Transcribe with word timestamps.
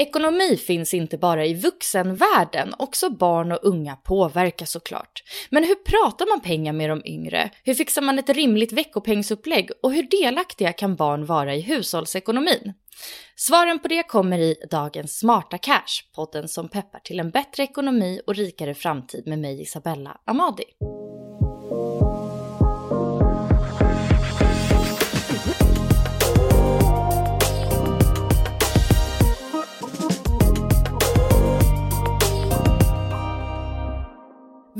Ekonomi 0.00 0.56
finns 0.56 0.94
inte 0.94 1.18
bara 1.18 1.46
i 1.46 1.54
vuxenvärlden, 1.54 2.74
också 2.78 3.10
barn 3.10 3.52
och 3.52 3.58
unga 3.62 3.96
påverkas 3.96 4.70
såklart. 4.70 5.22
Men 5.50 5.64
hur 5.64 5.74
pratar 5.74 6.26
man 6.26 6.40
pengar 6.40 6.72
med 6.72 6.90
de 6.90 7.02
yngre? 7.04 7.50
Hur 7.64 7.74
fixar 7.74 8.02
man 8.02 8.18
ett 8.18 8.28
rimligt 8.28 8.72
veckopengsupplägg? 8.72 9.70
Och 9.82 9.92
hur 9.92 10.02
delaktiga 10.02 10.72
kan 10.72 10.96
barn 10.96 11.26
vara 11.26 11.54
i 11.54 11.60
hushållsekonomin? 11.60 12.72
Svaren 13.36 13.78
på 13.78 13.88
det 13.88 14.02
kommer 14.02 14.38
i 14.38 14.56
dagens 14.70 15.18
Smarta 15.18 15.58
Cash, 15.58 16.12
podden 16.14 16.48
som 16.48 16.68
peppar 16.68 16.98
till 16.98 17.20
en 17.20 17.30
bättre 17.30 17.62
ekonomi 17.62 18.20
och 18.26 18.34
rikare 18.34 18.74
framtid 18.74 19.26
med 19.26 19.38
mig 19.38 19.62
Isabella 19.62 20.20
Amadi. 20.24 20.64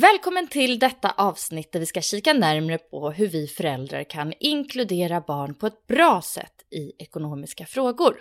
Välkommen 0.00 0.46
till 0.46 0.78
detta 0.78 1.10
avsnitt 1.10 1.72
där 1.72 1.80
vi 1.80 1.86
ska 1.86 2.00
kika 2.00 2.32
närmre 2.32 2.78
på 2.78 3.10
hur 3.10 3.28
vi 3.28 3.46
föräldrar 3.46 4.04
kan 4.04 4.32
inkludera 4.40 5.20
barn 5.20 5.54
på 5.54 5.66
ett 5.66 5.86
bra 5.86 6.22
sätt 6.22 6.52
i 6.70 7.02
ekonomiska 7.02 7.66
frågor. 7.66 8.16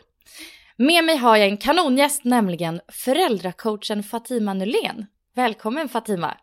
Med 0.78 1.03
mig 1.03 1.18
har 1.18 1.38
jag 1.38 1.48
en 1.48 1.58
kanongäst, 1.58 2.24
nämligen 2.24 2.81
föräldracoachen 2.88 4.03
Fatima 4.03 4.53
Nylén. 4.53 5.06
Välkommen 5.36 5.90
Fatima! 5.90 6.38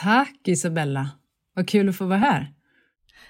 Tack 0.00 0.40
Isabella! 0.44 1.10
Vad 1.54 1.68
kul 1.68 1.88
att 1.88 1.96
få 1.96 2.04
vara 2.04 2.18
här. 2.18 2.52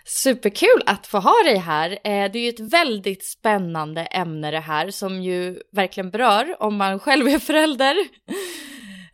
Superkul 0.04 0.82
att 0.86 1.06
få 1.06 1.18
ha 1.18 1.42
dig 1.44 1.56
här. 1.56 1.90
Eh, 1.90 2.32
det 2.32 2.38
är 2.38 2.42
ju 2.42 2.48
ett 2.48 2.72
väldigt 2.72 3.24
spännande 3.24 4.02
ämne 4.02 4.50
det 4.50 4.60
här 4.60 4.90
som 4.90 5.22
ju 5.22 5.58
verkligen 5.72 6.10
berör 6.10 6.62
om 6.62 6.76
man 6.76 6.98
själv 6.98 7.28
är 7.28 7.38
förälder. 7.38 7.96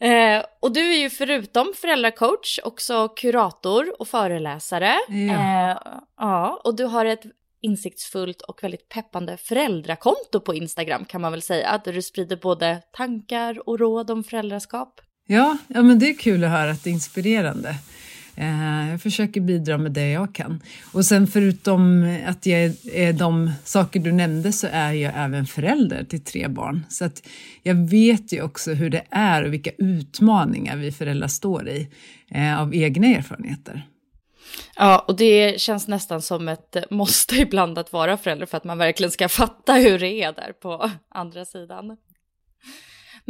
Eh, 0.00 0.44
och 0.60 0.72
du 0.72 0.80
är 0.80 0.98
ju 0.98 1.10
förutom 1.10 1.72
föräldracoach 1.76 2.58
också 2.64 3.08
kurator 3.08 4.00
och 4.00 4.08
föreläsare. 4.08 4.94
Ja. 5.08 5.70
Eh, 5.70 5.78
ja, 6.16 6.60
och 6.64 6.76
du 6.76 6.84
har 6.84 7.04
ett 7.04 7.22
insiktsfullt 7.62 8.42
och 8.42 8.62
väldigt 8.62 8.88
peppande 8.88 9.36
föräldrakonto 9.36 10.40
på 10.40 10.54
Instagram 10.54 11.04
kan 11.04 11.20
man 11.20 11.32
väl 11.32 11.42
säga, 11.42 11.80
där 11.84 11.92
du 11.92 12.02
sprider 12.02 12.36
både 12.36 12.82
tankar 12.92 13.68
och 13.68 13.78
råd 13.78 14.10
om 14.10 14.24
föräldraskap. 14.24 15.00
Ja, 15.26 15.56
ja 15.68 15.82
men 15.82 15.98
det 15.98 16.10
är 16.10 16.14
kul 16.14 16.44
att 16.44 16.50
höra 16.50 16.70
att 16.70 16.84
det 16.84 16.90
är 16.90 16.94
inspirerande. 16.94 17.74
Eh, 18.40 18.90
jag 18.90 19.02
försöker 19.02 19.40
bidra 19.40 19.78
med 19.78 19.92
det 19.92 20.10
jag 20.10 20.34
kan. 20.34 20.62
Och 20.92 21.04
sen 21.04 21.26
förutom 21.26 22.16
att 22.26 22.46
jag 22.46 22.60
är 22.92 23.12
de 23.12 23.52
saker 23.64 24.00
du 24.00 24.12
nämnde 24.12 24.52
så 24.52 24.68
är 24.72 24.92
jag 24.92 25.12
även 25.16 25.46
förälder 25.46 26.04
till 26.04 26.24
tre 26.24 26.48
barn. 26.48 26.86
Så 26.88 27.04
att 27.04 27.26
jag 27.62 27.74
vet 27.74 28.32
ju 28.32 28.42
också 28.42 28.72
hur 28.72 28.90
det 28.90 29.04
är 29.10 29.44
och 29.44 29.52
vilka 29.52 29.70
utmaningar 29.78 30.76
vi 30.76 30.92
föräldrar 30.92 31.28
står 31.28 31.68
i 31.68 31.88
eh, 32.28 32.60
av 32.60 32.74
egna 32.74 33.06
erfarenheter. 33.06 33.86
Ja, 34.76 35.04
och 35.08 35.16
det 35.16 35.60
känns 35.60 35.88
nästan 35.88 36.22
som 36.22 36.48
ett 36.48 36.76
måste 36.90 37.36
ibland 37.40 37.78
att 37.78 37.92
vara 37.92 38.16
förälder 38.16 38.46
för 38.46 38.56
att 38.56 38.64
man 38.64 38.78
verkligen 38.78 39.10
ska 39.10 39.28
fatta 39.28 39.72
hur 39.72 39.98
det 39.98 40.22
är 40.22 40.32
där 40.32 40.52
på 40.52 40.90
andra 41.08 41.44
sidan. 41.44 41.96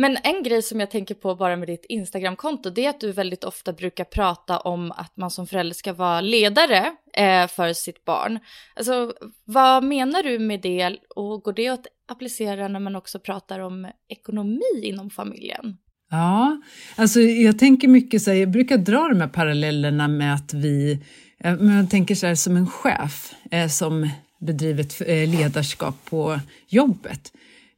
Men 0.01 0.17
en 0.23 0.43
grej 0.43 0.63
som 0.63 0.81
jag 0.81 0.91
tänker 0.91 1.15
på 1.15 1.35
bara 1.35 1.57
med 1.57 1.69
ditt 1.69 1.85
Instagramkonto, 1.89 2.71
det 2.71 2.85
är 2.85 2.91
att 2.91 3.01
du 3.01 3.13
väldigt 3.13 3.45
ofta 3.45 3.73
brukar 3.73 4.05
prata 4.05 4.59
om 4.59 4.93
att 4.93 5.17
man 5.17 5.31
som 5.31 5.47
förälder 5.47 5.75
ska 5.75 5.93
vara 5.93 6.21
ledare 6.21 6.93
eh, 7.13 7.49
för 7.49 7.73
sitt 7.73 8.05
barn. 8.05 8.39
Alltså, 8.75 9.13
vad 9.45 9.85
menar 9.85 10.23
du 10.23 10.39
med 10.39 10.61
det 10.61 10.97
och 11.17 11.43
går 11.43 11.53
det 11.53 11.69
att 11.69 11.87
applicera 12.09 12.69
när 12.69 12.81
man 12.81 12.97
också 12.97 13.19
pratar 13.19 13.61
om 13.61 13.89
ekonomi 14.09 14.81
inom 14.83 15.11
familjen? 15.11 15.77
Ja, 16.11 16.63
alltså 16.97 17.21
jag 17.21 17.59
tänker 17.59 17.89
mycket 17.89 18.23
så 18.23 18.31
här, 18.31 18.39
jag 18.39 18.51
brukar 18.51 18.79
dra 18.79 19.09
de 19.09 19.21
här 19.21 19.29
parallellerna 19.29 20.09
med 20.09 20.35
att 20.35 20.55
vi, 20.55 20.99
eh, 21.39 21.55
jag 21.61 21.91
tänker 21.91 22.15
så 22.15 22.27
här 22.27 22.35
som 22.35 22.57
en 22.57 22.67
chef 22.67 23.35
eh, 23.51 23.69
som 23.69 24.11
bedriver 24.41 24.81
ett 24.81 25.01
eh, 25.01 25.41
ledarskap 25.41 26.05
på 26.05 26.41
jobbet. 26.69 27.33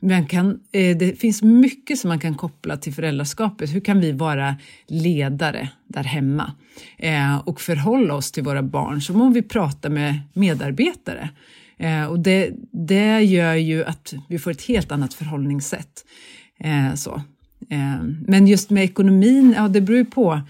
Man 0.04 0.26
kan, 0.26 0.60
eh, 0.72 0.96
det 0.96 1.20
finns 1.20 1.42
mycket 1.42 1.98
som 1.98 2.08
man 2.08 2.18
kan 2.18 2.34
koppla 2.34 2.76
till 2.76 2.94
föräldraskapet. 2.94 3.74
Hur 3.74 3.80
kan 3.80 4.00
vi 4.00 4.12
vara 4.12 4.56
ledare 4.86 5.68
där 5.86 6.04
hemma 6.04 6.52
eh, 6.98 7.36
och 7.36 7.60
förhålla 7.60 8.14
oss 8.14 8.32
till 8.32 8.42
våra 8.42 8.62
barn 8.62 9.00
som 9.00 9.20
om 9.20 9.32
vi 9.32 9.42
pratar 9.42 9.90
med 9.90 10.20
medarbetare? 10.32 11.28
Eh, 11.76 12.04
och 12.04 12.20
det, 12.20 12.50
det 12.70 13.20
gör 13.20 13.54
ju 13.54 13.84
att 13.84 14.14
vi 14.28 14.38
får 14.38 14.50
ett 14.50 14.62
helt 14.62 14.92
annat 14.92 15.14
förhållningssätt. 15.14 16.04
Så. 16.94 17.22
Men 18.26 18.46
just 18.46 18.70
med 18.70 18.84
ekonomin, 18.84 19.54
ja 19.56 19.68
det 19.68 19.80
beror 19.80 19.98
ju 19.98 20.04
på. 20.04 20.40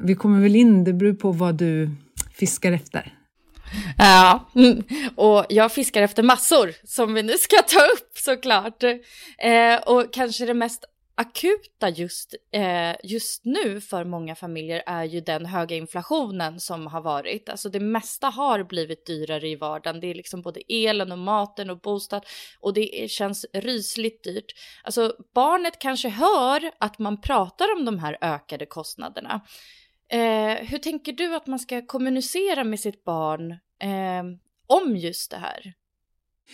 Vi 0.00 0.14
kommer 0.18 0.40
väl 0.40 0.56
in, 0.56 0.84
det 0.84 0.92
beror 0.92 1.12
på 1.12 1.32
vad 1.32 1.54
du 1.54 1.90
fiskar 2.34 2.72
efter. 2.72 3.14
Ja, 3.98 4.50
och 5.16 5.46
jag 5.48 5.72
fiskar 5.72 6.02
efter 6.02 6.22
massor 6.22 6.74
som 6.84 7.14
vi 7.14 7.22
nu 7.22 7.38
ska 7.38 7.56
ta 7.62 7.80
upp 7.80 8.18
såklart. 8.18 8.82
Eh, 9.38 9.76
och 9.86 10.12
kanske 10.12 10.46
det 10.46 10.54
mest 10.54 10.84
akuta 11.20 11.88
just, 11.88 12.34
eh, 12.52 12.96
just 13.02 13.44
nu 13.44 13.80
för 13.80 14.04
många 14.04 14.34
familjer 14.34 14.82
är 14.86 15.04
ju 15.04 15.20
den 15.20 15.46
höga 15.46 15.76
inflationen 15.76 16.60
som 16.60 16.86
har 16.86 17.00
varit. 17.00 17.48
Alltså 17.48 17.68
det 17.68 17.80
mesta 17.80 18.26
har 18.26 18.64
blivit 18.64 19.06
dyrare 19.06 19.48
i 19.48 19.56
vardagen. 19.56 20.00
Det 20.00 20.06
är 20.06 20.14
liksom 20.14 20.42
både 20.42 20.60
elen 20.68 21.12
och 21.12 21.18
maten 21.18 21.70
och 21.70 21.80
bostad 21.80 22.26
och 22.60 22.74
det 22.74 23.10
känns 23.10 23.46
rysligt 23.52 24.24
dyrt. 24.24 24.52
Alltså 24.84 25.14
barnet 25.34 25.78
kanske 25.78 26.08
hör 26.08 26.70
att 26.78 26.98
man 26.98 27.20
pratar 27.20 27.66
om 27.76 27.84
de 27.84 27.98
här 27.98 28.18
ökade 28.20 28.66
kostnaderna. 28.66 29.40
Eh, 30.10 30.54
hur 30.54 30.78
tänker 30.78 31.12
du 31.12 31.34
att 31.34 31.46
man 31.46 31.58
ska 31.58 31.86
kommunicera 31.86 32.64
med 32.64 32.80
sitt 32.80 33.04
barn 33.04 33.50
eh, 33.82 34.22
om 34.66 34.96
just 34.96 35.30
det 35.30 35.36
här? 35.36 35.74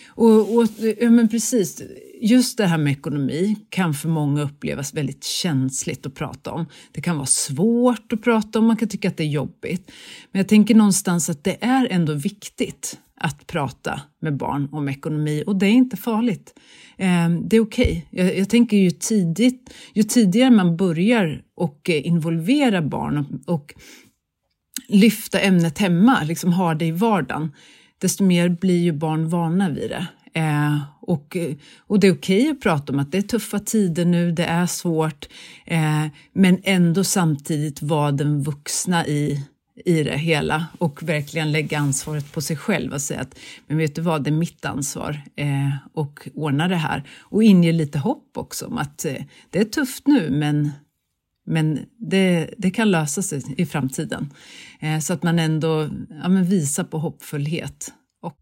Och, 0.09 0.57
och, 0.57 0.67
ja, 0.79 1.11
men 1.11 1.29
precis 1.29 1.83
just 2.21 2.59
det 2.59 2.67
här 2.67 2.79
med 2.79 2.93
ekonomi 2.93 3.57
kan 3.71 3.95
för 3.95 4.09
många 4.09 4.43
upplevas 4.43 4.95
väldigt 4.95 5.25
känsligt 5.25 6.07
att 6.07 6.15
prata 6.15 6.53
om. 6.53 6.67
Det 6.93 7.01
kan 7.01 7.17
vara 7.17 7.27
svårt 7.27 8.13
att 8.13 8.23
prata 8.23 8.59
om, 8.59 8.67
man 8.67 8.77
kan 8.77 8.89
tycka 8.89 9.09
att 9.09 9.17
det 9.17 9.23
är 9.23 9.29
jobbigt. 9.29 9.91
Men 10.33 10.41
jag 10.41 10.49
tänker 10.49 10.75
någonstans 10.75 11.31
att 11.31 11.45
det 11.45 11.65
är 11.65 11.89
ändå 11.91 12.15
viktigt 12.15 12.99
att 13.21 13.47
prata 13.47 14.01
med 14.21 14.37
barn 14.37 14.69
om 14.73 14.89
ekonomi 14.89 15.45
och 15.47 15.57
det 15.57 15.67
är 15.67 15.71
inte 15.71 15.97
farligt. 15.97 16.59
Ehm, 16.97 17.49
det 17.49 17.57
är 17.57 17.61
okej. 17.61 18.07
Okay. 18.11 18.25
Jag, 18.25 18.39
jag, 18.39 18.49
tänker 18.49 18.77
ju 18.77 18.91
tidigt, 18.91 19.75
ju 19.95 20.03
tidigare 20.03 20.51
man 20.51 20.77
börjar 20.77 21.43
och 21.57 21.91
eh, 21.91 22.07
involvera 22.07 22.83
barn 22.83 23.19
och, 23.19 23.55
och 23.55 23.75
lyfta 24.89 25.41
ämnet 25.41 25.79
hemma, 25.79 26.23
liksom 26.23 26.53
ha 26.53 26.75
det 26.75 26.85
i 26.85 26.91
vardagen, 26.91 27.53
desto 27.99 28.25
mer 28.25 28.49
blir 28.49 28.79
ju 28.79 28.93
barn 28.93 29.29
vana 29.29 29.69
vid 29.71 29.91
det. 29.91 30.07
Eh, 30.37 30.79
och, 31.01 31.37
och 31.79 32.01
det 32.01 32.07
är 32.07 32.13
okej 32.13 32.41
okay 32.43 32.51
att 32.51 32.61
prata 32.61 32.93
om 32.93 32.99
att 32.99 33.13
det 33.13 33.19
är 33.19 33.23
tuffa 33.23 33.59
tider 33.59 34.05
nu, 34.05 34.33
det 34.33 34.45
är 34.45 34.67
svårt, 34.67 35.29
eh, 35.65 36.07
men 36.33 36.61
ändå 36.65 37.05
samtidigt 37.05 37.83
vara 37.83 38.13
den 38.13 38.43
vuxna 38.43 39.07
i, 39.07 39.47
i 39.85 40.03
det 40.03 40.19
hela 40.19 40.67
och 40.79 41.03
verkligen 41.03 41.53
lägga 41.53 41.79
ansvaret 41.79 42.33
på 42.33 42.41
sig 42.41 42.57
själv 42.57 42.93
och 42.93 43.03
säga 43.03 43.21
att 43.21 43.39
men 43.67 43.79
vet 43.79 43.95
du 43.95 44.03
vad, 44.03 44.25
det 44.25 44.31
är 44.31 44.33
mitt 44.33 44.65
ansvar 44.65 45.23
eh, 45.37 45.71
och 45.93 46.29
ordna 46.35 46.69
det 46.69 46.77
här. 46.77 47.03
Och 47.21 47.43
inge 47.43 47.73
lite 47.73 47.99
hopp 47.99 48.31
också 48.35 48.67
om 48.67 48.79
att 48.79 49.05
eh, 49.05 49.23
det 49.51 49.59
är 49.59 49.65
tufft 49.65 50.07
nu 50.07 50.31
men, 50.31 50.71
men 51.47 51.79
det, 51.99 52.51
det 52.59 52.71
kan 52.71 52.91
lösa 52.91 53.23
sig 53.23 53.43
i 53.57 53.67
framtiden. 53.67 54.33
Eh, 54.81 54.99
så 54.99 55.13
att 55.13 55.23
man 55.23 55.39
ändå 55.39 55.89
ja, 56.23 56.29
men 56.29 56.45
visar 56.45 56.85
på 56.85 56.99
hoppfullhet. 56.99 57.93
Och... 58.23 58.39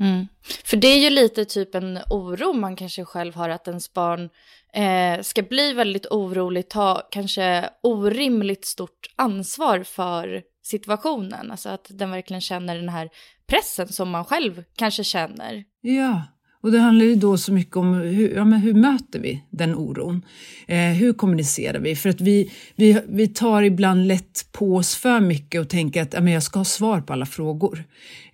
Mm. 0.00 0.26
För 0.64 0.76
det 0.76 0.88
är 0.88 0.98
ju 0.98 1.10
lite 1.10 1.44
typ 1.44 1.74
en 1.74 1.98
oro 2.10 2.52
man 2.52 2.76
kanske 2.76 3.04
själv 3.04 3.34
har 3.34 3.48
att 3.48 3.68
ens 3.68 3.92
barn 3.92 4.30
eh, 4.74 5.22
ska 5.22 5.42
bli 5.42 5.72
väldigt 5.72 6.06
orolig, 6.06 6.68
ta 6.68 7.08
kanske 7.10 7.70
orimligt 7.82 8.64
stort 8.64 9.06
ansvar 9.16 9.82
för 9.82 10.42
situationen. 10.62 11.50
Alltså 11.50 11.68
att 11.68 11.86
den 11.90 12.10
verkligen 12.10 12.40
känner 12.40 12.76
den 12.76 12.88
här 12.88 13.10
pressen 13.46 13.88
som 13.88 14.10
man 14.10 14.24
själv 14.24 14.64
kanske 14.76 15.04
känner. 15.04 15.64
Ja, 15.80 16.22
och 16.62 16.72
det 16.72 16.78
handlar 16.78 17.04
ju 17.04 17.14
då 17.14 17.38
så 17.38 17.52
mycket 17.52 17.76
om 17.76 17.94
hur, 17.94 18.34
ja, 18.34 18.44
men 18.44 18.60
hur 18.60 18.74
möter 18.74 19.18
vi 19.18 19.44
den 19.50 19.74
oron? 19.74 20.24
Eh, 20.66 20.78
hur 20.78 21.12
kommunicerar 21.12 21.78
vi? 21.78 21.96
För 21.96 22.08
att 22.08 22.20
vi, 22.20 22.52
vi, 22.76 23.00
vi 23.08 23.28
tar 23.28 23.62
ibland 23.62 24.06
lätt 24.06 24.52
på 24.52 24.76
oss 24.76 24.96
för 24.96 25.20
mycket 25.20 25.60
och 25.60 25.68
tänker 25.68 26.02
att 26.02 26.12
ja, 26.12 26.20
men 26.20 26.32
jag 26.32 26.42
ska 26.42 26.58
ha 26.58 26.64
svar 26.64 27.00
på 27.00 27.12
alla 27.12 27.26
frågor. 27.26 27.84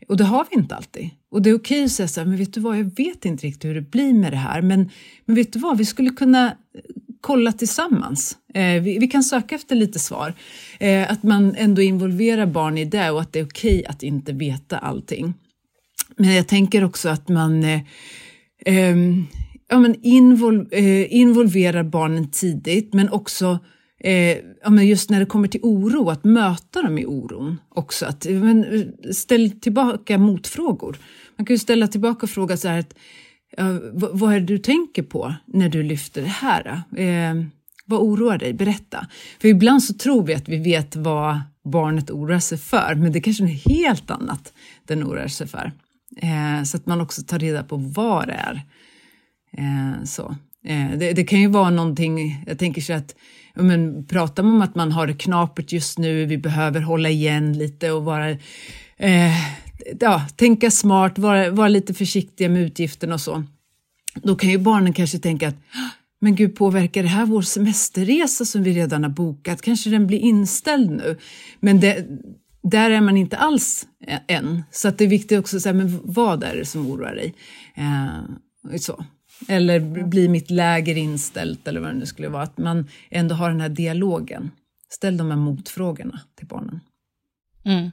Och 0.09 0.17
det 0.17 0.25
har 0.25 0.47
vi 0.51 0.57
inte 0.57 0.75
alltid. 0.75 1.11
Och 1.31 1.43
det 1.43 1.51
är 1.51 1.55
okej 1.55 1.85
att 1.85 1.93
säga 1.93 2.09
så 2.09 2.21
här, 2.21 2.27
men 2.27 2.39
vet 2.39 2.53
du 2.55 2.61
vad, 2.61 2.79
jag 2.79 2.97
vet 2.97 3.25
inte 3.25 3.47
riktigt 3.47 3.65
hur 3.65 3.75
det 3.75 3.91
blir 3.91 4.13
med 4.13 4.33
det 4.33 4.37
här, 4.37 4.63
men, 4.63 4.91
men 5.25 5.37
vet 5.37 5.53
du 5.53 5.59
vad, 5.59 5.79
vi 5.79 5.85
skulle 5.85 6.11
kunna 6.11 6.47
eh, 6.47 6.53
kolla 7.21 7.53
tillsammans. 7.53 8.37
Eh, 8.55 8.83
vi, 8.83 8.99
vi, 8.99 9.07
kan 9.07 9.23
söka 9.23 9.55
efter 9.55 9.77
lite 9.77 9.99
svar. 9.99 10.35
Eh, 10.81 11.13
att 11.13 11.23
man 11.23 11.55
ändå 11.55 11.83
involverar 11.83 12.47
barn 12.47 12.79
i 12.79 12.85
det 12.85 13.11
och 13.11 13.21
att 13.21 13.33
det 13.33 13.39
är 13.39 13.45
okej 13.45 13.87
att 13.87 14.03
inte 14.03 14.33
veta 14.33 14.79
allting. 14.79 15.35
Men 16.17 16.35
jag 16.35 16.49
tänker 16.49 16.85
också 16.85 17.09
att 17.09 17.29
man 17.29 17.65
eh, 17.65 17.81
eh, 18.67 18.97
ja, 19.69 19.79
men 19.79 19.95
invol, 20.03 20.69
eh, 20.71 21.15
involverar 21.15 21.83
barnen 21.83 22.31
tidigt, 22.31 22.95
men 22.95 23.09
också 23.09 23.59
eh, 24.01 24.37
ja, 24.63 24.71
men 24.71 24.87
just 24.87 25.11
när 25.11 25.21
det 25.21 25.27
kommer 25.27 25.49
till 25.49 25.61
oro, 25.63 26.11
att 26.11 26.25
möta 26.25 26.83
dem 26.83 26.99
i 26.99 27.07
oron 27.07 27.61
också. 27.69 28.07
Att, 28.07 28.27
eh, 28.27 28.33
men, 28.33 28.65
eh, 28.65 29.11
ställ 29.11 29.51
tillbaka 29.51 30.19
motfrågor. 30.19 30.97
Man 31.37 31.47
kan 31.47 31.55
ju 31.55 31.59
ställa 31.59 31.89
tillbaka 31.89 32.27
och 32.27 32.31
fråga 32.31 32.57
så 32.57 32.69
här, 32.69 32.79
att, 32.79 32.95
ja, 33.57 33.65
vad, 33.93 34.35
är 34.35 34.41
det 34.41 34.47
du 34.47 34.59
tänker 34.59 35.03
på 35.03 35.35
när 35.47 35.69
du 35.69 35.83
lyfter 35.83 36.23
det 36.23 36.29
här? 36.29 36.83
Eh, 36.97 37.45
vad 37.87 38.01
oroar 38.01 38.39
dig? 38.39 38.53
Berätta. 38.53 39.07
För 39.41 39.49
ibland 39.49 39.83
så 39.83 39.95
tror 39.95 40.27
vi 40.27 40.35
att 40.35 40.49
vi 40.49 40.57
vet 40.57 40.97
vad 40.97 41.41
barnet 41.65 42.11
oroar 42.11 42.39
sig 42.39 42.59
för, 42.59 42.95
men 42.95 43.13
det 43.13 43.21
kanske 43.21 43.45
är 43.45 43.49
något 43.49 43.65
helt 43.65 44.11
annat 44.11 44.53
den 44.87 45.05
oroar 45.05 45.29
sig 45.29 45.47
för. 45.47 45.73
Eh, 46.17 46.63
så 46.65 46.77
att 46.77 46.87
man 46.87 47.01
också 47.01 47.23
tar 47.23 47.39
reda 47.39 47.63
på 47.63 47.77
vad 47.77 48.29
det 48.29 48.33
är. 48.33 48.63
Eh, 49.53 50.05
så. 50.05 50.37
Eh, 50.65 50.99
det, 50.99 51.13
det, 51.13 51.25
kan 51.25 51.41
ju 51.41 51.49
vara 51.49 51.71
någonting, 51.71 52.45
jag 52.47 52.59
tänker 52.59 52.81
så 52.81 52.93
att 52.93 53.15
men, 53.63 54.07
pratar 54.07 54.43
man 54.43 54.55
om 54.55 54.63
att 54.63 54.75
man 54.75 54.93
har 54.93 55.07
det 55.07 55.15
knapert 55.15 55.73
just 55.73 55.99
nu, 55.99 56.25
vi 56.25 56.39
behöver 56.39 56.81
hålla 56.81 57.09
igen 57.09 57.59
lite 57.59 57.91
och 57.91 58.05
vara 58.05 58.31
eh, 58.97 59.37
ja, 60.01 60.27
tänka 60.37 60.71
smart, 60.71 61.19
vara, 61.19 61.51
vara 61.51 61.69
lite 61.69 61.95
försiktiga 61.95 62.49
med 62.49 62.63
utgifterna 62.63 63.15
och 63.15 63.21
så. 63.21 63.45
Då 64.23 64.37
kan 64.37 64.51
ju 64.51 64.59
barnen 64.59 64.93
kanske 64.93 65.19
tänka 65.19 65.49
att 65.49 65.57
men 66.21 66.35
gud, 66.35 66.57
påverkar 66.57 67.03
det 67.03 67.09
här 67.09 67.27
vår 67.27 67.43
semesterresa 67.43 68.45
som 68.45 68.63
vi 68.63 68.73
redan 68.73 69.03
har 69.03 69.11
bokat? 69.11 69.63
Kanske 69.63 69.91
den 69.91 70.07
blir 70.07 70.19
inställd 70.19 70.91
nu? 70.91 71.19
Men 71.61 71.81
det, 71.81 72.07
där 72.63 72.91
är 72.91 73.01
man 73.01 73.17
inte 73.17 73.37
alls 73.37 73.87
eh, 74.07 74.19
än. 74.29 74.63
Så 74.71 74.89
att 74.89 74.99
det 74.99 75.05
är 75.05 75.09
viktigt 75.09 75.39
också 75.39 75.57
att 75.57 75.63
säga, 75.63 75.73
men 75.73 76.01
vad 76.05 76.45
är 76.45 76.57
det 76.57 76.65
som 76.65 76.91
oroar 76.91 77.15
dig? 77.15 77.35
Eh, 77.75 78.77
så. 78.79 79.05
Eller 79.49 79.81
blir 80.07 80.29
mitt 80.29 80.51
läger 80.51 80.97
inställt 80.97 81.69
eller 81.69 81.81
vad 81.81 81.91
det 81.91 81.99
nu 81.99 82.07
skulle 82.07 82.29
vara. 82.29 82.43
Att 82.43 82.59
man 82.59 82.89
ändå 83.11 83.35
har 83.35 83.51
den 83.51 83.61
här 83.61 83.69
dialogen. 83.69 84.51
Ställ 84.91 85.17
de 85.17 85.31
här 85.31 85.37
motfrågorna 85.37 86.21
till 86.37 86.47
barnen. 86.47 86.81
Mm. 87.65 87.91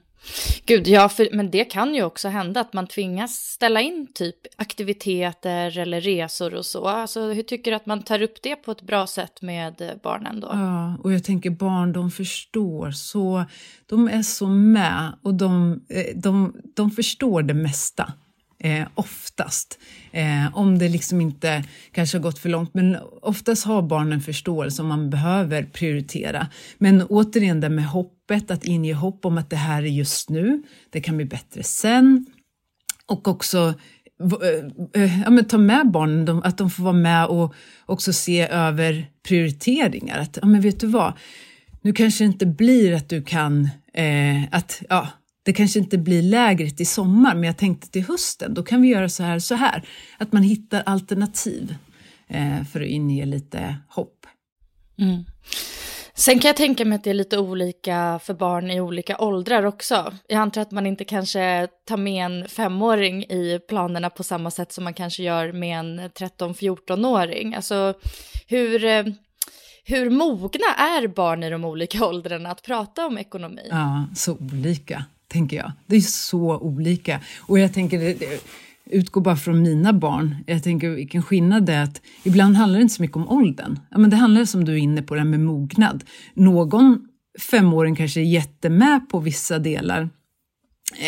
Gud, 0.66 0.88
ja, 0.88 1.10
för, 1.10 1.30
men 1.32 1.52
det 1.52 1.66
kan 1.66 1.96
ju 1.96 2.04
också 2.04 2.28
hända 2.28 2.62
att 2.62 2.74
man 2.74 2.88
tvingas 2.88 3.32
ställa 3.32 3.82
in 3.82 4.08
typ 4.14 4.36
aktiviteter 4.56 5.78
eller 5.78 6.02
resor 6.02 6.54
och 6.54 6.66
så. 6.66 6.88
Alltså, 6.88 7.22
hur 7.22 7.44
tycker 7.44 7.72
du 7.72 7.78
att 7.78 7.86
man 7.86 8.04
tar 8.04 8.22
upp 8.22 8.42
det 8.42 8.56
på 8.56 8.72
ett 8.72 8.82
bra 8.82 9.08
sätt 9.08 9.42
med 9.42 10.00
barnen 10.04 10.40
då? 10.40 10.48
Ja, 10.52 10.98
och 11.04 11.14
jag 11.14 11.24
tänker 11.24 11.50
barn, 11.50 11.94
de 11.94 12.12
förstår 12.12 12.92
så, 12.92 13.46
de 13.86 14.08
är 14.08 14.22
så 14.22 14.48
med 14.48 15.12
och 15.22 15.34
de, 15.34 15.82
eh, 15.90 16.16
de, 16.16 16.62
de 16.76 16.92
förstår 16.92 17.44
det 17.44 17.54
mesta 17.54 18.14
eh, 18.66 18.88
oftast. 18.96 19.80
Eh, 20.12 20.58
om 20.58 20.78
det 20.80 20.90
liksom 20.90 21.22
inte 21.22 21.64
kanske 21.92 22.18
har 22.18 22.24
gått 22.24 22.40
för 22.40 22.50
långt, 22.50 22.74
men 22.74 22.98
oftast 23.22 23.66
har 23.66 23.82
barnen 23.82 24.22
förståelse 24.22 24.82
om 24.82 24.88
man 24.88 25.10
behöver 25.10 25.64
prioritera. 25.64 26.48
Men 26.78 27.04
återigen 27.04 27.60
det 27.62 27.70
med 27.70 27.88
hoppet, 27.88 28.52
att 28.52 28.66
inge 28.66 28.94
hopp 28.94 29.26
om 29.26 29.38
att 29.38 29.50
det 29.50 29.56
här 29.56 29.84
är 29.84 29.88
just 29.88 30.30
nu, 30.30 30.64
det 30.90 31.02
kan 31.02 31.18
bli 31.18 31.26
bättre 31.26 31.64
sen. 31.64 32.26
Och 33.06 33.28
också 33.28 33.74
eh, 34.94 35.04
eh, 35.04 35.22
ja, 35.22 35.30
men 35.30 35.46
ta 35.46 35.58
med 35.58 35.92
barnen, 35.92 36.44
att 36.44 36.58
de 36.58 36.70
får 36.70 36.84
vara 36.84 36.94
med 36.94 37.26
och 37.26 37.54
också 37.86 38.14
se 38.14 38.48
över 38.48 39.08
prioriteringar. 39.28 40.20
Att, 40.20 40.38
ja, 40.42 40.48
men 40.48 40.62
vet 40.62 40.80
du 40.80 40.88
vad, 40.88 41.14
nu 41.82 41.94
kanske 41.94 42.24
det 42.24 42.28
inte 42.28 42.46
blir 42.46 42.94
att 42.94 43.10
du 43.10 43.24
kan, 43.24 43.70
eh, 43.94 44.44
att 44.52 44.82
ja, 44.90 45.08
det 45.46 45.54
kanske 45.54 45.80
inte 45.80 45.98
blir 45.98 46.22
lägret 46.22 46.82
i 46.82 46.86
sommar, 46.86 47.36
men 47.36 47.44
jag 47.44 47.58
tänkte 47.58 47.90
till 47.90 48.04
hösten, 48.04 48.54
då 48.54 48.64
kan 48.64 48.82
vi 48.82 48.88
göra 48.88 49.10
så 49.10 49.24
här 49.24 49.40
så 49.40 49.56
här. 49.56 49.88
Att 50.18 50.32
man 50.32 50.44
hittar 50.44 50.84
alternativ 50.86 51.76
eh, 52.28 52.64
för 52.64 52.82
att 52.82 52.88
inge 52.88 53.26
lite 53.26 53.76
hopp. 53.90 54.26
Mm. 55.00 55.24
Sen 56.14 56.40
kan 56.40 56.50
jag 56.50 56.56
tänka 56.56 56.86
mig 56.86 56.96
att 56.96 57.04
det 57.04 57.10
är 57.10 57.14
lite 57.14 57.38
olika 57.38 58.20
för 58.24 58.34
barn 58.34 58.72
i 58.72 58.82
olika 58.82 59.18
åldrar 59.18 59.66
också. 59.66 60.14
Jag 60.28 60.38
antar 60.38 60.62
att 60.62 60.72
man 60.72 60.86
inte 60.86 61.06
kanske 61.06 61.68
tar 61.88 61.98
med 61.98 62.26
en 62.26 62.48
femåring 62.48 63.24
i 63.24 63.60
planerna 63.68 64.10
på 64.10 64.24
samma 64.24 64.52
sätt 64.52 64.72
som 64.72 64.84
man 64.84 64.94
kanske 64.94 65.24
gör 65.24 65.52
med 65.52 65.80
en 65.80 66.00
13-14-åring. 66.00 67.56
Alltså 67.56 67.94
hur, 68.48 68.86
eh, 68.86 69.06
hur 69.84 70.10
mogna 70.10 70.74
är 70.78 71.08
barn 71.08 71.44
i 71.44 71.50
de 71.50 71.66
olika 71.66 72.06
åldrarna 72.08 72.52
att 72.52 72.64
prata 72.64 73.06
om 73.06 73.18
ekonomi? 73.18 73.68
Ja, 73.70 74.08
så 74.16 74.34
olika 74.34 75.06
tänker 75.36 75.58
jag. 75.58 75.72
Det 75.88 75.96
är 75.96 76.02
så 76.02 76.58
olika. 76.58 77.20
Och 77.40 77.60
jag 77.60 77.74
tänker, 77.74 78.00
det, 78.00 78.42
utgår 78.86 79.22
bara 79.22 79.36
från 79.36 79.62
mina 79.62 79.94
barn. 79.94 80.36
Jag 80.48 80.64
tänker 80.64 80.90
vilken 80.90 81.24
skillnad 81.24 81.66
det 81.66 81.74
är 81.74 81.84
att 81.84 82.02
ibland 82.24 82.56
handlar 82.56 82.80
det 82.80 82.82
inte 82.82 82.96
så 82.96 83.02
mycket 83.02 83.18
om 83.18 83.30
åldern. 83.30 83.80
Ja, 83.92 83.98
men 83.98 84.10
det 84.10 84.16
handlar 84.16 84.46
som 84.46 84.66
du 84.66 84.74
är 84.74 84.78
inne 84.78 85.02
på, 85.02 85.16
det 85.16 85.22
här 85.22 85.28
med 85.28 85.40
mognad. 85.40 86.04
Någon 86.34 87.08
femåring 87.52 87.96
kanske 87.96 88.20
är 88.20 88.24
jättemed 88.24 89.10
på 89.10 89.20
vissa 89.20 89.60
delar 89.60 90.10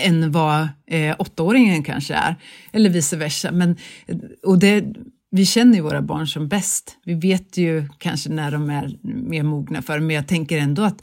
än 0.03 0.31
vad 0.31 0.67
eh, 0.87 1.15
åttaåringen 1.19 1.83
kanske 1.83 2.13
är, 2.13 2.35
eller 2.71 2.89
vice 2.89 3.17
versa. 3.17 3.51
Men, 3.51 3.75
eh, 4.05 4.17
och 4.43 4.59
det, 4.59 4.85
vi 5.31 5.45
känner 5.45 5.75
ju 5.75 5.81
våra 5.81 6.01
barn 6.01 6.27
som 6.27 6.47
bäst. 6.47 6.97
Vi 7.03 7.13
vet 7.13 7.57
ju 7.57 7.87
kanske 7.97 8.29
när 8.29 8.51
de 8.51 8.69
är 8.69 8.97
mer 9.03 9.43
mogna 9.43 9.81
för 9.81 9.99
men 9.99 10.15
jag 10.15 10.27
tänker 10.27 10.57
ändå 10.57 10.83
att 10.83 11.01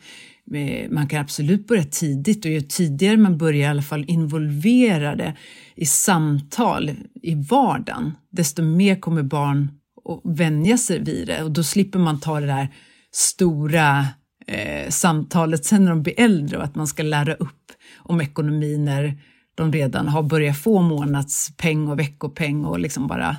Eh, 0.52 0.90
man 0.90 1.08
kan 1.08 1.20
absolut 1.20 1.66
börja 1.66 1.84
tidigt 1.84 2.44
och 2.44 2.50
ju 2.50 2.60
tidigare 2.60 3.16
man 3.16 3.38
börjar 3.38 3.60
i 3.60 3.70
alla 3.70 3.82
fall 3.82 4.04
involvera 4.08 5.14
det 5.16 5.36
i 5.74 5.86
samtal 5.86 6.90
i 7.22 7.34
vardagen, 7.34 8.12
desto 8.30 8.62
mer 8.62 9.00
kommer 9.00 9.22
barn 9.22 9.70
att 10.04 10.38
vänja 10.38 10.78
sig 10.78 10.98
vid 10.98 11.26
det 11.26 11.42
och 11.42 11.50
då 11.50 11.62
slipper 11.62 11.98
man 11.98 12.20
ta 12.20 12.40
det 12.40 12.46
där 12.46 12.68
stora 13.12 14.06
eh, 14.46 14.88
samtalet 14.88 15.64
sen 15.64 15.84
när 15.84 15.90
de 15.90 16.02
blir 16.02 16.20
äldre 16.20 16.58
och 16.58 16.64
att 16.64 16.74
man 16.74 16.86
ska 16.86 17.02
lära 17.02 17.34
upp 17.34 17.72
om 17.96 18.20
ekonomi 18.20 18.78
när 18.78 19.18
de 19.54 19.72
redan 19.72 20.08
har 20.08 20.22
börjat 20.22 20.58
få 20.58 20.82
månadspeng 20.82 21.88
och 21.88 21.98
veckopeng 21.98 22.64
och 22.64 22.78
liksom 22.78 23.06
bara 23.06 23.36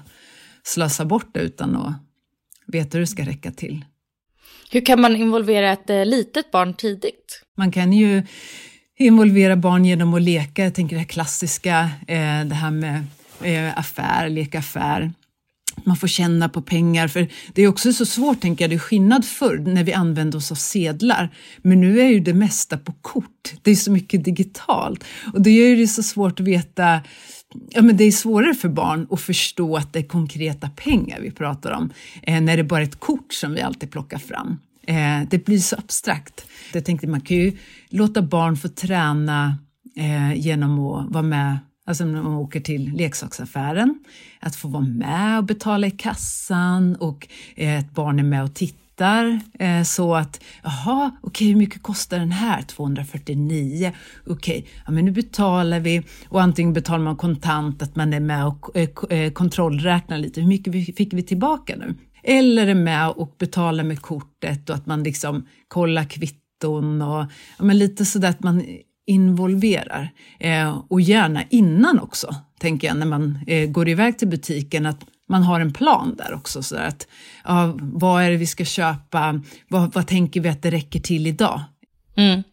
slösa 0.63 1.05
bort 1.05 1.29
det 1.33 1.39
utan 1.39 1.75
att 1.75 1.93
veta 2.67 2.97
hur 2.97 2.99
det 2.99 3.07
ska 3.07 3.25
räcka 3.25 3.51
till. 3.51 3.85
Hur 4.71 4.85
kan 4.85 5.01
man 5.01 5.15
involvera 5.15 5.71
ett 5.71 5.89
eh, 5.89 6.05
litet 6.05 6.51
barn 6.51 6.73
tidigt? 6.73 7.41
Man 7.57 7.71
kan 7.71 7.93
ju 7.93 8.23
involvera 8.97 9.55
barn 9.55 9.85
genom 9.85 10.13
att 10.13 10.21
leka, 10.21 10.63
jag 10.63 10.73
tänker 10.73 10.95
det 10.95 10.99
här 10.99 11.07
klassiska, 11.07 11.89
eh, 12.07 12.45
det 12.45 12.55
här 12.55 12.71
med 12.71 13.03
eh, 13.41 13.79
affär, 13.79 14.29
leka 14.29 14.59
affär. 14.59 15.11
Man 15.83 15.97
får 15.97 16.07
känna 16.07 16.49
på 16.49 16.61
pengar, 16.61 17.07
för 17.07 17.27
det 17.53 17.61
är 17.61 17.67
också 17.67 17.93
så 17.93 18.05
svårt, 18.05 18.41
tänker 18.41 18.63
jag, 18.63 18.71
det 18.71 18.75
är 18.75 18.79
skillnad 18.79 19.25
förr 19.25 19.57
när 19.57 19.83
vi 19.83 19.93
använde 19.93 20.37
oss 20.37 20.51
av 20.51 20.55
sedlar, 20.55 21.29
men 21.57 21.81
nu 21.81 21.99
är 21.99 22.07
ju 22.07 22.19
det 22.19 22.33
mesta 22.33 22.77
på 22.77 22.91
kort. 23.01 23.53
Det 23.61 23.71
är 23.71 23.75
så 23.75 23.91
mycket 23.91 24.23
digitalt 24.23 25.03
och 25.33 25.41
det 25.41 25.51
gör 25.51 25.67
ju 25.67 25.75
det 25.75 25.87
så 25.87 26.03
svårt 26.03 26.39
att 26.39 26.47
veta 26.47 27.01
Ja, 27.69 27.81
men 27.81 27.97
det 27.97 28.03
är 28.03 28.11
svårare 28.11 28.53
för 28.53 28.69
barn 28.69 29.07
att 29.09 29.21
förstå 29.21 29.77
att 29.77 29.93
det 29.93 29.99
är 29.99 30.03
konkreta 30.03 30.69
pengar 30.69 31.19
vi 31.21 31.31
pratar 31.31 31.71
om, 31.71 31.89
eh, 32.23 32.41
när 32.41 32.57
det 32.57 32.63
bara 32.63 32.79
är 32.79 32.83
ett 32.83 32.99
kort 32.99 33.33
som 33.33 33.53
vi 33.53 33.61
alltid 33.61 33.91
plockar 33.91 34.17
fram. 34.17 34.59
Eh, 34.87 35.29
det 35.29 35.45
blir 35.45 35.59
så 35.59 35.75
abstrakt. 35.75 36.45
Jag 36.73 36.85
tänkte 36.85 37.07
man 37.07 37.21
kan 37.21 37.37
ju 37.37 37.57
låta 37.89 38.21
barn 38.21 38.57
få 38.57 38.67
träna 38.67 39.57
eh, 39.97 40.33
genom 40.33 40.79
att 40.79 41.11
vara 41.11 41.23
med 41.23 41.59
Alltså 41.87 42.05
när 42.05 42.21
man 42.21 42.33
åker 42.33 42.59
till 42.59 42.91
leksaksaffären, 42.93 43.99
att 44.39 44.55
få 44.55 44.67
vara 44.67 44.83
med 44.83 45.37
och 45.37 45.43
betala 45.43 45.87
i 45.87 45.91
kassan 45.91 46.95
och 46.95 47.27
eh, 47.55 47.79
ett 47.79 47.91
barn 47.91 48.19
är 48.19 48.23
med 48.23 48.43
och 48.43 48.53
tittar 48.53 48.84
eh, 49.01 49.83
så 49.83 50.15
att, 50.15 50.43
jaha, 50.63 51.11
okej 51.21 51.29
okay, 51.29 51.47
hur 51.47 51.55
mycket 51.55 51.83
kostar 51.83 52.19
den 52.19 52.31
här? 52.31 52.61
249. 52.61 53.91
Okej, 54.27 54.33
okay, 54.33 54.71
ja 54.85 54.91
men 54.91 55.05
nu 55.05 55.11
betalar 55.11 55.79
vi 55.79 56.03
och 56.29 56.41
antingen 56.41 56.73
betalar 56.73 57.03
man 57.03 57.15
kontant, 57.15 57.81
att 57.81 57.95
man 57.95 58.13
är 58.13 58.19
med 58.19 58.45
och 58.45 58.77
eh, 58.77 58.89
eh 59.09 59.31
kontrollräknar 59.31 60.17
lite, 60.17 60.41
hur 60.41 60.47
mycket 60.47 60.95
fick 60.95 61.13
vi 61.13 61.23
tillbaka 61.23 61.75
nu? 61.75 61.95
Eller 62.23 62.67
är 62.67 62.75
med 62.75 63.09
och 63.09 63.35
betalar 63.37 63.83
med 63.83 64.01
kortet 64.01 64.69
och 64.69 64.75
att 64.75 64.85
man 64.85 65.03
liksom 65.03 65.47
kollar 65.67 66.03
kvitton 66.03 67.01
och 67.01 67.25
ja, 67.57 67.63
men 67.63 67.77
lite 67.77 68.05
sådär 68.05 68.29
att 68.29 68.43
man 68.43 68.63
involverar. 69.05 70.09
Eh, 70.39 70.81
och 70.87 71.01
gärna 71.01 71.43
innan 71.49 71.99
också, 71.99 72.35
tänker 72.59 72.87
jag, 72.87 72.97
när 72.97 73.05
man 73.05 73.39
eh, 73.47 73.69
går 73.69 73.89
iväg 73.89 74.17
till 74.17 74.27
butiken, 74.27 74.85
att 74.85 75.05
man 75.29 75.43
har 75.43 75.59
en 75.59 75.73
plan 75.73 76.15
där 76.17 76.33
också. 76.33 76.63
Så 76.63 76.75
att, 76.75 77.07
ja, 77.43 77.77
vad 77.81 78.23
är 78.23 78.31
det 78.31 78.37
vi 78.37 78.47
ska 78.47 78.65
köpa? 78.65 79.41
Vad, 79.67 79.93
vad 79.93 80.07
tänker 80.07 80.41
vi 80.41 80.49
att 80.49 80.61
det 80.61 80.71
räcker 80.71 80.99
till 80.99 81.27
idag? 81.27 81.61
Mm. 82.17 82.43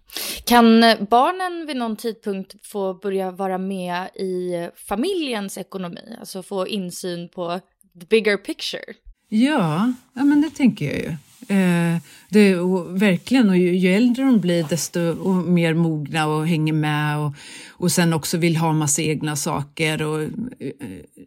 Kan 0.45 0.81
barnen 1.11 1.67
vid 1.67 1.77
någon 1.77 1.97
tidpunkt 1.97 2.55
få 2.67 2.95
börja 2.95 3.31
vara 3.31 3.59
med 3.59 4.07
i 4.07 4.69
familjens 4.89 5.59
ekonomi? 5.59 6.17
Alltså 6.21 6.43
få 6.43 6.69
insyn 6.69 7.29
på 7.29 7.61
the 8.01 8.07
bigger 8.07 8.37
picture? 8.37 8.85
Ja, 9.29 9.93
ja 10.13 10.25
men 10.25 10.43
det 10.43 10.51
tänker 10.51 10.85
jag 10.85 10.97
ju. 10.97 11.17
Eh, 11.53 11.97
det, 12.29 12.57
och 12.57 13.03
verkligen, 13.03 13.49
och 13.49 13.57
ju, 13.57 13.77
ju, 13.77 13.95
äldre 13.95 14.25
de 14.25 14.41
blir 14.41 14.65
desto 14.69 15.33
mer 15.43 15.75
mogna 15.75 16.27
och 16.27 16.49
hänger 16.49 16.73
med 16.73 17.19
och, 17.19 17.35
och 17.71 17.93
sen 17.93 18.13
också 18.13 18.39
vill 18.39 18.57
ha 18.57 18.73
massa 18.73 19.03
egna 19.03 19.37
saker. 19.37 20.03
Och, 20.03 20.23
eh, 20.23 20.29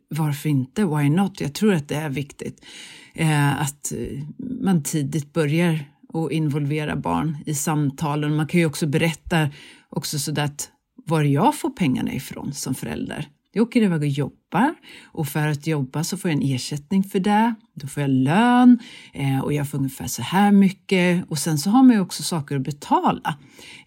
varför 0.10 0.50
inte? 0.50 0.86
Why 0.86 1.10
not? 1.10 1.42
Jag 1.42 1.54
tror 1.54 1.74
att 1.74 1.88
det 1.88 1.96
är 1.96 2.10
viktigt 2.10 2.66
eh, 3.14 3.62
att 3.62 3.92
man 4.38 4.84
tidigt 4.84 5.34
börjar 5.34 5.80
och 6.10 6.32
involvera 6.32 6.96
barn 6.96 7.38
i 7.46 7.56
samtalen. 7.56 8.36
Man 8.36 8.48
kan 8.48 8.60
ju 8.60 8.66
också 8.66 8.88
berätta 8.88 9.50
också 9.90 10.20
så 10.20 10.42
att 10.42 10.70
var 10.96 11.24
jag 11.24 11.56
får 11.56 11.70
pengarna 11.70 12.14
ifrån 12.14 12.54
som 12.54 12.76
förälder. 12.76 13.28
Jag 13.58 13.64
åker 13.64 13.82
iväg 13.82 14.02
och 14.02 14.08
jobbar 14.08 14.76
och 15.06 15.28
för 15.28 15.48
att 15.48 15.68
jobba 15.68 16.04
så 16.04 16.18
får 16.18 16.32
jag 16.32 16.42
en 16.42 16.56
ersättning 16.56 17.04
för 17.04 17.20
det. 17.20 17.56
Då 17.74 17.88
får 17.88 18.02
jag 18.02 18.10
lön 18.10 18.80
eh, 19.14 19.40
och 19.40 19.54
jag 19.54 19.70
får 19.70 19.78
ungefär 19.78 20.08
så 20.08 20.22
här 20.22 20.52
mycket 20.52 21.26
och 21.30 21.40
sen 21.40 21.58
så 21.58 21.70
har 21.70 21.84
man 21.84 21.96
ju 21.96 22.02
också 22.02 22.24
saker 22.24 22.56
att 22.56 22.62
betala 22.62 23.38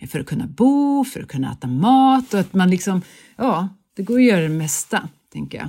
eh, 0.00 0.08
för 0.08 0.20
att 0.20 0.26
kunna 0.26 0.46
bo, 0.46 1.04
för 1.04 1.20
att 1.20 1.28
kunna 1.28 1.52
äta 1.52 1.66
mat 1.66 2.34
och 2.34 2.40
att 2.40 2.54
man 2.54 2.70
liksom, 2.70 3.02
ja, 3.37 3.68
det 3.96 4.02
går 4.02 4.18
att 4.18 4.25
göra 4.25 4.40
det 4.40 4.48
mesta, 4.48 5.08
tänker 5.32 5.58
jag. 5.58 5.68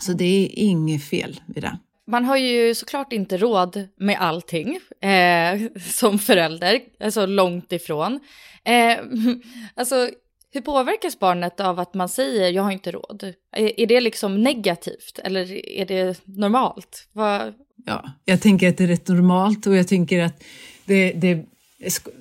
Så 0.00 0.12
det 0.12 0.24
är 0.24 0.48
inget 0.58 1.04
fel 1.04 1.40
vid 1.46 1.62
det. 1.62 1.78
Man 2.06 2.24
har 2.24 2.36
ju 2.36 2.74
såklart 2.74 3.12
inte 3.12 3.36
råd 3.36 3.88
med 3.96 4.16
allting 4.20 4.78
eh, 5.00 5.60
som 5.80 6.18
förälder, 6.18 6.80
alltså 7.00 7.26
långt 7.26 7.72
ifrån. 7.72 8.20
Eh, 8.64 8.98
alltså 9.74 10.10
hur 10.52 10.60
påverkas 10.60 11.18
barnet 11.18 11.60
av 11.60 11.80
att 11.80 11.94
man 11.94 12.08
säger 12.08 12.50
jag 12.50 12.62
har 12.62 12.70
inte 12.70 12.90
råd? 12.90 13.34
Är, 13.52 13.80
är 13.80 13.86
det 13.86 14.00
liksom 14.00 14.42
negativt 14.42 15.18
eller 15.24 15.68
är 15.68 15.86
det 15.86 16.20
normalt? 16.24 17.08
Vad... 17.12 17.54
Ja, 17.86 18.10
jag 18.24 18.40
tänker 18.40 18.68
att 18.68 18.76
det 18.76 18.84
är 18.84 18.88
rätt 18.88 19.08
normalt 19.08 19.66
och 19.66 19.76
jag 19.76 19.88
tänker 19.88 20.22
att 20.22 20.42
det, 20.84 21.12
det 21.12 21.46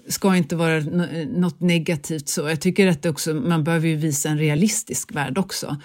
ska 0.07 0.35
inte 0.35 0.55
vara 0.55 0.79
något 1.27 1.59
negativt 1.59 2.29
så. 2.29 2.49
Jag 2.49 2.61
tycker 2.61 2.87
att 2.87 3.05
också, 3.05 3.33
man 3.33 3.63
behöver 3.63 3.87
ju 3.87 3.95
visa 3.95 4.29
en 4.29 4.37
realistisk 4.37 5.15
värld 5.15 5.37
också. 5.37 5.77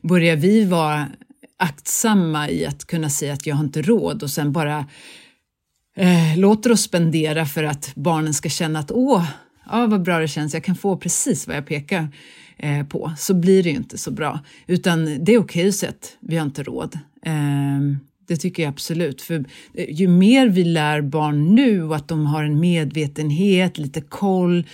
Börjar 0.00 0.36
vi 0.36 0.64
vara 0.64 1.08
aktsamma 1.56 2.50
i 2.50 2.66
att 2.66 2.84
kunna 2.84 3.10
säga 3.10 3.32
att 3.32 3.46
jag 3.46 3.54
har 3.54 3.64
inte 3.64 3.82
råd 3.82 4.22
och 4.22 4.30
sen 4.30 4.52
bara 4.52 4.86
eh, 5.96 6.36
låter 6.36 6.72
oss 6.72 6.82
spendera 6.82 7.46
för 7.46 7.64
att 7.64 7.92
barnen 7.94 8.34
ska 8.34 8.48
känna 8.48 8.78
att 8.78 8.90
åh, 8.90 9.24
ja 9.70 9.86
vad 9.86 10.02
bra 10.02 10.18
det 10.18 10.28
känns, 10.28 10.54
jag 10.54 10.64
kan 10.64 10.76
få 10.76 10.96
precis 10.96 11.46
vad 11.46 11.56
jag 11.56 11.66
pekar 11.66 12.08
eh, 12.56 12.86
på, 12.86 13.12
så 13.18 13.34
blir 13.34 13.62
det 13.62 13.70
ju 13.70 13.76
inte 13.76 13.98
så 13.98 14.10
bra. 14.10 14.40
Utan 14.66 15.24
det 15.24 15.34
är 15.34 15.38
okej 15.38 15.68
att 15.68 15.74
säga 15.74 15.90
att 15.90 16.16
vi 16.20 16.36
har 16.36 16.46
inte 16.46 16.62
råd. 16.62 16.98
Eh, 17.22 17.80
det 18.28 18.36
tycker 18.36 18.62
jag 18.62 18.70
absolut. 18.70 19.22
För 19.22 19.44
eh, 19.74 19.90
ju 19.90 20.08
mer 20.08 20.48
vi 20.48 20.64
lär 20.64 21.00
barn 21.00 21.54
nu 21.54 21.82
och 21.82 21.96
att 21.96 22.08
de 22.08 22.26
har 22.26 22.44
en 22.44 22.60
medvetenhet, 22.60 23.78
lite 23.78 24.00
koll, 24.00 24.66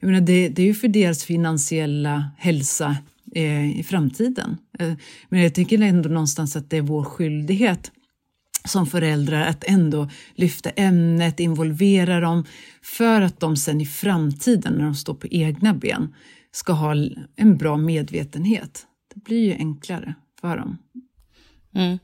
jag 0.00 0.10
menar, 0.10 0.26
det, 0.26 0.48
det 0.48 0.62
är 0.62 0.66
ju 0.66 0.74
för 0.74 0.88
deras 0.88 1.24
finansiella 1.24 2.30
hälsa 2.38 2.96
eh, 3.34 3.78
i 3.78 3.82
framtiden. 3.82 4.56
Eh, 4.78 4.92
men 5.28 5.42
jag 5.42 5.54
tycker 5.54 5.82
ändå 5.82 6.08
någonstans 6.08 6.56
att 6.56 6.70
det 6.70 6.76
är 6.76 6.82
vår 6.82 7.04
skyldighet 7.04 7.92
som 8.68 8.86
föräldrar 8.86 9.46
att 9.46 9.64
ändå 9.64 10.10
lyfta 10.34 10.70
ämnet, 10.70 11.40
involvera 11.40 12.20
dem 12.20 12.44
för 12.82 13.20
att 13.20 13.40
de 13.40 13.56
sen 13.56 13.80
i 13.80 13.86
framtiden 13.86 14.72
när 14.72 14.84
de 14.84 14.94
står 14.94 15.14
på 15.14 15.26
egna 15.26 15.74
ben 15.74 16.14
ska 16.52 16.72
ha 16.72 16.94
en 17.36 17.56
bra 17.56 17.76
medvetenhet. 17.76 18.86
Det 19.14 19.24
blir 19.24 19.44
ju 19.44 19.52
enklare 19.52 20.14
för 20.40 20.56
dem. 20.56 20.78
Mm. 21.74 21.98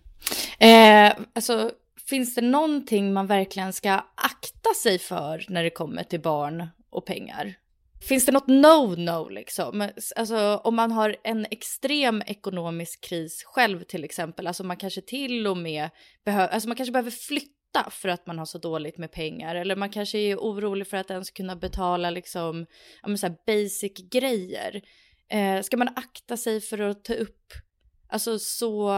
Eh, 0.58 1.16
alltså, 1.34 1.70
finns 2.08 2.34
det 2.34 2.40
någonting 2.40 3.12
man 3.12 3.26
verkligen 3.26 3.72
ska 3.72 3.92
akta 4.14 4.74
sig 4.82 4.98
för 4.98 5.44
när 5.48 5.64
det 5.64 5.70
kommer 5.70 6.02
till 6.02 6.20
barn 6.20 6.66
och 6.90 7.06
pengar? 7.06 7.54
Finns 8.02 8.26
det 8.26 8.32
något 8.32 8.46
no-no 8.46 9.30
liksom? 9.30 9.88
Alltså 10.16 10.60
om 10.64 10.76
man 10.76 10.92
har 10.92 11.16
en 11.24 11.46
extrem 11.50 12.22
ekonomisk 12.26 13.00
kris 13.00 13.42
själv 13.44 13.82
till 13.82 14.04
exempel, 14.04 14.46
alltså 14.46 14.64
man 14.64 14.76
kanske 14.76 15.00
till 15.00 15.46
och 15.46 15.56
med 15.56 15.90
behöver, 16.24 16.48
alltså 16.48 16.68
man 16.68 16.76
kanske 16.76 16.92
behöver 16.92 17.10
flytta 17.10 17.90
för 17.90 18.08
att 18.08 18.26
man 18.26 18.38
har 18.38 18.46
så 18.46 18.58
dåligt 18.58 18.98
med 18.98 19.12
pengar 19.12 19.54
eller 19.54 19.76
man 19.76 19.90
kanske 19.90 20.18
är 20.18 20.36
orolig 20.36 20.86
för 20.86 20.96
att 20.96 21.10
ens 21.10 21.30
kunna 21.30 21.56
betala 21.56 22.10
liksom, 22.10 22.66
ja 23.02 23.08
men 23.08 23.18
så 23.18 23.26
här 23.26 23.36
basic 23.46 23.92
grejer. 24.10 24.82
Eh, 25.28 25.62
ska 25.62 25.76
man 25.76 25.88
akta 25.96 26.36
sig 26.36 26.60
för 26.60 26.78
att 26.78 27.04
ta 27.04 27.14
upp, 27.14 27.52
alltså 28.08 28.38
så, 28.38 28.88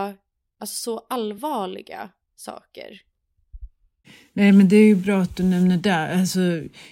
alltså 0.59 0.77
så 0.83 0.99
allvarliga 0.99 2.11
saker? 2.37 3.01
Nej, 4.33 4.53
men 4.53 4.69
det 4.69 4.77
är 4.77 4.87
ju 4.87 4.97
bra 4.97 5.21
att 5.21 5.37
du 5.37 5.43
nämner 5.43 5.77
det. 5.77 6.21
Alltså, 6.21 6.41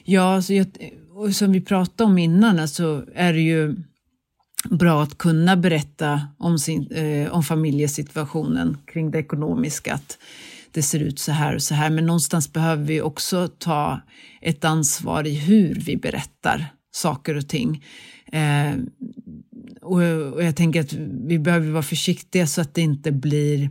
ja, 0.05 0.35
alltså, 0.35 0.55
jag, 0.55 0.67
och 1.14 1.35
som 1.35 1.52
vi 1.52 1.61
pratade 1.61 2.11
om 2.11 2.19
innan, 2.19 2.59
alltså, 2.59 3.05
är 3.14 3.33
det 3.33 3.40
ju 3.40 3.76
bra 4.71 5.02
att 5.02 5.19
kunna 5.19 5.57
berätta 5.57 6.21
om, 6.38 6.59
sin, 6.59 6.93
eh, 6.93 7.33
om 7.33 7.43
familjesituationen 7.43 8.79
kring 8.87 9.11
det 9.11 9.19
ekonomiska. 9.19 9.95
Att 9.95 10.19
det 10.71 10.83
ser 10.83 11.00
ut 11.00 11.19
så 11.19 11.33
här 11.33 11.55
och 11.55 11.62
så 11.62 11.75
här. 11.75 11.90
Men 11.90 12.07
någonstans 12.07 12.52
behöver 12.52 12.85
vi 12.85 13.00
också 13.00 13.49
ta 13.49 14.00
ett 14.40 14.64
ansvar 14.64 15.26
i 15.26 15.35
hur 15.35 15.75
vi 15.75 15.97
berättar 15.97 16.67
saker 16.93 17.37
och 17.37 17.49
ting. 17.49 17.85
Eh, 18.33 18.75
och, 19.83 20.02
och 20.33 20.45
jag 20.45 20.57
tänker 20.57 20.81
att 20.81 20.93
vi 21.26 21.38
behöver 21.38 21.71
vara 21.71 21.83
försiktiga 21.83 22.47
så 22.47 22.61
att 22.61 22.75
det 22.75 22.81
inte 22.81 23.12
blir 23.12 23.71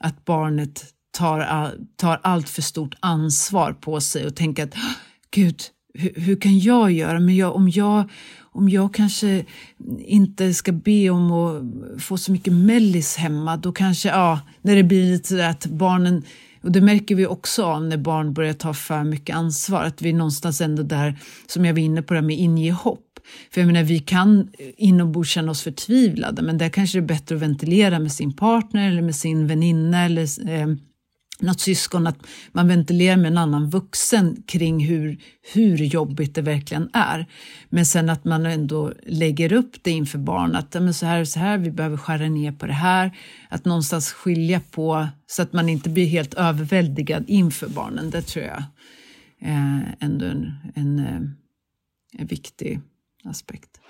att 0.00 0.24
barnet 0.24 0.84
tar, 1.18 1.74
tar 1.96 2.20
allt 2.22 2.48
för 2.48 2.62
stort 2.62 2.94
ansvar 3.00 3.72
på 3.72 4.00
sig 4.00 4.26
och 4.26 4.36
tänker 4.36 4.64
att 4.64 4.74
gud, 5.30 5.60
hur, 5.94 6.12
hur, 6.16 6.40
kan 6.40 6.58
jag 6.58 6.92
göra? 6.92 7.20
Men 7.20 7.36
jag, 7.36 7.56
om, 7.56 7.68
jag, 7.68 8.10
om 8.40 8.68
jag 8.68 8.94
kanske 8.94 9.44
inte 9.98 10.54
ska 10.54 10.72
be 10.72 11.10
om 11.10 11.32
att 11.32 12.02
få 12.02 12.16
så 12.16 12.32
mycket 12.32 12.52
mellis 12.52 13.16
hemma, 13.16 13.56
då 13.56 13.72
kanske, 13.72 14.08
ja, 14.08 14.40
när 14.62 14.76
det 14.76 14.82
blir 14.82 15.12
lite 15.12 15.28
sådär 15.28 15.50
att 15.50 15.66
barnen 15.66 16.22
och 16.62 16.72
det 16.72 16.80
märker 16.80 17.14
vi 17.14 17.26
också 17.26 17.64
av 17.64 17.84
när 17.84 17.96
barn 17.96 18.34
börjar 18.34 18.52
ta 18.52 18.74
för 18.74 19.04
mycket 19.04 19.36
ansvar, 19.36 19.84
att 19.84 20.02
vi 20.02 20.08
är 20.08 20.12
någonstans 20.12 20.60
ändå 20.60 20.82
där, 20.82 21.18
som 21.46 21.64
jag 21.64 21.74
var 21.74 21.80
inne 21.80 22.02
på, 22.02 22.14
det 22.14 22.22
med 22.22 22.38
inge 22.38 22.72
hopp. 22.72 23.04
För 23.50 23.60
jag 23.60 23.66
menar, 23.66 23.82
vi 23.82 23.98
kan 23.98 24.48
inombords 24.76 25.30
känna 25.30 25.50
oss 25.50 25.62
förtvivlade, 25.62 26.42
men 26.42 26.58
där 26.58 26.68
kanske 26.68 26.98
det 26.98 27.04
är 27.04 27.06
bättre 27.06 27.34
att 27.34 27.42
ventilera 27.42 27.98
med 27.98 28.12
sin 28.12 28.36
partner 28.36 28.88
eller 28.88 29.02
med 29.02 29.16
sin 29.16 29.46
väninna 29.46 30.04
eller 30.04 30.50
eh, 30.50 30.66
något 31.40 31.60
syskon, 31.60 32.06
att 32.06 32.26
man 32.52 32.68
ventilerar 32.68 33.16
med 33.16 33.26
en 33.26 33.38
annan 33.38 33.70
vuxen 33.70 34.42
kring 34.46 34.86
hur, 34.86 35.18
hur 35.52 35.76
jobbigt 35.76 36.34
det 36.34 36.42
verkligen 36.42 36.90
är. 36.92 37.26
Men 37.68 37.86
sen 37.86 38.10
att 38.10 38.24
man 38.24 38.46
ändå 38.46 38.92
lägger 39.06 39.52
upp 39.52 39.82
det 39.82 39.90
inför 39.90 40.18
barn, 40.18 40.56
att 40.56 40.74
men 40.74 40.94
så 40.94 41.06
här 41.06 41.20
och 41.20 41.28
så 41.28 41.38
här, 41.38 41.58
vi 41.58 41.70
behöver 41.70 41.96
skära 41.96 42.28
ner 42.28 42.52
på 42.52 42.66
det 42.66 42.72
här. 42.72 43.16
Att 43.48 43.64
någonstans 43.64 44.12
skilja 44.12 44.60
på 44.70 45.08
så 45.26 45.42
att 45.42 45.52
man 45.52 45.68
inte 45.68 45.90
blir 45.90 46.06
helt 46.06 46.34
överväldigad 46.34 47.24
inför 47.26 47.68
barnen, 47.68 48.10
det 48.10 48.22
tror 48.22 48.44
jag 48.44 48.62
är 49.40 49.96
ändå 50.00 50.26
en, 50.26 50.54
en, 50.74 50.98
eh, 50.98 51.20
en 52.18 52.26
viktig 52.26 52.80
aspekt. 53.24 53.80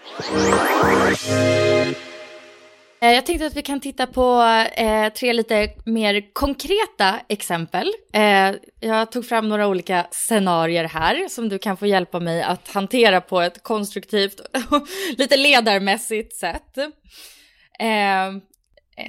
Eh, 3.00 3.12
jag 3.12 3.26
tänkte 3.26 3.46
att 3.46 3.56
vi 3.56 3.62
kan 3.62 3.80
titta 3.80 4.06
på 4.06 4.42
eh, 4.76 5.12
tre 5.12 5.32
lite 5.32 5.70
mer 5.84 6.32
konkreta 6.32 7.20
exempel. 7.28 7.92
Eh, 8.12 8.54
jag 8.80 9.12
tog 9.12 9.26
fram 9.26 9.48
några 9.48 9.66
olika 9.66 10.06
scenarier 10.10 10.84
här 10.84 11.28
som 11.28 11.48
du 11.48 11.58
kan 11.58 11.76
få 11.76 11.86
hjälpa 11.86 12.20
mig 12.20 12.42
att 12.42 12.68
hantera 12.68 13.20
på 13.20 13.40
ett 13.40 13.62
konstruktivt 13.62 14.40
och 14.40 14.86
lite 15.18 15.36
ledarmässigt 15.36 16.36
sätt. 16.36 16.78
Eh, 17.78 18.32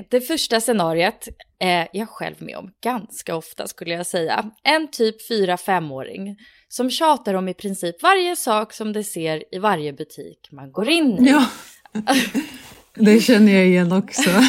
det 0.10 0.22
första 0.22 0.62
scenariet 0.62 1.28
är 1.60 1.88
jag 1.94 2.10
själv 2.10 2.36
med 2.40 2.58
om 2.58 2.72
ganska 2.84 3.36
ofta 3.36 3.68
skulle 3.68 3.94
jag 3.94 4.08
säga. 4.08 4.52
En 4.64 4.92
typ 4.92 5.30
4-5-åring 5.30 6.38
som 6.68 6.90
tjatar 6.90 7.34
om 7.34 7.48
i 7.48 7.54
princip 7.54 8.04
varje 8.04 8.36
sak 8.36 8.74
som 8.74 8.94
det 8.94 9.04
ser 9.04 9.56
i 9.56 9.60
varje 9.60 9.94
butik 9.94 10.50
man 10.52 10.72
går 10.72 10.90
in 10.90 11.28
i. 11.28 11.30
Ja. 11.32 11.46
Det 13.00 13.20
känner 13.20 13.52
jag 13.52 13.68
igen 13.68 13.92
också. 13.92 14.30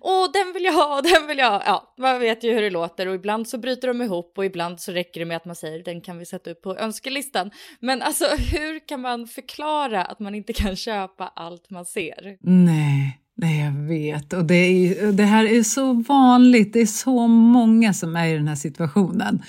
Åh, 0.00 0.28
den 0.32 0.52
vill 0.54 0.64
jag 0.64 0.72
ha, 0.72 1.00
den 1.02 1.26
vill 1.26 1.38
jag 1.38 1.50
ha. 1.50 1.62
Ja, 1.66 1.94
man 1.98 2.20
vet 2.20 2.44
ju 2.44 2.52
hur 2.52 2.62
det 2.62 2.70
låter 2.70 3.08
och 3.08 3.14
ibland 3.14 3.48
så 3.48 3.58
bryter 3.58 3.88
de 3.88 4.02
ihop 4.02 4.32
och 4.36 4.44
ibland 4.44 4.80
så 4.80 4.92
räcker 4.92 5.20
det 5.20 5.26
med 5.26 5.36
att 5.36 5.44
man 5.44 5.56
säger 5.56 5.84
den 5.84 6.00
kan 6.00 6.18
vi 6.18 6.26
sätta 6.26 6.50
upp 6.50 6.62
på 6.62 6.76
önskelistan. 6.76 7.50
Men 7.80 8.02
alltså 8.02 8.24
hur 8.24 8.88
kan 8.88 9.00
man 9.00 9.26
förklara 9.26 10.04
att 10.04 10.20
man 10.20 10.34
inte 10.34 10.52
kan 10.52 10.76
köpa 10.76 11.32
allt 11.36 11.70
man 11.70 11.84
ser? 11.84 12.36
Nej. 12.40 13.20
Nej, 13.36 13.64
jag 13.64 13.72
vet. 13.72 14.32
Och 14.32 14.44
det, 14.44 14.54
är, 14.54 15.12
det 15.12 15.22
här 15.22 15.44
är 15.44 15.62
så 15.62 15.92
vanligt. 15.92 16.72
Det 16.72 16.80
är 16.80 16.86
så 16.86 17.26
många 17.26 17.94
som 17.94 18.16
är 18.16 18.28
i 18.28 18.32
den 18.32 18.48
här 18.48 18.54
situationen. 18.54 19.42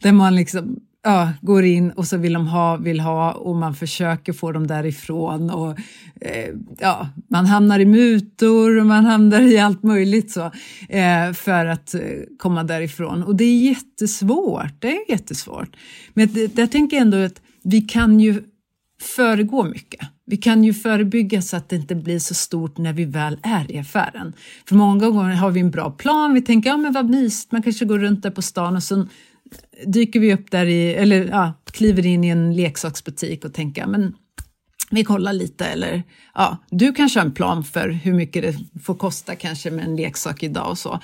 Där 0.00 0.12
man 0.12 0.36
liksom 0.36 0.80
ja, 1.08 1.32
går 1.40 1.64
in 1.64 1.90
och 1.90 2.06
så 2.06 2.16
vill 2.16 2.32
de 2.32 2.46
ha, 2.46 2.76
vill 2.76 3.00
ha 3.00 3.32
och 3.32 3.56
man 3.56 3.74
försöker 3.74 4.32
få 4.32 4.52
dem 4.52 4.66
därifrån. 4.66 5.50
Och, 5.50 5.78
eh, 6.20 6.54
ja, 6.78 7.08
man 7.30 7.46
hamnar 7.46 7.78
i 7.78 7.84
mutor 7.84 8.78
och 8.78 8.86
man 8.86 9.04
hamnar 9.04 9.40
i 9.40 9.58
allt 9.58 9.82
möjligt 9.82 10.30
så, 10.30 10.50
eh, 10.88 11.32
för 11.34 11.66
att 11.66 11.94
eh, 11.94 12.00
komma 12.38 12.64
därifrån. 12.64 13.22
Och 13.22 13.36
det 13.36 13.44
är 13.44 13.58
jättesvårt. 13.58 14.74
Det 14.78 14.96
är 14.96 15.10
jättesvårt. 15.10 15.76
Men 16.14 16.32
det, 16.32 16.58
jag 16.58 16.70
tänker 16.72 16.96
ändå 16.96 17.16
att 17.16 17.40
vi 17.62 17.80
kan 17.80 18.20
ju 18.20 18.42
föregå 19.16 19.64
mycket. 19.64 20.00
Vi 20.26 20.36
kan 20.36 20.64
ju 20.64 20.74
förebygga 20.74 21.42
så 21.42 21.56
att 21.56 21.68
det 21.68 21.76
inte 21.76 21.94
blir 21.94 22.18
så 22.18 22.34
stort 22.34 22.78
när 22.78 22.92
vi 22.92 23.04
väl 23.04 23.38
är 23.42 23.72
i 23.72 23.78
affären. 23.78 24.32
För 24.68 24.74
många 24.74 25.10
gånger 25.10 25.34
har 25.34 25.50
vi 25.50 25.60
en 25.60 25.70
bra 25.70 25.90
plan, 25.90 26.34
vi 26.34 26.42
tänker 26.42 26.70
ja 26.70 26.76
men 26.76 26.92
vad 26.92 27.10
mysigt, 27.10 27.52
man 27.52 27.62
kanske 27.62 27.84
går 27.84 27.98
runt 27.98 28.22
där 28.22 28.30
på 28.30 28.42
stan 28.42 28.76
och 28.76 28.82
sen 28.82 29.08
dyker 29.86 30.20
vi 30.20 30.34
upp 30.34 30.50
där 30.50 30.66
i, 30.66 30.94
eller 30.94 31.24
ja, 31.24 31.52
kliver 31.72 32.06
in 32.06 32.24
i 32.24 32.28
en 32.28 32.56
leksaksbutik 32.56 33.44
och 33.44 33.54
tänker 33.54 33.86
men 33.86 34.14
vi 34.90 35.04
kollar 35.04 35.32
lite 35.32 35.66
eller 35.66 36.02
ja, 36.34 36.56
du 36.70 36.92
kanske 36.92 37.20
har 37.20 37.26
en 37.26 37.32
plan 37.32 37.64
för 37.64 37.88
hur 37.88 38.12
mycket 38.12 38.42
det 38.42 38.82
får 38.82 38.94
kosta 38.94 39.34
kanske 39.34 39.70
med 39.70 39.84
en 39.84 39.96
leksak 39.96 40.42
idag 40.42 40.70
och 40.70 40.78
så. 40.78 41.00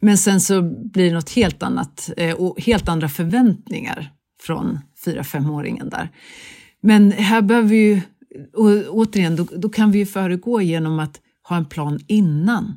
Men 0.00 0.18
sen 0.18 0.40
så 0.40 0.62
blir 0.62 1.08
det 1.08 1.14
något 1.14 1.30
helt 1.30 1.62
annat 1.62 2.10
eh, 2.16 2.34
och 2.34 2.60
helt 2.60 2.88
andra 2.88 3.08
förväntningar 3.08 4.12
från 4.42 4.78
4-5 5.04 5.50
åringen 5.50 5.88
där. 5.88 6.08
Men 6.80 7.12
här 7.12 7.42
behöver 7.42 7.68
vi 7.68 7.76
ju, 7.76 8.00
och 8.54 8.94
återigen, 8.96 9.36
då, 9.36 9.46
då 9.56 9.68
kan 9.68 9.90
vi 9.90 9.98
ju 9.98 10.06
föregå 10.06 10.62
genom 10.62 10.98
att 10.98 11.20
ha 11.48 11.56
en 11.56 11.64
plan 11.64 12.00
innan. 12.06 12.76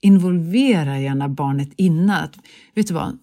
Involvera 0.00 1.00
gärna 1.00 1.28
barnet 1.28 1.70
innan. 1.76 2.24
Att, 2.24 2.34
vet 2.74 2.86
du 2.86 2.94
vad, 2.94 3.18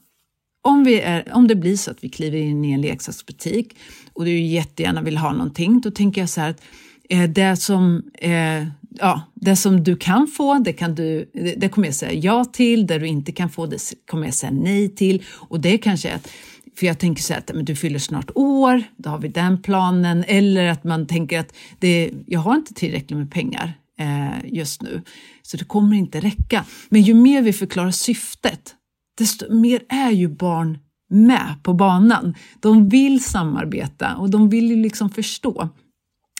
om, 0.66 0.84
vi 0.84 1.02
är, 1.02 1.34
om 1.34 1.48
det 1.48 1.56
blir 1.56 1.78
så 1.78 1.92
att 1.92 2.04
vi 2.04 2.10
kliver 2.10 2.38
in 2.38 2.66
i 2.66 2.72
en 2.72 2.82
leksaksbutik 2.82 3.76
och 4.14 4.26
du 4.26 4.40
jättegärna 4.40 5.02
vill 5.02 5.18
ha 5.18 5.34
någonting, 5.34 5.82
då 5.82 5.92
tänker 5.92 6.22
jag 6.22 6.30
så 6.30 6.42
här 6.42 6.50
att 6.50 6.62
eh, 7.10 7.24
det, 7.24 7.56
som, 7.56 8.04
eh, 8.14 8.68
ja, 9.00 9.22
det 9.34 9.56
som 9.56 9.84
du 9.84 9.96
kan 9.96 10.28
få, 10.28 10.54
det, 10.54 10.74
kan 10.74 10.96
du, 10.96 11.32
det 11.58 11.70
kommer 11.70 11.88
jag 11.88 11.96
säga 11.96 12.14
ja 12.14 12.46
till. 12.46 12.88
Det 12.88 13.00
du 13.00 13.08
inte 13.08 13.32
kan 13.32 13.50
få, 13.50 13.66
det 13.66 13.78
kommer 14.10 14.26
jag 14.26 14.34
säga 14.34 14.52
nej 14.52 14.90
till. 14.90 15.24
Och 15.30 15.60
det 15.60 15.78
kanske 15.78 16.10
är 16.10 16.16
att 16.16 16.32
för 16.76 16.86
jag 16.86 17.00
tänker 17.00 17.24
så 17.24 17.34
här 17.34 17.40
att 17.40 17.52
men 17.56 17.66
du 17.66 17.76
fyller 17.76 18.00
snart 18.00 18.32
år, 18.36 18.84
då 18.98 19.10
har 19.10 19.20
vi 19.20 19.28
den 19.28 19.62
planen. 19.62 20.24
Eller 20.28 20.66
att 20.66 20.84
man 20.84 21.08
tänker 21.08 21.40
att 21.40 21.56
det, 21.80 22.12
jag 22.28 22.40
har 22.40 22.56
inte 22.56 22.74
tillräckligt 22.74 23.18
med 23.18 23.32
pengar 23.32 23.74
eh, 24.00 24.54
just 24.54 24.82
nu, 24.82 25.02
så 25.42 25.58
det 25.58 25.66
kommer 25.66 25.96
inte 25.96 26.20
räcka. 26.20 26.66
Men 26.90 27.02
ju 27.02 27.14
mer 27.14 27.42
vi 27.42 27.54
förklarar 27.54 27.92
syftet, 27.92 28.76
desto 29.18 29.54
mer 29.54 29.82
är 29.90 30.12
ju 30.12 30.28
barn 30.28 30.78
med 31.10 31.56
på 31.64 31.74
banan. 31.74 32.36
De 32.60 32.90
vill 32.90 33.24
samarbeta 33.24 34.16
och 34.16 34.30
de 34.30 34.50
vill 34.50 34.70
ju 34.70 34.76
liksom 34.76 35.10
förstå. 35.10 35.70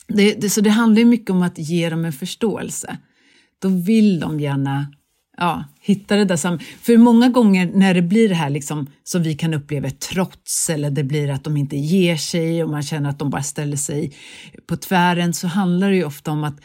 Det, 0.08 0.34
det, 0.34 0.50
så 0.50 0.60
det 0.60 0.70
handlar 0.70 1.04
mycket 1.04 1.30
om 1.30 1.42
att 1.42 1.58
ge 1.58 1.90
dem 1.90 2.04
en 2.04 2.12
förståelse. 2.12 2.98
Då 3.58 3.68
vill 3.68 4.20
de 4.20 4.40
gärna 4.40 4.86
ja, 5.36 5.64
hitta 5.80 6.16
det 6.16 6.24
där 6.24 6.36
sam 6.36 6.58
För 6.58 6.96
många 6.96 7.28
gånger 7.28 7.70
när 7.74 7.94
det 7.94 8.02
blir 8.02 8.28
det 8.28 8.34
här 8.34 8.50
liksom, 8.50 8.86
som 9.04 9.22
vi 9.22 9.34
kan 9.34 9.54
uppleva 9.54 9.90
trots 9.90 10.70
eller 10.70 10.90
det 10.90 11.04
blir 11.04 11.30
att 11.30 11.44
de 11.44 11.56
inte 11.56 11.76
ger 11.76 12.16
sig 12.16 12.64
och 12.64 12.70
man 12.70 12.82
känner 12.82 13.10
att 13.10 13.18
de 13.18 13.30
bara 13.30 13.42
ställer 13.42 13.76
sig 13.76 14.12
på 14.66 14.76
tvären 14.76 15.34
så 15.34 15.46
handlar 15.46 15.90
det 15.90 15.96
ju 15.96 16.04
ofta 16.04 16.30
om 16.30 16.44
att 16.44 16.60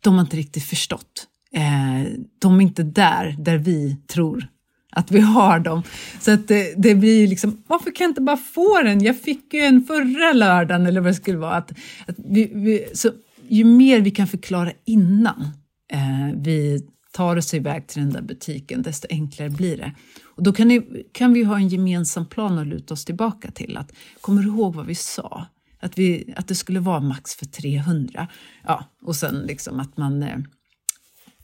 de 0.00 0.14
har 0.14 0.20
inte 0.20 0.36
riktigt 0.36 0.64
förstått. 0.64 1.26
Eh, 1.54 2.12
de 2.38 2.56
är 2.56 2.62
inte 2.62 2.82
där, 2.82 3.36
där 3.38 3.58
vi 3.58 3.96
tror 4.06 4.48
att 4.92 5.10
vi 5.10 5.20
har 5.20 5.60
dem. 5.60 5.82
Så 6.20 6.30
att 6.30 6.48
det, 6.48 6.74
det 6.76 6.94
blir 6.94 7.28
liksom, 7.28 7.62
varför 7.66 7.90
kan 7.90 8.04
jag 8.04 8.10
inte 8.10 8.20
bara 8.20 8.36
få 8.36 8.82
den? 8.82 9.02
Jag 9.02 9.20
fick 9.20 9.54
ju 9.54 9.60
en 9.60 9.84
förra 9.84 10.32
lördagen 10.32 10.86
eller 10.86 11.00
vad 11.00 11.10
det 11.10 11.14
skulle 11.14 11.38
vara. 11.38 11.54
Att, 11.54 11.70
att 12.06 12.16
vi, 12.16 12.50
vi, 12.54 12.88
så 12.94 13.10
ju 13.48 13.64
mer 13.64 14.00
vi 14.00 14.10
kan 14.10 14.26
förklara 14.26 14.72
innan 14.84 15.48
eh, 15.92 16.36
vi 16.36 16.86
tar 17.12 17.36
oss 17.36 17.54
iväg 17.54 17.86
till 17.86 18.02
den 18.02 18.12
där 18.12 18.22
butiken, 18.22 18.82
desto 18.82 19.06
enklare 19.10 19.50
blir 19.50 19.76
det. 19.76 19.92
Och 20.24 20.42
då 20.42 20.52
kan, 20.52 20.68
ni, 20.68 21.04
kan 21.12 21.32
vi 21.32 21.42
ha 21.42 21.56
en 21.56 21.68
gemensam 21.68 22.26
plan 22.26 22.58
att 22.58 22.66
luta 22.66 22.94
oss 22.94 23.04
tillbaka 23.04 23.50
till. 23.50 23.76
Att, 23.76 23.92
kommer 24.20 24.42
du 24.42 24.48
ihåg 24.48 24.74
vad 24.74 24.86
vi 24.86 24.94
sa? 24.94 25.46
Att, 25.80 25.98
vi, 25.98 26.34
att 26.36 26.48
det 26.48 26.54
skulle 26.54 26.80
vara 26.80 27.00
max 27.00 27.34
för 27.34 27.46
300. 27.46 28.28
Ja, 28.64 28.84
och 29.02 29.16
sen 29.16 29.34
liksom 29.34 29.80
att 29.80 29.96
man 29.96 30.22
eh, 30.22 30.38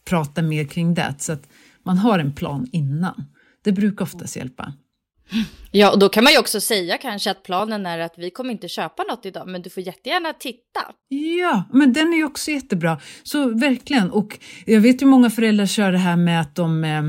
pratar 0.05 0.43
mer 0.43 0.65
kring 0.65 0.95
det, 0.95 1.15
så 1.19 1.33
att 1.33 1.49
man 1.83 1.99
har 1.99 2.19
en 2.19 2.33
plan 2.33 2.67
innan. 2.73 3.25
Det 3.65 3.73
brukar 3.73 4.05
oftast 4.05 4.37
hjälpa. 4.37 4.73
Ja, 5.71 5.93
och 5.93 5.99
då 5.99 6.09
kan 6.09 6.25
man 6.25 6.33
ju 6.33 6.39
också 6.39 6.61
säga 6.61 6.99
kanske 6.99 7.31
att 7.31 7.43
planen 7.43 7.87
är 7.87 7.99
att 7.99 8.15
vi 8.17 8.31
kommer 8.31 8.53
inte 8.53 8.69
köpa 8.69 9.03
något 9.03 9.27
idag, 9.27 9.49
men 9.49 9.63
du 9.63 9.71
får 9.71 9.83
jättegärna 9.83 10.33
titta. 10.33 10.81
Ja, 11.09 11.65
men 11.73 11.93
den 11.93 12.13
är 12.13 12.17
ju 12.17 12.25
också 12.25 12.51
jättebra. 12.51 13.01
Så 13.23 13.49
verkligen. 13.49 14.11
Och 14.11 14.39
jag 14.65 14.81
vet 14.81 15.03
ju 15.03 15.07
många 15.07 15.31
föräldrar 15.31 15.67
kör 15.67 15.93
det 15.93 15.99
här 15.99 16.17
med 16.17 16.41
att 16.41 16.55
de 16.55 16.85
eh, 16.85 17.03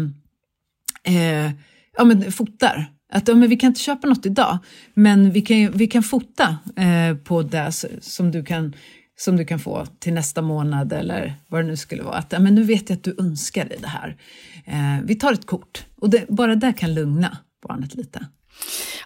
eh, 1.15 1.51
ja, 1.97 2.03
men 2.03 2.31
fotar. 2.31 2.85
Att 3.13 3.27
ja, 3.27 3.35
men 3.35 3.49
vi 3.49 3.57
kan 3.57 3.67
inte 3.67 3.81
köpa 3.81 4.07
något 4.07 4.25
idag, 4.25 4.57
men 4.93 5.31
vi 5.31 5.41
kan, 5.41 5.71
vi 5.71 5.87
kan 5.87 6.03
fota 6.03 6.57
eh, 6.77 7.17
på 7.17 7.41
det 7.41 7.71
som 8.01 8.31
du 8.31 8.43
kan 8.43 8.75
som 9.17 9.37
du 9.37 9.45
kan 9.45 9.59
få 9.59 9.85
till 9.99 10.13
nästa 10.13 10.41
månad 10.41 10.93
eller 10.93 11.33
vad 11.47 11.63
det 11.63 11.67
nu 11.67 11.77
skulle 11.77 12.03
vara. 12.03 12.15
Att, 12.15 12.31
ja, 12.31 12.39
men 12.39 12.55
nu 12.55 12.63
vet 12.63 12.89
jag 12.89 12.97
att 12.97 13.03
du 13.03 13.15
önskar 13.19 13.65
dig 13.65 13.77
det 13.81 13.87
här. 13.87 14.17
Eh, 14.65 15.03
vi 15.03 15.15
tar 15.15 15.33
ett 15.33 15.45
kort 15.45 15.85
och 16.05 16.11
det, 16.11 16.25
bara 16.29 16.55
det 16.55 16.73
kan 16.73 16.93
lugna 16.93 17.37
barnet 17.67 17.95
lite. 17.95 18.27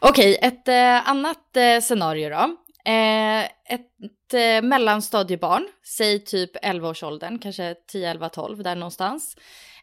Okej, 0.02 0.38
ett 0.42 0.68
eh, 0.68 1.10
annat 1.10 1.58
eh, 1.58 1.82
scenario 1.82 2.30
då. 2.30 2.56
Eh, 2.92 3.44
ett 3.44 4.34
eh, 4.34 4.68
mellanstadiebarn, 4.68 5.68
säg 5.98 6.24
typ 6.24 6.56
11-årsåldern, 6.66 7.40
kanske 7.40 7.76
10, 7.92 8.10
11, 8.10 8.30
12 8.30 8.64
där 8.64 8.76
någonstans. 8.76 9.36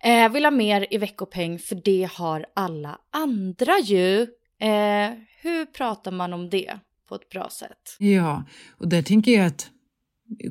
Eh, 0.02 0.33
vill 0.33 0.44
ha 0.44 0.50
mer 0.50 0.87
i 0.90 0.98
veckopeng 0.98 1.59
för 1.59 1.81
det 1.85 2.11
har 2.12 2.46
alla 2.55 2.98
andra 3.12 3.79
ju. 3.83 4.20
Eh, 4.61 5.11
hur 5.40 5.66
pratar 5.66 6.11
man 6.11 6.33
om 6.33 6.50
det 6.50 6.79
på 7.09 7.14
ett 7.14 7.29
bra 7.29 7.48
sätt? 7.50 7.96
Ja, 7.98 8.44
och 8.79 8.88
där 8.88 9.02
tänker 9.02 9.33
jag 9.33 9.46
att 9.46 9.70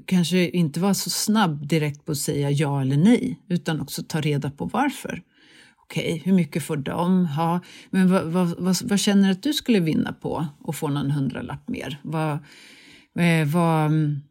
kanske 0.06 0.50
inte 0.50 0.80
vara 0.80 0.94
så 0.94 1.10
snabb 1.10 1.68
direkt 1.68 2.06
på 2.06 2.12
att 2.12 2.18
säga 2.18 2.52
ja 2.52 2.82
eller 2.82 2.98
nej, 2.98 3.40
utan 3.50 3.82
också 3.82 4.04
ta 4.04 4.22
reda 4.22 4.52
på 4.52 4.66
varför. 4.66 5.22
Okej, 5.86 6.14
okay, 6.14 6.22
hur 6.26 6.34
mycket 6.34 6.64
får 6.64 6.78
de 6.78 7.26
ha? 7.26 7.60
Men 7.90 8.12
vad, 8.12 8.24
vad, 8.24 8.56
vad, 8.58 8.78
vad, 8.82 9.00
känner 9.00 9.28
du 9.28 9.32
att 9.32 9.44
du 9.44 9.54
skulle 9.54 9.80
vinna 9.80 10.14
på 10.14 10.48
att 10.68 10.76
få 10.76 10.88
någon 10.88 11.12
hundralapp 11.12 11.70
mer? 11.70 12.00
Vad, 12.02 12.32
eh, 13.20 13.48
vad, 13.48 13.86
mm, 13.86 14.22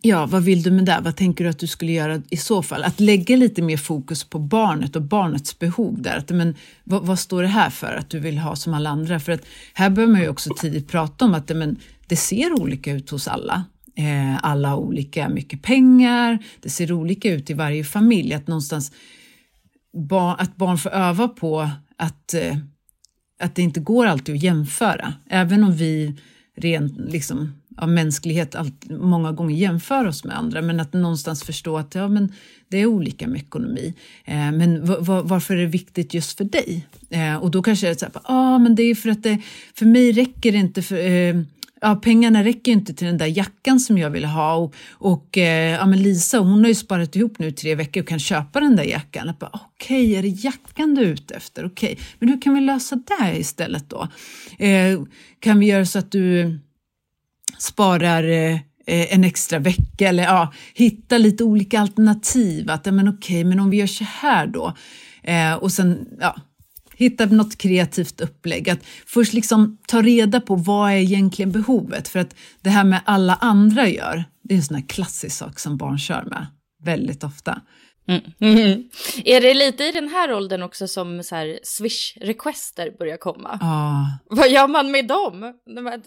ja, 0.00 0.26
vad 0.26 0.42
vill 0.42 0.62
du 0.62 0.70
med 0.70 0.84
det? 0.84 1.00
Vad 1.02 1.16
tänker 1.16 1.44
du 1.44 1.50
att 1.50 1.58
du 1.58 1.66
skulle 1.66 1.92
göra 1.92 2.22
i 2.30 2.36
så 2.36 2.62
fall? 2.62 2.84
Att 2.84 3.00
lägga 3.00 3.36
lite 3.36 3.62
mer 3.62 3.76
fokus 3.76 4.24
på 4.24 4.38
barnet 4.38 4.96
och 4.96 5.02
barnets 5.02 5.58
behov 5.58 6.02
där. 6.02 6.16
Att, 6.16 6.30
men, 6.30 6.54
vad, 6.84 7.06
vad 7.06 7.18
står 7.18 7.42
det 7.42 7.48
här 7.48 7.70
för 7.70 7.94
att 7.94 8.10
du 8.10 8.18
vill 8.18 8.38
ha 8.38 8.56
som 8.56 8.74
alla 8.74 8.90
andra? 8.90 9.20
För 9.20 9.32
att 9.32 9.42
här 9.74 9.90
bör 9.90 10.06
man 10.06 10.20
ju 10.20 10.28
också 10.28 10.50
tidigt 10.54 10.88
prata 10.88 11.24
om 11.24 11.34
att 11.34 11.48
men, 11.48 11.76
det 12.06 12.16
ser 12.16 12.52
olika 12.62 12.92
ut 12.92 13.10
hos 13.10 13.28
alla. 13.28 13.64
Eh, 13.94 14.44
alla 14.44 14.68
har 14.68 14.76
olika 14.76 15.28
mycket 15.28 15.62
pengar, 15.62 16.38
det 16.60 16.70
ser 16.70 16.92
olika 16.92 17.32
ut 17.32 17.50
i 17.50 17.54
varje 17.54 17.84
familj. 17.84 18.34
Att 18.34 18.46
någonstans 18.46 18.92
att 20.38 20.56
barn 20.56 20.78
får 20.78 20.90
öva 20.90 21.28
på 21.28 21.70
att, 21.96 22.34
eh, 22.34 22.56
att 23.40 23.54
det 23.54 23.62
inte 23.62 23.80
går 23.80 24.06
alltid 24.06 24.34
att 24.34 24.42
jämföra. 24.42 25.14
Även 25.30 25.64
om 25.64 25.72
vi 25.72 26.14
rent 26.56 26.98
liksom, 26.98 27.52
av 27.76 27.88
mänsklighet 27.88 28.54
allt, 28.54 28.90
många 28.90 29.32
gånger 29.32 29.56
jämför 29.56 30.06
oss 30.06 30.24
med 30.24 30.38
andra, 30.38 30.62
men 30.62 30.80
att 30.80 30.92
någonstans 30.92 31.42
förstå 31.42 31.78
att 31.78 31.94
ja, 31.94 32.08
men 32.08 32.32
det 32.68 32.78
är 32.78 32.86
olika 32.86 33.28
med 33.28 33.40
ekonomi. 33.40 33.94
Eh, 34.24 34.52
men 34.52 34.86
varför 35.24 35.54
är 35.54 35.60
det 35.60 35.66
viktigt 35.66 36.14
just 36.14 36.38
för 36.38 36.44
dig? 36.44 36.86
Eh, 37.10 37.36
och 37.36 37.50
då 37.50 37.62
kanske 37.62 37.86
det 37.86 37.90
är 37.90 37.94
så 37.94 38.04
här, 38.04 38.22
ah, 38.24 38.58
men 38.58 38.74
det 38.74 38.82
är 38.82 38.94
för 38.94 39.08
att 39.08 39.22
det, 39.22 39.42
för 39.74 39.86
mig 39.86 40.12
räcker 40.12 40.52
det 40.52 40.58
inte 40.58 40.82
för 40.82 40.96
eh, 40.96 41.42
ja, 41.80 41.94
pengarna 41.96 42.44
räcker 42.44 42.72
inte 42.72 42.94
till 42.94 43.06
den 43.06 43.18
där 43.18 43.26
jackan 43.26 43.80
som 43.80 43.98
jag 43.98 44.10
vill 44.10 44.24
ha 44.24 44.54
och, 44.54 44.74
och 44.90 45.38
eh, 45.38 45.72
ja, 45.72 45.86
men 45.86 46.02
Lisa 46.02 46.38
hon 46.38 46.60
har 46.60 46.68
ju 46.68 46.74
sparat 46.74 47.16
ihop 47.16 47.38
nu 47.38 47.50
tre 47.50 47.74
veckor 47.74 48.02
och 48.02 48.08
kan 48.08 48.18
köpa 48.18 48.60
den 48.60 48.76
där 48.76 48.84
jackan. 48.84 49.32
Okej, 49.40 49.56
okay, 50.10 50.14
är 50.14 50.22
det 50.22 50.28
jackan 50.28 50.94
du 50.94 51.02
är 51.02 51.06
ute 51.06 51.34
efter? 51.34 51.66
Okej, 51.66 51.92
okay. 51.92 52.04
men 52.18 52.28
hur 52.28 52.40
kan 52.40 52.54
vi 52.54 52.60
lösa 52.60 52.96
det 52.96 53.38
istället 53.38 53.90
då? 53.90 54.08
Eh, 54.58 55.00
kan 55.40 55.58
vi 55.58 55.66
göra 55.66 55.86
så 55.86 55.98
att 55.98 56.12
du 56.12 56.58
sparar 57.58 58.24
eh, 58.24 58.54
eh, 58.86 59.14
en 59.14 59.24
extra 59.24 59.58
vecka 59.58 60.08
eller 60.08 60.22
ja, 60.22 60.52
hitta 60.74 61.18
lite 61.18 61.44
olika 61.44 61.80
alternativ. 61.80 62.70
Att, 62.70 62.86
ja, 62.86 62.92
men 62.92 63.08
okej, 63.08 63.44
men 63.44 63.60
om 63.60 63.70
vi 63.70 63.76
gör 63.76 63.86
så 63.86 64.04
här 64.04 64.46
då 64.46 64.74
eh, 65.22 65.54
och 65.54 65.72
sen 65.72 66.08
ja, 66.20 66.36
hitta 66.96 67.26
något 67.26 67.58
kreativt 67.58 68.20
upplägg. 68.20 68.70
Att 68.70 68.80
först 69.06 69.32
liksom 69.32 69.78
ta 69.86 70.02
reda 70.02 70.40
på 70.40 70.56
vad 70.56 70.90
är 70.90 70.96
egentligen 70.96 71.52
behovet? 71.52 72.08
För 72.08 72.18
att 72.18 72.34
det 72.60 72.70
här 72.70 72.84
med 72.84 73.00
alla 73.04 73.34
andra 73.34 73.88
gör, 73.88 74.24
det 74.42 74.54
är 74.54 74.58
en 74.58 74.64
sån 74.64 74.76
här 74.76 74.88
klassisk 74.88 75.36
sak 75.36 75.58
som 75.58 75.76
barn 75.76 75.98
kör 75.98 76.24
med 76.24 76.46
väldigt 76.82 77.24
ofta. 77.24 77.60
Mm. 78.08 78.22
Mm. 78.40 78.82
Är 79.24 79.40
det 79.40 79.54
lite 79.54 79.84
i 79.84 79.92
den 79.92 80.08
här 80.08 80.32
åldern 80.32 80.62
också 80.62 80.88
som 80.88 81.22
så 81.22 81.34
här 81.34 81.58
swish-requester 81.62 82.98
börjar 82.98 83.16
komma? 83.16 83.58
Ah. 83.62 84.04
Vad 84.36 84.50
gör 84.50 84.68
man 84.68 84.90
med 84.90 85.06
dem? 85.06 85.54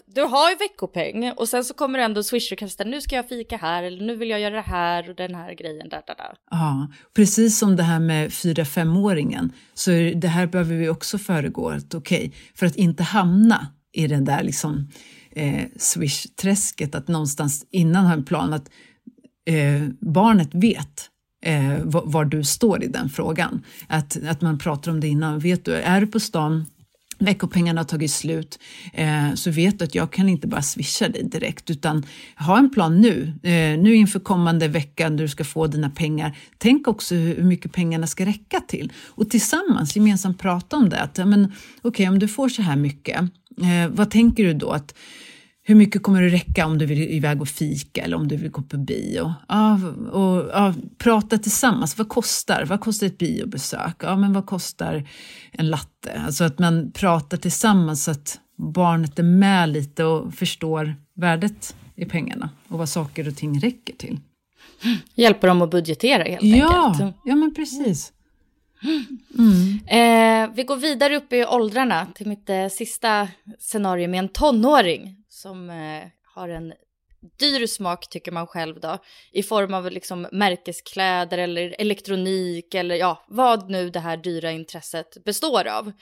Du 0.06 0.22
har 0.22 0.50
ju 0.50 0.56
veckopeng 0.56 1.32
och 1.32 1.48
sen 1.48 1.64
så 1.64 1.74
kommer 1.74 1.98
det 1.98 2.04
ändå 2.04 2.20
swish-requester. 2.20 2.84
Nu 2.84 3.00
ska 3.00 3.16
jag 3.16 3.28
fika 3.28 3.56
här 3.56 3.82
eller 3.82 4.04
nu 4.04 4.16
vill 4.16 4.30
jag 4.30 4.40
göra 4.40 4.54
det 4.54 4.60
här 4.60 5.10
och 5.10 5.16
den 5.16 5.34
här 5.34 5.54
grejen. 5.54 5.88
Där, 5.88 6.02
där, 6.06 6.14
där. 6.14 6.34
Ja, 6.50 6.88
precis 7.14 7.58
som 7.58 7.76
det 7.76 7.82
här 7.82 8.00
med 8.00 8.28
4-5-åringen 8.28 9.52
så 9.74 9.90
det 10.14 10.28
här 10.28 10.46
behöver 10.46 10.74
vi 10.74 10.88
också 10.88 11.18
föregå. 11.18 11.74
Okej, 11.94 11.98
okay, 11.98 12.30
för 12.54 12.66
att 12.66 12.76
inte 12.76 13.02
hamna 13.02 13.66
i 13.92 14.06
den 14.06 14.24
där 14.24 14.42
liksom 14.42 14.88
eh, 15.30 15.64
swish-träsket 15.78 16.94
att 16.94 17.08
någonstans 17.08 17.66
innan 17.70 18.06
ha 18.06 18.12
en 18.12 18.24
plan 18.24 18.52
att 18.52 18.70
eh, 19.46 19.88
barnet 20.00 20.48
vet 20.52 21.09
eh, 21.42 21.78
var 21.84 22.24
du 22.24 22.44
står 22.44 22.84
i 22.84 22.86
den 22.86 23.08
frågan. 23.08 23.62
Att, 23.86 24.18
att 24.28 24.40
man 24.40 24.58
pratar 24.58 24.90
om 24.90 25.00
det 25.00 25.08
innan. 25.08 25.38
Vet 25.38 25.64
du, 25.64 25.74
är 25.74 26.00
du 26.00 26.06
på 26.06 26.20
stan 26.20 26.66
veckopengarna 27.20 27.80
har 27.80 27.84
tagit 27.84 28.10
slut 28.10 28.58
eh, 28.92 29.34
så 29.34 29.50
vet 29.50 29.78
du 29.78 29.84
att 29.84 29.94
jag 29.94 30.12
kan 30.12 30.28
inte 30.28 30.46
bara 30.46 30.62
swisha 30.62 31.08
dig 31.08 31.24
direkt 31.24 31.70
utan 31.70 32.06
ha 32.36 32.58
en 32.58 32.70
plan 32.70 33.00
nu. 33.00 33.32
Eh, 33.42 33.78
nu 33.78 33.94
inför 33.94 34.20
kommande 34.20 34.68
vecka 34.68 35.08
när 35.08 35.18
du 35.18 35.28
ska 35.28 35.44
få 35.44 35.66
dina 35.66 35.90
pengar. 35.90 36.36
Tänk 36.58 36.88
också 36.88 37.14
hur 37.14 37.44
mycket 37.44 37.72
pengarna 37.72 38.06
ska 38.06 38.26
räcka 38.26 38.60
till 38.60 38.92
och 39.08 39.30
tillsammans 39.30 39.96
gemensamt 39.96 40.38
prata 40.38 40.76
om 40.76 40.88
det. 40.88 41.08
Okej, 41.12 41.48
okay, 41.82 42.08
om 42.08 42.18
du 42.18 42.28
får 42.28 42.48
så 42.48 42.62
här 42.62 42.76
mycket, 42.76 43.20
eh, 43.60 43.88
vad 43.90 44.10
tänker 44.10 44.44
du 44.44 44.54
då? 44.54 44.70
att 44.70 44.94
hur 45.70 45.76
mycket 45.76 46.02
kommer 46.02 46.22
det 46.22 46.28
räcka 46.28 46.66
om 46.66 46.78
du 46.78 46.86
vill 46.86 46.98
iväg 46.98 47.40
och 47.40 47.48
fika 47.48 48.02
eller 48.02 48.16
om 48.16 48.28
du 48.28 48.36
vill 48.36 48.50
gå 48.50 48.62
på 48.62 48.76
bio? 48.76 49.34
Ja, 49.48 49.80
och, 50.12 50.50
ja, 50.52 50.74
prata 50.98 51.38
tillsammans. 51.38 51.98
Vad 51.98 52.08
kostar? 52.08 52.64
Vad 52.64 52.80
kostar 52.80 53.06
ett 53.06 53.18
biobesök? 53.18 53.96
Ja, 54.02 54.16
men 54.16 54.32
vad 54.32 54.46
kostar 54.46 55.08
en 55.52 55.68
latte? 55.68 56.22
Alltså 56.26 56.44
att 56.44 56.58
man 56.58 56.92
pratar 56.92 57.36
tillsammans 57.36 58.04
så 58.04 58.10
att 58.10 58.38
barnet 58.56 59.18
är 59.18 59.22
med 59.22 59.68
lite 59.68 60.04
och 60.04 60.34
förstår 60.34 60.94
värdet 61.14 61.76
i 61.96 62.04
pengarna 62.04 62.50
och 62.68 62.78
vad 62.78 62.88
saker 62.88 63.28
och 63.28 63.36
ting 63.36 63.60
räcker 63.60 63.94
till. 63.94 64.20
Hjälper 65.14 65.48
dem 65.48 65.62
att 65.62 65.70
budgetera 65.70 66.22
helt 66.22 66.42
ja, 66.42 66.86
enkelt. 66.86 67.16
Ja, 67.24 67.34
men 67.34 67.54
precis. 67.54 68.12
Mm. 69.38 69.78
Eh, 69.86 70.54
vi 70.54 70.64
går 70.64 70.76
vidare 70.76 71.16
upp 71.16 71.32
i 71.32 71.44
åldrarna 71.44 72.06
till 72.14 72.26
mitt 72.26 72.50
eh, 72.50 72.68
sista 72.68 73.28
scenario 73.58 74.08
med 74.08 74.18
en 74.18 74.28
tonåring 74.28 75.19
som 75.40 75.70
eh, 75.70 76.02
har 76.34 76.48
en 76.48 76.72
dyr 77.38 77.66
smak 77.66 78.08
tycker 78.08 78.32
man 78.32 78.46
själv 78.46 78.80
då, 78.80 78.98
i 79.32 79.42
form 79.42 79.74
av 79.74 79.90
liksom 79.90 80.26
märkeskläder 80.32 81.38
eller 81.38 81.74
elektronik 81.78 82.74
eller 82.74 82.94
ja, 82.94 83.24
vad 83.28 83.70
nu 83.70 83.90
det 83.90 84.00
här 84.00 84.16
dyra 84.16 84.50
intresset 84.50 85.24
består 85.24 85.66
av. 85.66 85.92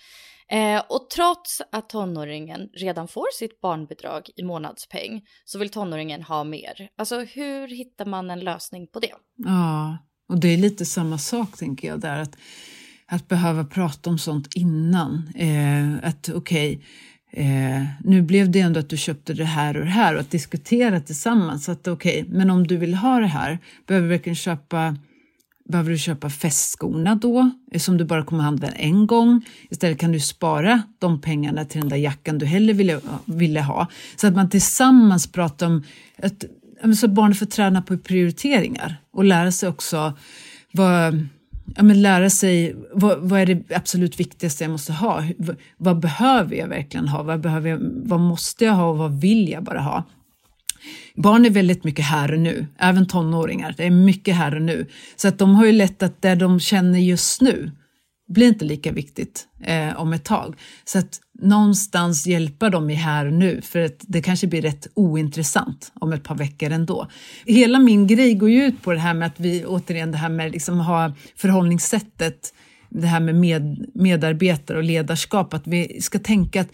Eh, 0.51 0.83
och 0.89 1.11
trots 1.11 1.63
att 1.73 1.89
tonåringen 1.89 2.69
redan 2.75 3.09
får 3.09 3.27
sitt 3.35 3.61
barnbidrag 3.61 4.31
i 4.37 4.43
månadspeng 4.43 5.23
så 5.45 5.59
vill 5.59 5.71
tonåringen 5.71 6.23
ha 6.23 6.45
mer. 6.45 6.89
Alltså 6.99 7.21
hur 7.21 7.69
hittar 7.69 8.07
man 8.07 8.31
en 8.31 8.41
lösning 8.41 8.87
på 8.87 9.01
det? 9.01 9.15
Ja, 9.37 9.99
och 10.29 10.41
det 10.41 10.49
är 10.49 10.57
lite 10.57 10.87
samma 10.87 11.19
sak 11.19 11.57
tänker 11.57 11.89
jag 11.89 12.01
där, 12.01 12.19
att, 12.19 12.37
att 13.07 13.29
behöva 13.29 13.65
prata 13.65 14.11
om 14.11 14.19
sånt 14.19 14.49
innan. 14.55 15.33
Eh, 15.35 16.09
att 16.09 16.29
okej, 16.29 16.77
okay, 16.77 16.87
Eh, 17.31 17.85
nu 18.05 18.23
blev 18.23 18.51
det 18.51 18.61
ändå 18.61 18.81
att 18.81 18.89
du 18.89 18.97
köpte 18.97 19.35
det 19.35 19.45
här 19.45 19.77
och 19.77 19.85
det 19.85 19.91
här 19.91 20.15
och 20.15 20.21
att 20.21 20.31
diskutera 20.31 21.01
tillsammans. 21.01 21.69
Att 21.69 21.89
okej, 21.89 22.23
okay, 22.23 22.35
men 22.37 22.51
om 22.51 22.67
du 22.67 22.77
vill 22.77 22.95
ha 22.95 23.19
det 23.19 23.27
här, 23.27 23.59
behöver 23.87 24.09
du 24.09 24.11
verkligen 24.11 24.37
köpa 24.37 24.97
Behöver 25.69 25.91
du 25.91 25.99
köpa 25.99 26.31
festskorna 26.31 27.15
då, 27.15 27.51
som 27.77 27.97
du 27.97 28.05
bara 28.05 28.25
kommer 28.25 28.43
att 28.43 28.49
använda 28.49 28.77
en 28.77 29.07
gång? 29.07 29.45
Istället 29.71 29.99
kan 29.99 30.13
du 30.13 30.21
spara 30.21 30.83
de 30.99 31.21
pengarna 31.21 31.65
till 31.65 31.81
den 31.81 31.89
där 31.89 31.97
jackan 31.97 32.39
du 32.39 32.47
hellre 32.47 32.73
ville, 32.73 33.01
ville 33.25 33.61
ha. 33.61 33.87
Så 34.17 34.27
att 34.27 34.35
man 34.35 34.51
tillsammans 34.51 35.27
pratar 35.27 35.67
om 35.67 35.85
att 36.23 36.45
så 36.99 37.09
barnet 37.09 37.39
får 37.39 37.47
träna 37.47 37.83
på 37.83 37.99
prioriteringar 37.99 38.97
och 39.13 39.25
lära 39.25 39.53
sig 39.53 39.69
också 39.69 40.19
vad 40.73 41.27
ja, 41.77 41.83
men 41.83 42.03
lära 42.03 42.31
sig 42.31 42.77
vad, 42.93 43.19
vad, 43.19 43.41
är 43.41 43.47
det 43.47 43.75
absolut 43.77 44.21
viktigaste 44.21 44.65
jag 44.65 44.71
måste 44.71 44.93
ha? 44.93 45.25
Vad, 45.39 45.57
vad 45.77 46.01
behöver 46.01 46.57
jag 46.57 46.69
verkligen 46.69 47.09
ha? 47.09 47.23
Vad, 47.23 47.41
behöver 47.41 47.71
jag, 47.71 47.79
vad 47.83 48.21
måste 48.21 48.65
jag 48.65 48.73
ha 48.73 48.91
och 48.91 48.99
vad 48.99 49.21
vill 49.21 49.49
jag 49.49 49.65
bara 49.65 49.81
ha? 49.81 50.05
Barn 51.15 51.45
är 51.47 51.51
väldigt 51.51 51.85
mycket 51.85 52.05
här 52.05 52.33
och 52.33 52.39
nu, 52.39 52.67
även 52.79 53.07
tonåringar. 53.07 53.75
Det 53.77 53.85
är 53.85 53.91
mycket 53.91 54.35
här 54.37 54.55
och 54.55 54.63
nu. 54.63 54.87
Så 55.17 55.29
att 55.29 55.39
de 55.39 55.55
har 55.55 55.67
ju 55.67 55.73
lätt 55.73 56.03
att 56.03 56.23
det 56.23 56.35
de 56.35 56.61
känner 56.61 56.99
just 56.99 57.41
nu, 57.41 57.71
blir 58.29 58.49
inte 58.49 58.65
lika 58.65 58.93
viktigt 58.93 59.47
eh, 59.61 60.01
om 60.01 60.13
ett 60.13 60.25
tag. 60.25 60.55
Så 60.85 60.99
att 60.99 61.21
någonstans 61.39 62.27
hjälpa 62.27 62.71
dem 62.71 62.91
i 62.91 62.95
här 62.95 63.27
och 63.27 63.33
nu, 63.33 63.61
för 63.63 63.79
att 63.79 63.99
det 64.01 64.23
kanske 64.23 64.47
blir 64.47 64.63
rätt 64.63 64.87
ointressant 64.95 65.93
om 65.95 66.13
ett 66.13 66.25
par 66.25 66.35
veckor 66.35 66.71
ändå. 66.71 67.09
Hela 67.47 67.79
min 67.79 68.07
grej 68.07 68.35
går 68.35 68.51
ju 68.51 68.65
ut 68.65 68.83
på 68.83 68.93
det 68.93 68.99
här 68.99 69.15
med 69.15 69.27
att 69.27 69.41
vi, 69.41 69.65
återigen 69.65 70.13
det 70.13 70.19
här 70.19 70.29
med 70.29 70.53
liksom 70.53 70.81
ha 70.81 71.13
förhållningssättet, 71.37 72.55
det 72.89 73.07
här 73.07 73.21
med, 73.21 73.35
med 73.35 73.87
medarbetare 73.95 74.79
och 74.79 74.85
ledarskap, 74.85 75.55
att 75.55 75.67
vi 75.67 76.01
ska 76.01 76.19
tänka 76.19 76.61
att 76.61 76.69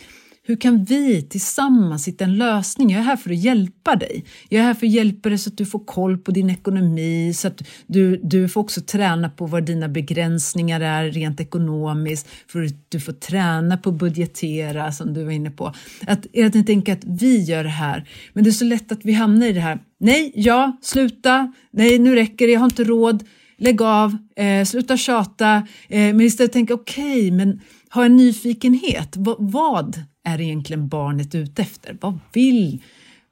hur 0.47 0.57
kan 0.57 0.85
vi 0.85 1.23
tillsammans 1.23 2.09
hitta 2.09 2.25
en 2.25 2.37
lösning? 2.37 2.91
Jag 2.91 3.01
är 3.01 3.05
här 3.05 3.17
för 3.17 3.31
att 3.31 3.39
hjälpa 3.39 3.97
dig. 3.97 4.25
Jag 4.49 4.61
är 4.61 4.65
här 4.65 4.75
för 4.75 4.87
att 4.87 4.93
hjälpa 4.93 5.29
dig 5.29 5.39
så 5.39 5.51
att 5.51 5.59
du 5.59 5.67
får 5.67 5.85
koll 5.85 6.19
på 6.19 6.31
din 6.31 6.51
ekonomi, 6.51 7.33
så 7.35 7.49
att 7.49 7.63
du, 7.87 8.21
du 8.23 8.49
får 8.49 8.61
också 8.61 8.81
träna 8.81 9.29
på 9.29 9.47
vad 9.47 9.65
dina 9.65 9.89
begränsningar 9.89 10.81
är 10.81 11.11
rent 11.11 11.41
ekonomiskt, 11.41 12.29
för 12.49 12.65
att 12.65 12.73
du 12.89 13.01
får 13.01 13.13
träna 13.13 13.77
på 13.77 13.91
att 13.91 13.97
budgetera 13.97 14.93
som 14.93 15.15
du 15.15 15.25
var 15.25 15.33
inne 15.33 15.51
på. 15.51 15.75
Att, 16.07 16.27
jag 16.33 16.67
tänker 16.67 16.93
att 16.93 17.05
vi 17.05 17.43
gör 17.43 17.65
det 17.65 17.71
här, 17.71 18.09
men 18.33 18.45
det 18.45 18.51
är 18.51 18.53
så 18.53 18.65
lätt 18.65 18.93
att 18.93 19.05
vi 19.05 19.13
hamnar 19.13 19.47
i 19.47 19.53
det 19.53 19.61
här. 19.61 19.79
Nej, 20.01 20.33
ja, 20.35 20.79
sluta, 20.83 21.53
nej, 21.71 21.99
nu 21.99 22.15
räcker 22.15 22.47
det, 22.47 22.53
jag 22.53 22.61
har 22.61 22.67
inte 22.67 22.85
råd, 22.85 23.25
lägg 23.59 23.83
av, 23.83 24.17
eh, 24.37 24.65
sluta 24.65 24.97
tjata, 24.97 25.57
eh, 25.89 25.99
men 25.99 26.21
istället 26.21 26.53
tänka 26.53 26.75
okej, 26.75 27.19
okay, 27.19 27.31
men 27.31 27.61
ha 27.91 28.05
en 28.05 28.17
nyfikenhet. 28.17 29.17
V 29.17 29.35
vad 29.39 30.05
är 30.25 30.41
egentligen 30.41 30.89
barnet 30.89 31.35
ute 31.35 31.63
efter? 31.63 31.97
Vad 32.01 32.19
vill, 32.33 32.83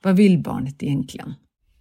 vad 0.02 0.16
vill 0.16 0.38
barnet 0.38 0.82
egentligen? 0.82 1.34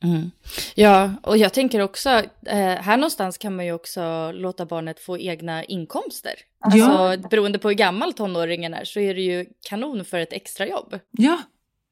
Mm. 0.03 0.31
Ja, 0.75 1.11
och 1.23 1.37
jag 1.37 1.53
tänker 1.53 1.79
också, 1.79 2.09
eh, 2.45 2.55
här 2.55 2.97
någonstans 2.97 3.37
kan 3.37 3.55
man 3.55 3.65
ju 3.65 3.71
också 3.71 4.31
låta 4.31 4.65
barnet 4.65 4.99
få 4.99 5.17
egna 5.17 5.63
inkomster. 5.63 6.33
Alltså, 6.59 6.79
ja. 6.79 7.17
beroende 7.29 7.59
på 7.59 7.67
hur 7.67 7.75
gammal 7.75 8.13
tonåringen 8.13 8.73
är 8.73 8.83
så 8.83 8.99
är 8.99 9.15
det 9.15 9.21
ju 9.21 9.45
kanon 9.69 10.05
för 10.05 10.19
ett 10.19 10.33
extrajobb. 10.33 10.99
Ja, 11.11 11.41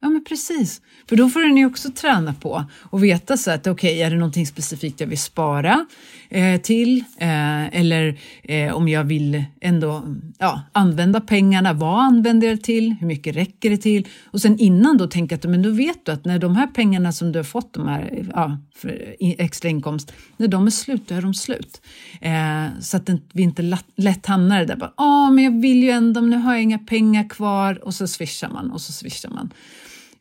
Ja, 0.01 0.09
men 0.09 0.23
precis. 0.23 0.81
För 1.09 1.15
då 1.15 1.29
får 1.29 1.39
den 1.39 1.57
ju 1.57 1.65
också 1.65 1.91
träna 1.91 2.33
på 2.33 2.65
och 2.81 3.03
veta 3.03 3.37
så 3.37 3.51
att 3.51 3.67
okej, 3.67 3.71
okay, 3.71 4.01
är 4.01 4.09
det 4.09 4.15
någonting 4.15 4.45
specifikt 4.45 4.99
jag 4.99 5.07
vill 5.07 5.19
spara 5.19 5.85
eh, 6.29 6.61
till? 6.61 7.03
Eh, 7.17 7.79
eller 7.79 8.19
eh, 8.43 8.73
om 8.73 8.87
jag 8.87 9.03
vill 9.03 9.43
ändå 9.61 10.03
ja, 10.37 10.61
använda 10.71 11.21
pengarna, 11.21 11.73
vad 11.73 11.99
använder 11.99 12.47
jag 12.47 12.57
det 12.57 12.63
till? 12.63 12.95
Hur 12.99 13.07
mycket 13.07 13.35
räcker 13.35 13.69
det 13.69 13.77
till? 13.77 14.07
Och 14.25 14.41
sen 14.41 14.59
innan 14.59 14.97
då 14.97 15.07
tänka 15.07 15.35
att 15.35 15.43
men 15.43 15.61
då 15.61 15.69
vet 15.69 16.05
du 16.05 16.11
att 16.11 16.25
när 16.25 16.39
de 16.39 16.55
här 16.55 16.67
pengarna 16.67 17.11
som 17.11 17.31
du 17.31 17.39
har 17.39 17.43
fått, 17.43 17.73
de 17.73 17.87
här 17.87 18.25
ja, 18.33 18.57
för 18.75 19.15
extra 19.19 19.69
inkomst, 19.69 20.13
när 20.37 20.47
de 20.47 20.65
är 20.65 20.71
slut, 20.71 21.07
då 21.07 21.15
är 21.15 21.21
de 21.21 21.33
slut. 21.33 21.81
Eh, 22.21 22.65
så 22.81 22.97
att 22.97 23.09
vi 23.33 23.43
inte 23.43 23.77
lätt 23.95 24.25
hamnar 24.25 24.65
där 24.65 24.91
ja, 24.97 25.29
men 25.29 25.43
jag 25.43 25.61
vill 25.61 25.83
ju 25.83 25.89
ändå, 25.89 26.21
nu 26.21 26.37
har 26.37 26.53
jag 26.53 26.63
inga 26.63 26.79
pengar 26.79 27.29
kvar 27.29 27.85
och 27.85 27.93
så 27.93 28.07
swishar 28.07 28.49
man 28.49 28.71
och 28.71 28.81
så 28.81 28.91
swishar 28.91 29.29
man. 29.29 29.53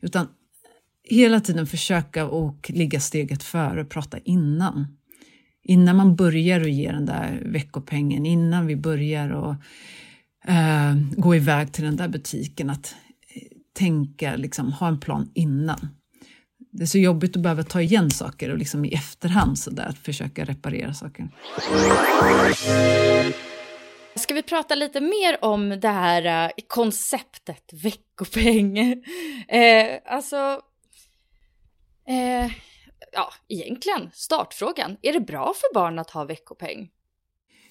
Utan 0.01 0.27
hela 1.09 1.39
tiden 1.39 1.67
försöka 1.67 2.25
och 2.25 2.71
ligga 2.73 2.99
steget 2.99 3.43
före 3.43 3.81
och 3.81 3.89
prata 3.89 4.17
innan. 4.17 4.87
Innan 5.63 5.95
man 5.95 6.15
börjar 6.15 6.59
och 6.59 6.69
ge 6.69 6.91
den 6.91 7.05
där 7.05 7.41
veckopengen, 7.45 8.25
innan 8.25 8.67
vi 8.67 8.75
börjar 8.75 9.29
och 9.29 9.55
eh, 10.51 10.95
gå 11.17 11.35
iväg 11.35 11.73
till 11.73 11.83
den 11.83 11.95
där 11.95 12.07
butiken, 12.07 12.69
att 12.69 12.95
eh, 13.35 13.41
tänka, 13.73 14.35
liksom, 14.35 14.73
ha 14.73 14.87
en 14.87 14.99
plan 14.99 15.31
innan. 15.33 15.89
Det 16.71 16.83
är 16.83 16.87
så 16.87 16.97
jobbigt 16.97 17.35
att 17.35 17.41
behöva 17.43 17.63
ta 17.63 17.81
igen 17.81 18.11
saker 18.11 18.49
och 18.49 18.57
liksom 18.57 18.85
i 18.85 18.93
efterhand 18.93 19.59
så 19.59 19.69
där, 19.71 19.85
att 19.85 19.97
försöka 19.97 20.45
reparera 20.45 20.93
saker. 20.93 21.29
Ska 24.19 24.33
vi 24.33 24.43
prata 24.43 24.75
lite 24.75 25.01
mer 25.01 25.45
om 25.45 25.69
det 25.69 25.87
här 25.87 26.45
uh, 26.45 26.51
konceptet 26.67 27.69
veckopeng? 27.83 28.79
uh, 28.79 28.95
alltså, 30.05 30.35
uh, 32.09 32.51
ja, 33.13 33.33
egentligen 33.47 34.09
startfrågan. 34.13 34.97
Är 35.01 35.13
det 35.13 35.19
bra 35.19 35.53
för 35.55 35.73
barn 35.73 35.99
att 35.99 36.09
ha 36.09 36.23
veckopeng? 36.23 36.89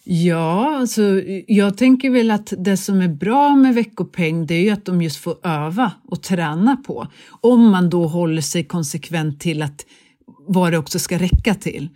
Ja, 0.05 0.77
alltså, 0.77 1.03
jag 1.47 1.79
tänker 1.79 2.11
väl 2.11 2.31
att 2.31 2.53
det 2.59 2.77
som 2.77 3.01
är 3.01 3.09
bra 3.09 3.57
med 3.57 3.75
veckopeng 3.75 4.47
det 4.47 4.55
är 4.55 4.63
ju 4.63 4.71
att 4.71 4.85
de 4.85 5.03
just 5.03 5.17
får 5.17 5.47
öva 5.47 5.93
och 6.05 6.23
träna 6.23 6.77
på. 6.77 7.07
Om 7.41 7.71
man 7.71 7.91
då 7.91 8.07
håller 8.07 8.43
sig 8.43 8.65
konsekvent 8.65 9.41
till 9.41 9.63
att 9.63 9.87
vad 10.27 10.73
det 10.73 10.79
också 10.79 10.99
ska 10.99 11.19
räcka 11.19 11.55
till. 11.55 11.89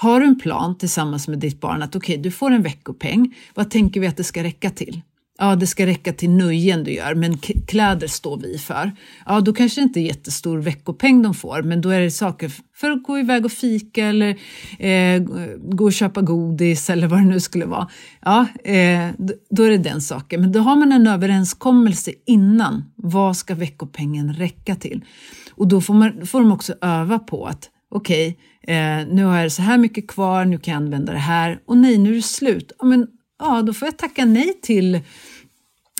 Har 0.00 0.20
du 0.20 0.26
en 0.26 0.38
plan 0.38 0.78
tillsammans 0.78 1.28
med 1.28 1.38
ditt 1.38 1.60
barn 1.60 1.82
att 1.82 1.96
okej, 1.96 2.14
okay, 2.14 2.22
du 2.22 2.30
får 2.30 2.50
en 2.50 2.62
veckopeng. 2.62 3.34
Vad 3.54 3.70
tänker 3.70 4.00
vi 4.00 4.06
att 4.06 4.16
det 4.16 4.24
ska 4.24 4.42
räcka 4.42 4.70
till? 4.70 5.00
Ja, 5.38 5.56
det 5.56 5.66
ska 5.66 5.86
räcka 5.86 6.12
till 6.12 6.30
nöjen 6.30 6.84
du 6.84 6.92
gör, 6.92 7.14
men 7.14 7.38
kläder 7.38 8.06
står 8.06 8.36
vi 8.36 8.58
för. 8.58 8.92
Ja, 9.26 9.40
då 9.40 9.52
kanske 9.52 9.80
det 9.80 9.82
inte 9.82 10.00
är 10.00 10.02
jättestor 10.02 10.58
veckopeng 10.58 11.22
de 11.22 11.34
får, 11.34 11.62
men 11.62 11.80
då 11.80 11.88
är 11.88 12.00
det 12.00 12.10
saker 12.10 12.52
för 12.74 12.90
att 12.90 13.02
gå 13.02 13.18
iväg 13.18 13.44
och 13.44 13.52
fika 13.52 14.06
eller 14.06 14.38
eh, 14.78 15.22
gå 15.58 15.84
och 15.84 15.92
köpa 15.92 16.22
godis 16.22 16.90
eller 16.90 17.06
vad 17.06 17.18
det 17.18 17.26
nu 17.26 17.40
skulle 17.40 17.66
vara. 17.66 17.88
Ja, 18.20 18.46
eh, 18.64 19.08
då 19.50 19.62
är 19.62 19.70
det 19.70 19.78
den 19.78 20.00
saken. 20.00 20.40
Men 20.40 20.52
då 20.52 20.60
har 20.60 20.76
man 20.76 20.92
en 20.92 21.06
överenskommelse 21.06 22.12
innan. 22.26 22.84
Vad 22.94 23.36
ska 23.36 23.54
veckopengen 23.54 24.32
räcka 24.32 24.74
till? 24.74 25.04
Och 25.50 25.68
då 25.68 25.80
får, 25.80 25.94
man, 25.94 26.26
får 26.26 26.40
de 26.40 26.52
också 26.52 26.74
öva 26.80 27.18
på 27.18 27.46
att 27.46 27.70
okej, 27.90 28.28
okay, 28.28 28.44
Eh, 28.68 29.06
nu 29.06 29.24
har 29.24 29.38
jag 29.38 29.52
så 29.52 29.62
här 29.62 29.78
mycket 29.78 30.06
kvar, 30.06 30.44
nu 30.44 30.58
kan 30.58 30.72
jag 30.72 30.82
använda 30.82 31.12
det 31.12 31.18
här. 31.18 31.60
Och 31.66 31.76
nej, 31.76 31.98
nu 31.98 32.10
är 32.10 32.14
det 32.14 32.22
slut. 32.22 32.72
Ja, 32.78 32.84
men, 32.84 33.06
ja, 33.38 33.62
då 33.62 33.72
får 33.72 33.86
jag 33.88 33.98
tacka 33.98 34.24
nej 34.24 34.60
till 34.62 35.00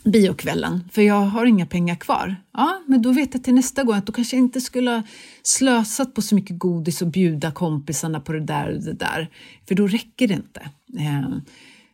biokvällen, 0.05 0.88
för 0.92 1.03
jag 1.03 1.20
har 1.20 1.46
inga 1.46 1.66
pengar 1.66 1.94
kvar. 1.94 2.37
Ja, 2.53 2.83
men 2.87 3.03
då 3.03 3.12
vet 3.12 3.35
jag 3.35 3.44
till 3.44 3.55
nästa 3.55 3.85
gång 3.85 3.96
att 3.96 4.07
då 4.07 4.12
kanske 4.12 4.37
jag 4.37 4.44
inte 4.44 4.61
skulle 4.61 4.90
ha 4.90 5.03
slösat 5.42 6.14
på 6.14 6.22
så 6.22 6.35
mycket 6.35 6.59
godis 6.59 7.03
och 7.03 7.09
bjuda 7.09 7.51
kompisarna 7.51 8.20
på 8.20 8.33
det 8.33 8.40
där 8.40 8.77
och 8.77 8.83
det 8.83 8.92
där, 8.92 9.31
för 9.68 9.74
då 9.74 9.87
räcker 9.87 10.29
det 10.29 10.35
inte. 10.35 10.61
Eh, 10.98 11.29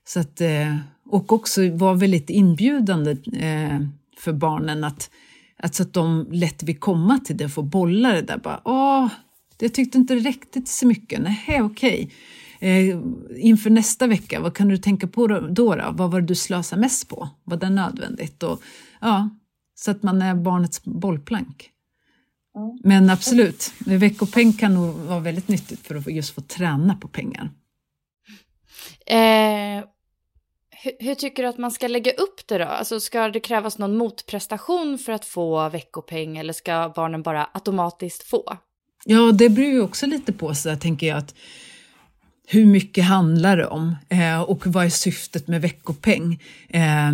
så 0.05 0.21
att, 0.21 0.41
eh, 0.41 0.77
och 1.11 1.33
också 1.33 1.71
vara 1.71 1.95
väldigt 1.95 2.31
inbjudande 2.31 3.11
eh, 3.33 3.81
för 4.19 4.33
barnen 4.33 4.85
att, 4.85 5.11
att 5.59 5.75
så 5.75 5.83
att 5.83 5.93
de 5.93 6.27
lätt 6.31 6.63
vill 6.63 6.79
komma 6.79 7.19
till 7.19 7.37
det 7.37 7.45
och 7.45 7.53
få 7.53 7.63
bolla 7.63 8.13
det 8.13 8.23
där. 8.23 8.39
Bara, 8.39 8.61
Åh, 8.65 9.09
jag 9.59 9.75
tyckte 9.75 9.99
inte 9.99 10.15
det 10.15 10.21
räckte 10.21 10.61
till 10.61 10.67
så 10.67 10.87
mycket. 10.87 11.21
Nej, 11.21 11.63
okej. 11.63 12.11
Eh, 12.59 12.99
inför 13.37 13.71
nästa 13.71 14.07
vecka, 14.07 14.41
vad 14.41 14.57
kan 14.57 14.69
du 14.69 14.77
tänka 14.77 15.07
på 15.07 15.27
då, 15.27 15.41
då, 15.41 15.75
då? 15.75 15.91
Vad 15.93 16.11
var 16.11 16.21
det 16.21 16.27
du 16.27 16.35
slösade 16.35 16.81
mest 16.81 17.09
på? 17.09 17.29
Var 17.45 17.57
det 17.57 17.71
nödvändigt? 17.71 18.43
Och, 18.43 18.63
ja, 19.01 19.31
så 19.75 19.91
att 19.91 20.03
man 20.03 20.23
är 20.23 20.35
barnets 20.35 20.85
bollplank. 20.85 21.71
Mm. 22.57 22.79
Men 22.85 23.11
absolut, 23.11 23.73
veckopeng 23.79 24.53
kan 24.53 24.75
nog 24.75 24.95
vara 24.95 25.21
väldigt 25.21 25.49
nyttigt 25.49 25.87
för 25.87 25.95
att 25.95 26.07
just 26.07 26.35
få 26.35 26.41
träna 26.41 26.97
på 26.97 27.09
pengar. 27.09 27.51
Eh, 29.07 29.85
hur, 30.71 30.93
hur, 30.99 31.15
tycker 31.15 31.43
du 31.43 31.49
att 31.49 31.59
man 31.59 31.71
ska 31.71 31.89
lägga 31.89 32.13
upp 32.13 32.47
det 32.47 32.59
då? 32.59 32.65
Alltså 32.65 33.01
ska 33.01 33.29
det 33.29 33.41
krävas 33.41 33.79
någon 33.79 33.97
motprestation 33.97 34.99
för 34.99 35.13
att 35.13 35.25
få 35.25 35.69
veckopeng 35.69 36.37
eller 36.37 36.53
ska 36.53 36.93
barnen 36.97 37.23
bara 37.23 37.49
automatiskt 37.53 38.23
få? 38.23 38.57
Ja, 39.05 39.33
det 39.33 39.49
beror 39.49 39.69
ju 39.69 39.81
också 39.81 40.07
lite 40.07 40.33
på 40.33 40.55
sig, 40.55 40.77
tänker 40.77 41.07
jag, 41.07 41.19
att 41.19 41.35
hur 42.47 42.67
mycket 42.67 43.05
handlar 43.05 43.57
det 43.57 43.67
om 43.67 43.97
eh, 44.09 44.41
och 44.41 44.67
vad 44.67 44.85
är 44.85 44.89
syftet 44.89 45.49
med 45.49 45.63
veckopeng? 45.63 46.43
Eh, 46.69 47.11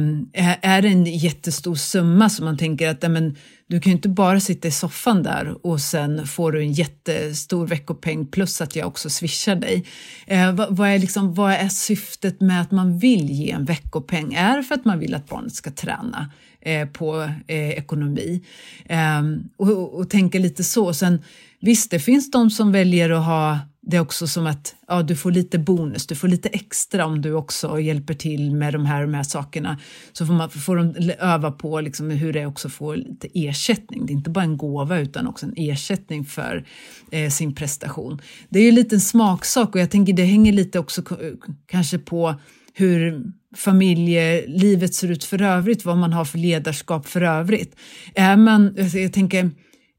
är 0.62 0.83
det 0.83 0.88
en 0.88 1.05
jättestor 1.05 1.74
summa 1.74 2.29
som 2.29 2.44
man 2.44 2.59
tänker 2.59 2.88
att 2.88 3.11
men, 3.11 3.37
du 3.66 3.81
kan 3.81 3.90
ju 3.90 3.96
inte 3.96 4.09
bara 4.09 4.40
sitta 4.40 4.68
i 4.68 4.70
soffan 4.70 5.22
där 5.22 5.66
och 5.66 5.81
sen 5.81 6.26
får 6.26 6.53
du 6.53 6.61
en 6.61 6.72
jättestor 6.72 7.66
veckopeng 7.66 8.26
plus 8.26 8.61
att 8.61 8.76
jag 8.76 8.88
också 8.88 9.11
swishar 9.11 9.57
dig. 9.57 9.85
Eh, 10.26 10.53
vad, 10.53 10.76
vad, 10.76 10.88
är 10.88 10.98
liksom, 10.98 11.35
vad 11.35 11.53
är 11.53 11.68
syftet 11.68 12.40
med 12.40 12.61
att 12.61 12.70
man 12.70 12.98
vill 12.98 13.31
ge 13.31 13.50
en 13.50 13.64
veckopeng? 13.64 14.35
Är 14.35 14.57
det 14.57 14.62
för 14.62 14.74
att 14.74 14.85
man 14.85 14.98
vill 14.98 15.14
att 15.14 15.29
barnet 15.29 15.55
ska 15.55 15.70
träna 15.70 16.31
eh, 16.61 16.88
på 16.88 17.22
eh, 17.46 17.70
ekonomi? 17.70 18.44
Eh, 18.87 19.22
och, 19.57 19.94
och 19.94 20.11
tänka 20.11 20.38
lite 20.38 20.64
så. 20.64 20.94
Sen, 20.94 21.22
Visst, 21.60 21.90
det 21.90 21.98
finns 21.98 22.30
de 22.30 22.50
som 22.50 22.72
väljer 22.72 23.10
att 23.10 23.24
ha 23.24 23.58
det 23.82 24.00
också 24.00 24.26
som 24.26 24.46
att 24.46 24.74
ja, 24.88 25.02
du 25.02 25.16
får 25.16 25.30
lite 25.30 25.58
bonus, 25.58 26.06
du 26.06 26.14
får 26.14 26.28
lite 26.28 26.48
extra 26.48 27.06
om 27.06 27.22
du 27.22 27.32
också 27.32 27.80
hjälper 27.80 28.14
till 28.14 28.54
med 28.54 28.72
de 28.72 28.86
här, 28.86 29.02
de 29.02 29.14
här 29.14 29.22
sakerna. 29.22 29.78
Så 30.12 30.26
får, 30.26 30.34
man, 30.34 30.50
får 30.50 30.76
de 30.76 31.12
öva 31.18 31.50
på 31.50 31.80
liksom 31.80 32.10
hur 32.10 32.32
det 32.32 32.46
också 32.46 32.68
får 32.68 32.96
lite 32.96 33.28
ersättning. 33.34 34.06
Det 34.06 34.12
är 34.12 34.14
inte 34.14 34.30
bara 34.30 34.44
en 34.44 34.56
gåva 34.56 34.98
utan 34.98 35.26
också 35.26 35.46
en 35.46 35.54
ersättning 35.56 36.24
för 36.24 36.64
eh, 37.10 37.30
sin 37.30 37.54
prestation. 37.54 38.20
Det 38.48 38.58
är 38.58 38.64
ju 38.64 38.72
lite 38.72 38.96
en 38.96 39.00
smaksak 39.00 39.74
och 39.74 39.80
jag 39.80 39.90
tänker 39.90 40.12
det 40.12 40.24
hänger 40.24 40.52
lite 40.52 40.78
också 40.78 41.02
kanske 41.66 41.98
på 41.98 42.34
hur 42.74 43.24
familjelivet 43.56 44.94
ser 44.94 45.10
ut 45.10 45.24
för 45.24 45.42
övrigt, 45.42 45.84
vad 45.84 45.96
man 45.96 46.12
har 46.12 46.24
för 46.24 46.38
ledarskap 46.38 47.06
för 47.06 47.22
övrigt. 47.22 47.76
Är 48.14 48.36
man, 48.36 48.74
jag 48.94 49.12
tänker 49.12 49.50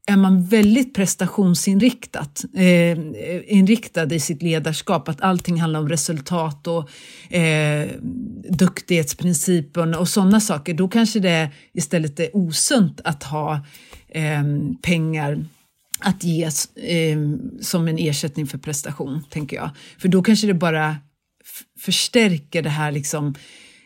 är 0.06 0.16
man 0.16 0.44
väldigt 0.44 0.94
prestationsinriktat 0.94 2.44
eh, 2.54 2.98
inriktad 3.56 4.14
i 4.14 4.20
sitt 4.20 4.42
ledarskap, 4.42 5.08
att 5.08 5.20
allting 5.20 5.60
handlar 5.60 5.80
om 5.80 5.88
resultat 5.88 6.66
och 6.66 6.90
eh, 7.34 7.88
duktighetsprincipen 8.50 9.94
och 9.94 10.08
sådana 10.08 10.40
saker, 10.40 10.74
då 10.74 10.88
kanske 10.88 11.20
det 11.20 11.50
istället 11.72 12.20
är 12.20 12.36
osunt 12.36 13.00
att 13.04 13.22
ha 13.22 13.66
eh, 14.08 14.42
pengar 14.82 15.44
att 16.00 16.24
ge 16.24 16.44
eh, 16.44 17.18
som 17.60 17.88
en 17.88 17.98
ersättning 17.98 18.46
för 18.46 18.58
prestation, 18.58 19.24
tänker 19.30 19.56
jag. 19.56 19.70
För 19.98 20.08
då 20.08 20.22
kanske 20.22 20.46
det 20.46 20.54
bara 20.54 20.96
förstärker 21.78 22.62
det 22.62 22.70
här 22.70 22.92
liksom 22.92 23.34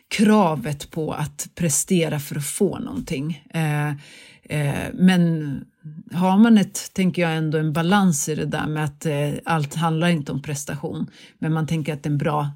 kravet 0.09 0.91
på 0.91 1.13
att 1.13 1.49
prestera 1.55 2.19
för 2.19 2.35
att 2.35 2.47
få 2.47 2.79
någonting. 2.79 3.43
Eh, 3.53 3.87
eh, 3.87 3.95
men 4.93 5.65
har 6.11 6.37
man 6.37 6.57
ett, 6.57 6.93
tänker 6.93 7.21
jag 7.21 7.37
ändå 7.37 7.57
en 7.57 7.73
balans 7.73 8.29
i 8.29 8.35
det 8.35 8.45
där 8.45 8.67
med 8.67 8.83
att 8.83 9.05
eh, 9.05 9.29
allt 9.43 9.75
handlar 9.75 10.07
inte 10.07 10.31
om 10.31 10.41
prestation, 10.41 11.09
men 11.39 11.53
man 11.53 11.67
tänker 11.67 11.93
att 11.93 12.03
det 12.03 12.09
är 12.09 12.11
en 12.11 12.17
bra, 12.17 12.49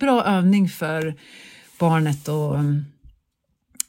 bra 0.00 0.24
övning 0.24 0.68
för 0.68 1.14
barnet 1.78 2.28
att 2.28 2.58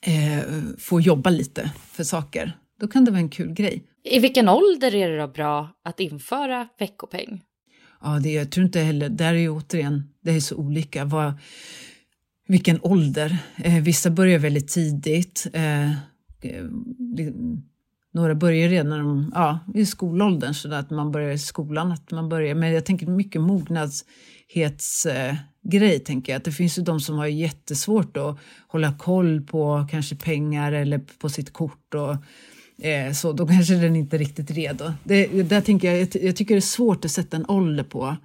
eh, 0.01 0.43
få 0.77 1.01
jobba 1.01 1.29
lite 1.29 1.71
för 1.91 2.03
saker. 2.03 2.57
Då 2.79 2.87
kan 2.87 3.05
det 3.05 3.11
vara 3.11 3.21
en 3.21 3.29
kul 3.29 3.53
grej. 3.53 3.83
I 4.03 4.19
vilken 4.19 4.49
ålder 4.49 4.95
är 4.95 5.09
det 5.09 5.17
då 5.17 5.27
bra 5.27 5.69
att 5.83 5.99
införa 5.99 6.67
veckopeng? 6.79 7.41
Ja, 8.01 8.19
det, 8.19 8.31
jag 8.31 8.51
tror 8.51 8.65
inte 8.65 8.79
heller, 8.79 9.09
där 9.09 9.33
är 9.33 9.37
ju 9.37 9.49
återigen, 9.49 10.09
det 10.21 10.31
är 10.31 10.39
så 10.39 10.55
olika. 10.55 11.05
Vad, 11.05 11.33
vilken 12.47 12.79
ålder. 12.81 13.37
Eh, 13.55 13.81
vissa 13.81 14.09
börjar 14.09 14.39
väldigt 14.39 14.67
tidigt. 14.67 15.47
Eh, 15.53 15.91
Eh, 16.45 16.63
några 18.12 18.36
börjar 18.36 18.69
redan 18.69 19.32
ja, 19.36 19.60
i 19.73 19.86
skolåldern, 19.86 20.53
så 20.53 20.73
att 20.73 20.89
man 20.89 21.12
börjar 21.12 21.32
i 21.32 21.38
skolan. 21.38 21.91
Att 21.91 22.12
man 22.12 22.29
börjar, 22.29 22.56
men 22.56 22.73
jag 22.73 22.86
tänker 22.86 23.08
mycket 23.08 23.41
mognadshetsgrej, 23.41 25.95
eh, 25.95 25.99
tänker 25.99 26.32
jag. 26.32 26.38
Att 26.38 26.45
det 26.45 26.51
finns 26.51 26.77
ju 26.77 26.82
de 26.82 26.99
som 26.99 27.17
har 27.17 27.27
jättesvårt 27.27 28.17
att 28.17 28.38
hålla 28.67 28.97
koll 28.97 29.41
på 29.41 29.88
kanske 29.91 30.15
pengar 30.15 30.71
eller 30.71 31.01
på 31.19 31.29
sitt 31.29 31.53
kort 31.53 31.93
och 31.93 32.15
Eh, 32.77 33.12
så 33.12 33.34
då 33.34 33.47
kanske 33.47 33.75
den 33.75 33.95
inte 33.95 34.15
är 34.15 34.19
riktigt 34.19 34.51
redo. 34.51 34.93
Det, 35.03 35.43
där 35.43 35.62
tänker 35.62 35.91
jag, 35.91 36.08
jag 36.21 36.36
tycker 36.36 36.56
det 36.56 36.60
är 36.60 36.62
svårt 36.62 37.06
att 37.06 37.12
sätta 37.12 37.38
en 37.38 37.49
ålder 37.49 37.84
på. 37.84 38.15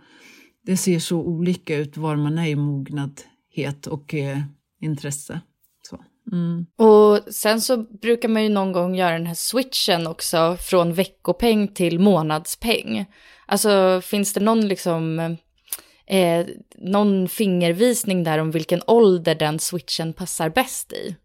Det 0.66 0.76
ser 0.76 0.98
så 0.98 1.18
olika 1.18 1.76
ut 1.76 1.96
var 1.96 2.16
man 2.16 2.38
är 2.38 2.46
i 2.46 2.57
mognadhet 2.57 3.87
och 3.87 4.14
eh, 4.14 4.38
intresse. 4.81 5.40
Mm. 6.32 6.66
Och 6.76 7.34
sen 7.34 7.60
så 7.60 7.76
brukar 7.76 8.28
man 8.28 8.42
ju 8.42 8.48
någon 8.48 8.72
gång 8.72 8.94
göra 8.94 9.12
den 9.12 9.26
här 9.26 9.34
switchen 9.34 10.06
också 10.06 10.56
från 10.60 10.92
veckopeng 10.92 11.68
till 11.68 11.98
månadspeng. 11.98 13.06
Alltså 13.46 14.00
finns 14.04 14.32
det 14.32 14.40
någon 14.40 14.68
liksom 14.68 15.18
eh, 16.06 16.46
någon 16.78 17.28
fingervisning 17.28 18.24
där 18.24 18.38
om 18.38 18.50
vilken 18.50 18.82
ålder 18.86 19.34
den 19.34 19.58
switchen 19.58 20.12
passar 20.12 20.50
bäst 20.50 20.92
i? 20.92 21.16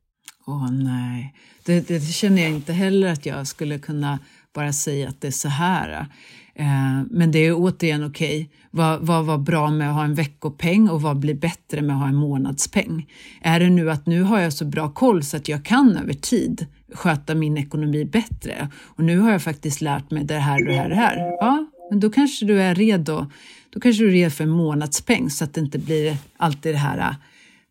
Åh 0.48 0.56
oh, 0.56 0.72
nej, 0.72 1.36
det, 1.66 1.88
det, 1.88 2.00
känner 2.00 2.42
jag 2.42 2.52
inte 2.52 2.74
heller 2.74 3.08
att 3.08 3.26
jag 3.26 3.48
skulle 3.48 3.80
kunna 3.80 4.20
bara 4.54 4.74
säga 4.74 5.10
att 5.10 5.22
det 5.22 5.28
är 5.28 5.32
så 5.32 5.50
här. 5.50 6.08
Eh, 6.56 7.02
men 7.10 7.32
det 7.32 7.40
är 7.40 7.54
återigen 7.54 8.04
okej. 8.04 8.42
Okay. 8.42 8.48
Vad, 8.72 9.02
vad 9.02 9.26
var 9.26 9.38
bra 9.38 9.72
med 9.72 9.90
att 9.90 9.96
ha 9.96 10.04
en 10.04 10.16
veckopeng 10.16 10.90
och 10.90 11.02
vad 11.02 11.20
blir 11.20 11.34
bättre 11.34 11.82
med 11.82 11.96
att 11.96 12.02
ha 12.02 12.08
en 12.08 12.16
månadspeng? 12.16 13.10
Är 13.42 13.60
det 13.60 13.70
nu 13.70 13.92
att 13.92 14.06
nu 14.06 14.22
har 14.22 14.40
jag 14.40 14.54
så 14.54 14.66
bra 14.66 14.90
koll 14.90 15.24
så 15.24 15.38
att 15.38 15.48
jag 15.48 15.66
kan 15.66 15.98
över 15.98 16.14
tid 16.14 16.66
sköta 16.94 17.36
min 17.36 17.58
ekonomi 17.58 18.06
bättre 18.06 18.70
och 18.76 19.04
nu 19.04 19.20
har 19.20 19.32
jag 19.32 19.42
faktiskt 19.42 19.82
lärt 19.82 20.12
mig 20.12 20.24
det 20.24 20.40
här 20.40 20.62
och 20.62 20.68
det 20.68 20.74
här 20.74 20.84
och 20.84 20.90
det 20.90 20.96
här. 20.96 21.18
Ja, 21.18 21.66
men 21.90 22.00
då 22.00 22.10
kanske 22.10 22.46
du 22.46 22.62
är 22.62 22.76
redo. 22.76 23.32
Då 23.70 23.80
kanske 23.80 24.04
du 24.04 24.08
är 24.10 24.14
redo 24.14 24.30
för 24.30 24.44
en 24.44 24.50
månadspeng 24.50 25.30
så 25.30 25.44
att 25.44 25.54
det 25.54 25.62
inte 25.62 25.80
blir 25.80 26.18
alltid 26.38 26.74
det 26.74 26.80
här, 26.80 27.16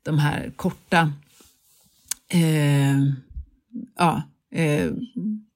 de 0.02 0.18
här 0.18 0.52
korta 0.56 1.12
eh, 2.28 2.98
ja, 3.98 4.22
eh, 4.52 4.90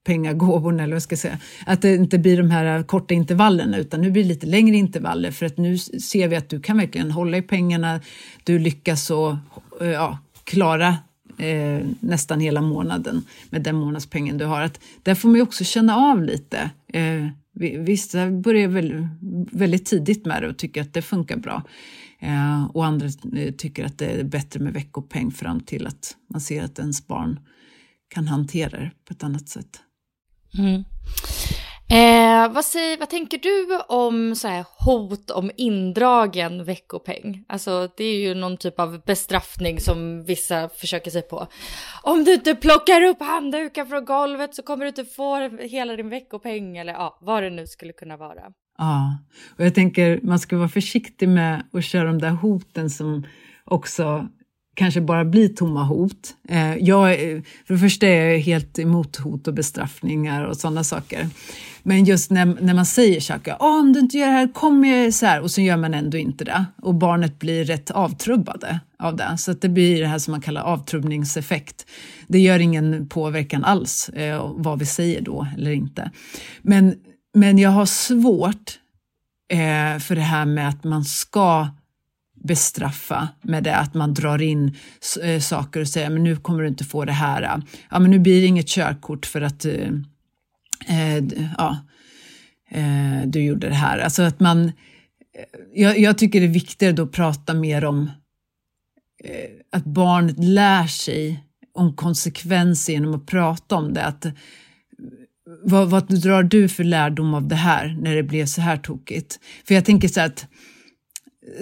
pengagåvorna, 0.07 0.83
eller 0.83 0.95
vad 0.95 1.03
ska 1.03 1.13
jag 1.13 1.19
säga. 1.19 1.39
Att 1.67 1.83
det 1.83 1.95
inte 1.95 2.19
blir 2.19 2.37
de 2.37 2.51
här 2.51 2.83
korta 2.83 3.15
intervallerna 3.15 3.79
utan 3.79 4.01
nu 4.01 4.11
blir 4.11 4.23
det 4.23 4.29
lite 4.29 4.47
längre 4.47 4.77
intervaller 4.77 5.31
för 5.31 5.47
att 5.47 5.59
nu 5.59 5.79
ser 5.79 6.29
vi 6.29 6.37
att 6.37 6.49
du 6.49 6.61
kan 6.61 6.77
verkligen 6.77 7.11
hålla 7.11 7.37
i 7.37 7.43
pengarna, 7.43 8.01
du 8.45 8.59
lyckas 8.59 9.11
och, 9.11 9.37
eh, 9.81 9.89
ja, 9.89 10.19
klara 10.45 10.97
eh, 11.39 11.87
nästan 12.01 12.41
hela 12.41 12.61
månaden 12.61 13.25
med 13.51 13.63
den 13.63 13.77
månadspengen 13.77 14.39
du 14.39 14.45
har. 14.45 14.61
Att 14.63 14.81
där 15.03 15.15
får 15.15 15.29
man 15.29 15.37
ju 15.37 15.43
också 15.43 15.65
känna 15.65 15.97
av 15.97 16.23
lite. 16.23 16.71
Eh, 16.93 17.27
vissa 17.79 18.31
börjar 18.31 18.69
väl, 18.69 19.09
väldigt 19.53 19.87
tidigt 19.87 20.27
med 20.27 20.43
det 20.43 20.49
och 20.49 20.57
tycker 20.57 20.81
att 20.81 20.95
det 20.95 21.03
funkar 21.03 21.37
bra. 21.37 21.63
Eh, 22.19 22.65
och 22.65 22.87
andra 22.87 23.07
eh, 23.37 23.53
tycker 23.55 23.85
att 23.85 23.99
det 23.99 24.07
är 24.07 24.25
bättre 24.25 24.61
med 24.61 24.73
veckopeng 24.73 25.31
fram 25.31 25.61
till 25.61 25.87
att 25.87 26.17
man 26.31 26.41
ser 26.41 26.63
att 26.63 26.79
ens 26.79 27.07
barn 27.07 27.41
kan 28.09 28.29
hantera 28.29 28.81
det 28.81 28.91
på 29.05 29.13
ett 29.13 29.25
annat 29.25 29.49
sätt. 29.49 29.81
Mm. 30.59 30.85
Eh, 31.89 32.53
vad, 32.53 32.65
säger, 32.65 32.99
vad 32.99 33.11
tänker 33.11 33.39
du 33.39 33.79
om 33.89 34.35
så 34.35 34.49
här, 34.49 34.65
hot 34.79 35.31
om 35.31 35.51
indragen 35.57 36.65
veckopeng? 36.65 37.45
Alltså 37.49 37.89
det 37.97 38.05
är 38.05 38.19
ju 38.19 38.35
någon 38.35 38.57
typ 38.57 38.81
av 38.81 39.03
bestraffning 39.07 39.81
som 39.81 40.25
vissa 40.25 40.69
försöker 40.69 41.11
sig 41.11 41.23
på. 41.23 41.47
Om 42.03 42.25
du 42.25 42.35
inte 42.35 42.55
plockar 42.55 43.03
upp 43.03 43.21
handdukar 43.21 43.85
från 43.85 44.05
golvet 44.05 44.55
så 44.55 44.63
kommer 44.63 44.85
du 44.85 44.89
inte 44.89 45.05
få 45.05 45.49
hela 45.59 45.97
din 45.97 46.09
veckopeng 46.09 46.77
eller 46.77 46.93
ja, 46.93 47.19
vad 47.21 47.43
det 47.43 47.51
nu 47.51 47.67
skulle 47.67 47.93
kunna 47.93 48.17
vara. 48.17 48.43
Ja, 48.79 49.19
och 49.59 49.65
jag 49.65 49.75
tänker 49.75 50.21
man 50.23 50.39
ska 50.39 50.57
vara 50.57 50.69
försiktig 50.69 51.29
med 51.29 51.69
att 51.73 51.85
köra 51.85 52.05
de 52.05 52.19
där 52.19 52.31
hoten 52.31 52.91
som 52.91 53.27
också 53.65 54.29
kanske 54.77 55.01
bara 55.01 55.25
blir 55.25 55.49
tomma 55.49 55.85
hot. 55.85 56.35
Eh, 56.49 56.77
jag, 56.77 57.11
eh, 57.13 57.43
för 57.67 57.75
det 57.75 57.81
första 57.81 58.07
är 58.07 58.31
jag 58.31 58.39
helt 58.39 58.79
emot 58.79 59.17
hot 59.17 59.49
och 59.49 59.55
bestraffningar 59.55 60.45
och 60.45 60.57
sådana 60.57 60.85
saker. 60.85 61.29
Men 61.83 62.05
just 62.05 62.31
när, 62.31 62.47
när 62.61 62.75
man 62.75 62.87
säger 62.87 63.21
saker, 63.21 63.57
ah, 63.61 63.79
om 63.79 63.93
du 63.93 64.01
inte 64.01 64.19
gör 64.19 64.27
det 64.27 64.33
här 64.33 64.53
kommer 64.53 64.89
jag 64.89 65.15
så 65.15 65.27
här, 65.27 65.41
och 65.41 65.51
så 65.51 65.61
gör 65.61 65.77
man 65.77 65.95
ändå 65.95 66.19
inte 66.19 66.45
det. 66.45 66.65
Och 66.83 66.95
barnet 66.95 67.39
blir 67.39 67.65
rätt 67.65 67.91
avtrubbade 67.91 68.81
av 68.99 69.17
det. 69.17 69.39
Så 69.39 69.51
att 69.51 69.61
det 69.61 69.69
blir 69.69 70.01
det 70.01 70.07
här 70.07 70.19
som 70.19 70.33
man 70.33 70.41
kallar 70.41 70.63
avtrubbningseffekt. 70.63 71.87
Det 72.27 72.39
gör 72.39 72.59
ingen 72.59 73.09
påverkan 73.09 73.65
alls 73.65 74.09
eh, 74.09 74.53
vad 74.57 74.79
vi 74.79 74.87
säger 74.87 75.21
då 75.21 75.47
eller 75.57 75.71
inte. 75.71 76.11
Men, 76.63 76.95
men 77.35 77.59
jag 77.59 77.71
har 77.71 77.87
svårt 77.87 78.79
eh, 79.53 79.99
för 79.99 80.15
det 80.15 80.21
här 80.21 80.45
med 80.45 80.69
att 80.69 80.85
man 80.85 81.05
ska 81.05 81.69
bestraffa 82.47 83.29
med 83.43 83.65
det 83.65 83.77
att 83.77 83.95
man 83.95 84.15
drar 84.15 84.43
in 84.43 84.77
eh, 85.23 85.41
saker 85.41 85.81
och 85.81 85.89
säger 85.89 86.11
men 86.11 86.25
nu 86.25 86.37
kommer 86.37 86.63
du 86.63 86.69
inte 86.69 86.85
få 86.85 87.05
det 87.05 87.13
här. 87.13 87.43
Eh. 87.43 87.57
Ja, 87.91 87.99
men 87.99 88.11
nu 88.11 88.19
blir 88.19 88.41
det 88.41 88.47
inget 88.47 88.69
körkort 88.69 89.27
för 89.27 89.41
att 89.41 89.65
äh, 89.65 91.25
ja, 91.59 91.79
äh, 92.71 93.27
du 93.27 93.43
gjorde 93.43 93.69
det 93.69 93.75
här. 93.75 93.99
Alltså 93.99 94.23
att 94.23 94.41
man, 94.41 94.73
jag, 95.75 95.99
jag, 95.99 96.19
tycker 96.19 96.41
det 96.41 96.47
är 96.47 96.51
viktigare 96.51 96.93
då 96.93 97.03
att 97.03 97.13
prata 97.13 97.55
mer 97.55 97.85
om 97.85 98.11
att 99.73 99.85
barnet 99.85 100.39
lär 100.39 100.87
sig 100.87 101.45
om 101.75 101.97
konsekvenser 101.97 102.93
genom 102.93 103.15
att 103.15 103.27
prata 103.27 103.77
om 103.77 103.95
det. 103.95 104.05
Att, 104.05 104.27
vad, 105.63 105.91
vad 105.91 106.21
drar 106.23 106.43
du 106.43 106.69
för 106.69 106.85
lärdom 106.85 107.35
av 107.35 107.49
det 107.49 107.55
här 107.55 107.97
när 108.01 108.17
det 108.17 108.23
blev 108.23 108.47
så 108.47 108.61
här 108.61 108.77
tokigt? 108.77 109.41
För 109.67 109.75
jag 109.75 109.85
tänker 109.85 110.09
så 110.09 110.21
att 110.21 110.47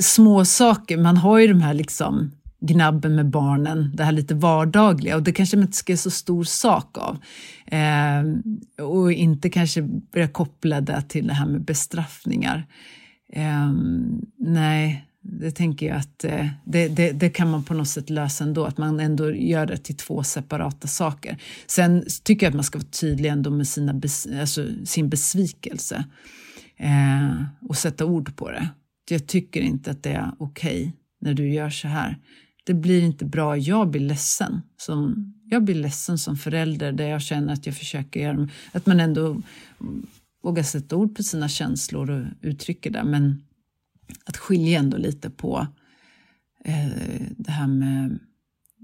små 0.00 0.44
saker. 0.44 0.96
Man 0.96 1.16
har 1.16 1.38
ju 1.38 1.46
de 1.46 1.60
här 1.60 1.74
liksom 1.74 2.30
gnabben 2.60 3.14
med 3.14 3.26
barnen, 3.26 3.90
det 3.94 4.04
här 4.04 4.12
lite 4.12 4.34
vardagliga 4.34 5.16
och 5.16 5.22
det 5.22 5.32
kanske 5.32 5.56
man 5.56 5.64
inte 5.66 5.76
ska 5.76 5.92
göra 5.92 5.98
så 5.98 6.10
stor 6.10 6.44
sak 6.44 6.98
av. 6.98 7.18
Eh, 7.66 8.24
och 8.86 9.12
inte 9.12 9.50
kanske 9.50 9.82
börja 9.82 10.28
koppla 10.28 10.80
det 10.80 11.02
till 11.08 11.26
det 11.26 11.34
här 11.34 11.46
med 11.46 11.64
bestraffningar. 11.64 12.66
Eh, 13.32 13.72
nej, 14.38 15.06
det 15.20 15.50
tänker 15.50 15.86
jag 15.86 15.96
att 15.96 16.24
eh, 16.24 16.46
det, 16.64 16.88
det, 16.88 17.12
det, 17.12 17.30
kan 17.30 17.50
man 17.50 17.64
på 17.64 17.74
något 17.74 17.88
sätt 17.88 18.10
lösa 18.10 18.44
ändå, 18.44 18.64
att 18.64 18.78
man 18.78 19.00
ändå 19.00 19.34
gör 19.34 19.66
det 19.66 19.76
till 19.76 19.96
två 19.96 20.22
separata 20.22 20.88
saker. 20.88 21.38
Sen 21.66 22.04
tycker 22.22 22.46
jag 22.46 22.50
att 22.50 22.54
man 22.54 22.64
ska 22.64 22.78
vara 22.78 22.88
tydlig 22.88 23.30
ändå 23.30 23.50
med 23.50 23.68
sina 23.68 23.94
bes, 23.94 24.26
alltså 24.40 24.66
sin 24.84 25.08
besvikelse 25.08 26.04
eh, 26.76 27.44
och 27.68 27.76
sätta 27.76 28.04
ord 28.04 28.36
på 28.36 28.50
det 28.50 28.68
jag 29.10 29.26
tycker 29.26 29.60
inte 29.60 29.90
att 29.90 30.02
det 30.02 30.10
är 30.10 30.32
okej 30.38 30.82
okay 30.82 30.92
när 31.20 31.34
du 31.34 31.48
gör 31.48 31.70
så 31.70 31.88
här. 31.88 32.18
Det 32.64 32.74
blir 32.74 33.02
inte 33.02 33.24
bra. 33.24 33.56
Jag 33.56 33.90
blir 33.90 34.00
ledsen. 34.00 34.62
Som, 34.76 35.32
jag 35.44 35.64
blir 35.64 35.74
ledsen 35.74 36.18
som 36.18 36.36
förälder 36.36 36.92
där 36.92 37.08
jag 37.08 37.22
känner 37.22 37.52
att 37.52 37.66
jag 37.66 37.76
försöker 37.76 38.20
göra 38.20 38.48
att 38.72 38.86
man 38.86 39.00
ändå 39.00 39.42
vågar 40.42 40.62
sätta 40.62 40.96
ord 40.96 41.16
på 41.16 41.22
sina 41.22 41.48
känslor 41.48 42.10
och 42.10 42.26
uttrycker 42.40 42.90
det. 42.90 43.04
Men 43.04 43.42
att 44.24 44.36
skilja 44.36 44.78
ändå 44.78 44.96
lite 44.96 45.30
på 45.30 45.66
eh, 46.64 47.26
det 47.36 47.50
här 47.50 47.66
med 47.66 48.18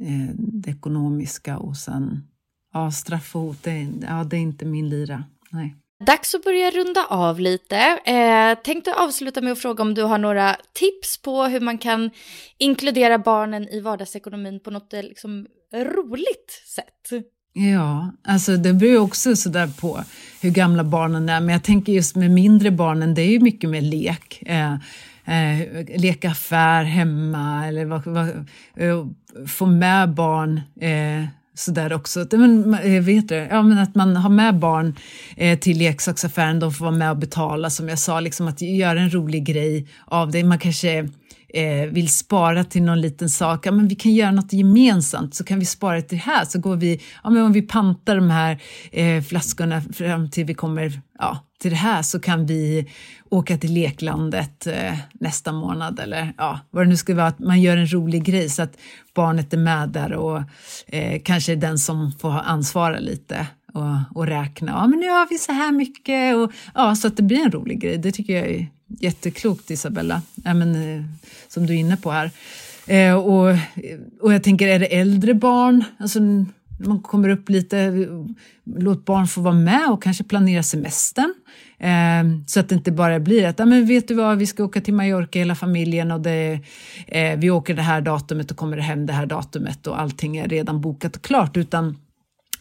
eh, 0.00 0.34
det 0.36 0.70
ekonomiska 0.70 1.58
och 1.58 1.76
sen 1.76 2.28
ja, 2.72 2.90
straff 2.90 3.36
och 3.36 3.42
hot, 3.42 3.62
det, 3.62 3.88
ja, 4.00 4.24
det 4.24 4.36
är 4.36 4.40
inte 4.40 4.64
min 4.64 4.88
lira. 4.88 5.24
Nej. 5.50 5.76
Dags 6.06 6.34
att 6.34 6.44
börja 6.44 6.70
runda 6.70 7.06
av 7.06 7.40
lite. 7.40 7.76
Eh, 8.04 8.62
tänkte 8.64 8.94
avsluta 8.94 9.40
med 9.40 9.52
att 9.52 9.58
fråga 9.58 9.82
om 9.82 9.94
du 9.94 10.02
har 10.02 10.18
några 10.18 10.56
tips 10.72 11.22
på 11.22 11.44
hur 11.44 11.60
man 11.60 11.78
kan 11.78 12.10
inkludera 12.58 13.18
barnen 13.18 13.68
i 13.68 13.80
vardagsekonomin 13.80 14.60
på 14.60 14.70
något 14.70 14.92
eh, 14.92 15.02
liksom, 15.02 15.46
roligt 15.74 16.62
sätt. 16.74 17.24
Ja, 17.52 18.12
alltså 18.24 18.56
det 18.56 18.72
beror 18.72 18.92
ju 18.92 18.98
också 18.98 19.36
sådär 19.36 19.70
på 19.80 20.04
hur 20.40 20.50
gamla 20.50 20.84
barnen 20.84 21.28
är, 21.28 21.40
men 21.40 21.48
jag 21.48 21.64
tänker 21.64 21.92
just 21.92 22.16
med 22.16 22.30
mindre 22.30 22.70
barnen, 22.70 23.14
det 23.14 23.22
är 23.22 23.30
ju 23.30 23.40
mycket 23.40 23.70
mer 23.70 23.80
lek. 23.80 24.42
Eh, 24.46 24.72
eh, 25.24 25.84
leka 25.96 26.30
affär 26.30 26.84
hemma 26.84 27.66
eller 27.66 27.84
vad, 27.84 28.06
vad, 28.06 28.28
eh, 28.76 29.06
få 29.48 29.66
med 29.66 30.14
barn 30.14 30.60
eh, 30.80 31.39
sådär 31.60 31.92
också. 31.92 32.26
Men, 32.30 32.74
eh, 32.74 33.02
vet 33.02 33.28
du, 33.28 33.34
ja, 33.34 33.62
men 33.62 33.78
att 33.78 33.94
man 33.94 34.16
har 34.16 34.30
med 34.30 34.54
barn 34.58 34.96
eh, 35.36 35.58
till 35.58 35.78
leksaksaffären, 35.78 36.60
de 36.60 36.72
får 36.72 36.84
vara 36.84 36.96
med 36.96 37.10
och 37.10 37.16
betala 37.16 37.70
som 37.70 37.88
jag 37.88 37.98
sa, 37.98 38.20
liksom 38.20 38.48
att 38.48 38.60
göra 38.60 39.00
en 39.00 39.10
rolig 39.10 39.44
grej 39.44 39.86
av 40.04 40.30
det. 40.30 40.44
Man 40.44 40.58
kanske 40.58 41.08
eh, 41.54 41.86
vill 41.90 42.08
spara 42.08 42.64
till 42.64 42.82
någon 42.82 43.00
liten 43.00 43.30
sak, 43.30 43.66
ja, 43.66 43.72
men 43.72 43.88
vi 43.88 43.94
kan 43.94 44.14
göra 44.14 44.30
något 44.30 44.52
gemensamt 44.52 45.34
så 45.34 45.44
kan 45.44 45.58
vi 45.58 45.64
spara 45.64 46.02
till 46.02 46.18
det 46.18 46.24
här 46.24 46.44
så 46.44 46.58
går 46.60 46.76
vi, 46.76 47.00
ja 47.24 47.30
men 47.30 47.42
om 47.42 47.52
vi 47.52 47.62
pantar 47.62 48.16
de 48.16 48.30
här 48.30 48.62
eh, 48.92 49.22
flaskorna 49.22 49.80
fram 49.80 50.30
till 50.30 50.44
vi 50.44 50.54
kommer 50.54 51.00
ja, 51.18 51.38
till 51.60 51.70
det 51.70 51.76
här 51.76 52.02
så 52.02 52.20
kan 52.20 52.46
vi 52.46 52.86
åka 53.30 53.58
till 53.58 53.74
leklandet 53.74 54.66
eh, 54.66 54.98
nästa 55.12 55.52
månad 55.52 56.00
eller 56.00 56.32
ja, 56.38 56.60
vad 56.70 56.84
det 56.84 56.88
nu 56.88 56.96
ska 56.96 57.14
vara, 57.14 57.26
att 57.26 57.38
man 57.38 57.60
gör 57.60 57.76
en 57.76 57.92
rolig 57.92 58.24
grej 58.24 58.48
så 58.48 58.62
att 58.62 58.76
barnet 59.14 59.52
är 59.52 59.58
med 59.58 59.88
där 59.88 60.12
och 60.12 60.42
eh, 60.86 61.20
kanske 61.24 61.52
är 61.52 61.56
den 61.56 61.78
som 61.78 62.12
får 62.12 62.30
ansvara 62.30 62.98
lite 62.98 63.46
och, 63.74 64.18
och 64.18 64.26
räkna. 64.26 64.72
Ja, 64.72 64.86
men 64.86 65.00
nu 65.00 65.08
har 65.08 65.28
vi 65.30 65.38
så 65.38 65.52
här 65.52 65.72
mycket 65.72 66.36
och 66.36 66.52
ja, 66.74 66.94
så 66.94 67.08
att 67.08 67.16
det 67.16 67.22
blir 67.22 67.44
en 67.44 67.52
rolig 67.52 67.80
grej. 67.80 67.98
Det 67.98 68.12
tycker 68.12 68.32
jag 68.36 68.46
är 68.46 68.66
jätteklokt 68.98 69.70
Isabella, 69.70 70.22
ja, 70.44 70.54
men, 70.54 70.74
eh, 70.74 71.04
som 71.48 71.66
du 71.66 71.74
är 71.74 71.78
inne 71.78 71.96
på 71.96 72.10
här. 72.10 72.30
Eh, 72.86 73.14
och, 73.14 73.56
och 74.20 74.32
jag 74.32 74.42
tänker, 74.42 74.68
är 74.68 74.78
det 74.78 74.96
äldre 74.96 75.34
barn, 75.34 75.84
alltså 75.98 76.20
man 76.86 77.00
kommer 77.02 77.28
upp 77.28 77.48
lite, 77.48 78.08
låt 78.64 79.04
barn 79.04 79.26
få 79.26 79.40
vara 79.40 79.54
med 79.54 79.90
och 79.90 80.02
kanske 80.02 80.24
planera 80.24 80.62
semestern. 80.62 81.34
Eh, 81.78 82.44
så 82.46 82.60
att 82.60 82.68
det 82.68 82.74
inte 82.74 82.92
bara 82.92 83.20
blir 83.20 83.46
att, 83.46 83.58
ja 83.58 83.66
men 83.66 83.86
vet 83.86 84.08
du 84.08 84.14
vad, 84.14 84.38
vi 84.38 84.46
ska 84.46 84.64
åka 84.64 84.80
till 84.80 84.94
Mallorca 84.94 85.38
hela 85.38 85.54
familjen 85.54 86.10
och 86.10 86.20
det, 86.20 86.60
eh, 87.06 87.38
vi 87.38 87.50
åker 87.50 87.74
det 87.74 87.82
här 87.82 88.00
datumet 88.00 88.50
och 88.50 88.56
kommer 88.56 88.76
hem 88.76 89.06
det 89.06 89.12
här 89.12 89.26
datumet 89.26 89.86
och 89.86 90.00
allting 90.00 90.36
är 90.36 90.48
redan 90.48 90.80
bokat 90.80 91.16
och 91.16 91.22
klart, 91.22 91.56
utan 91.56 91.96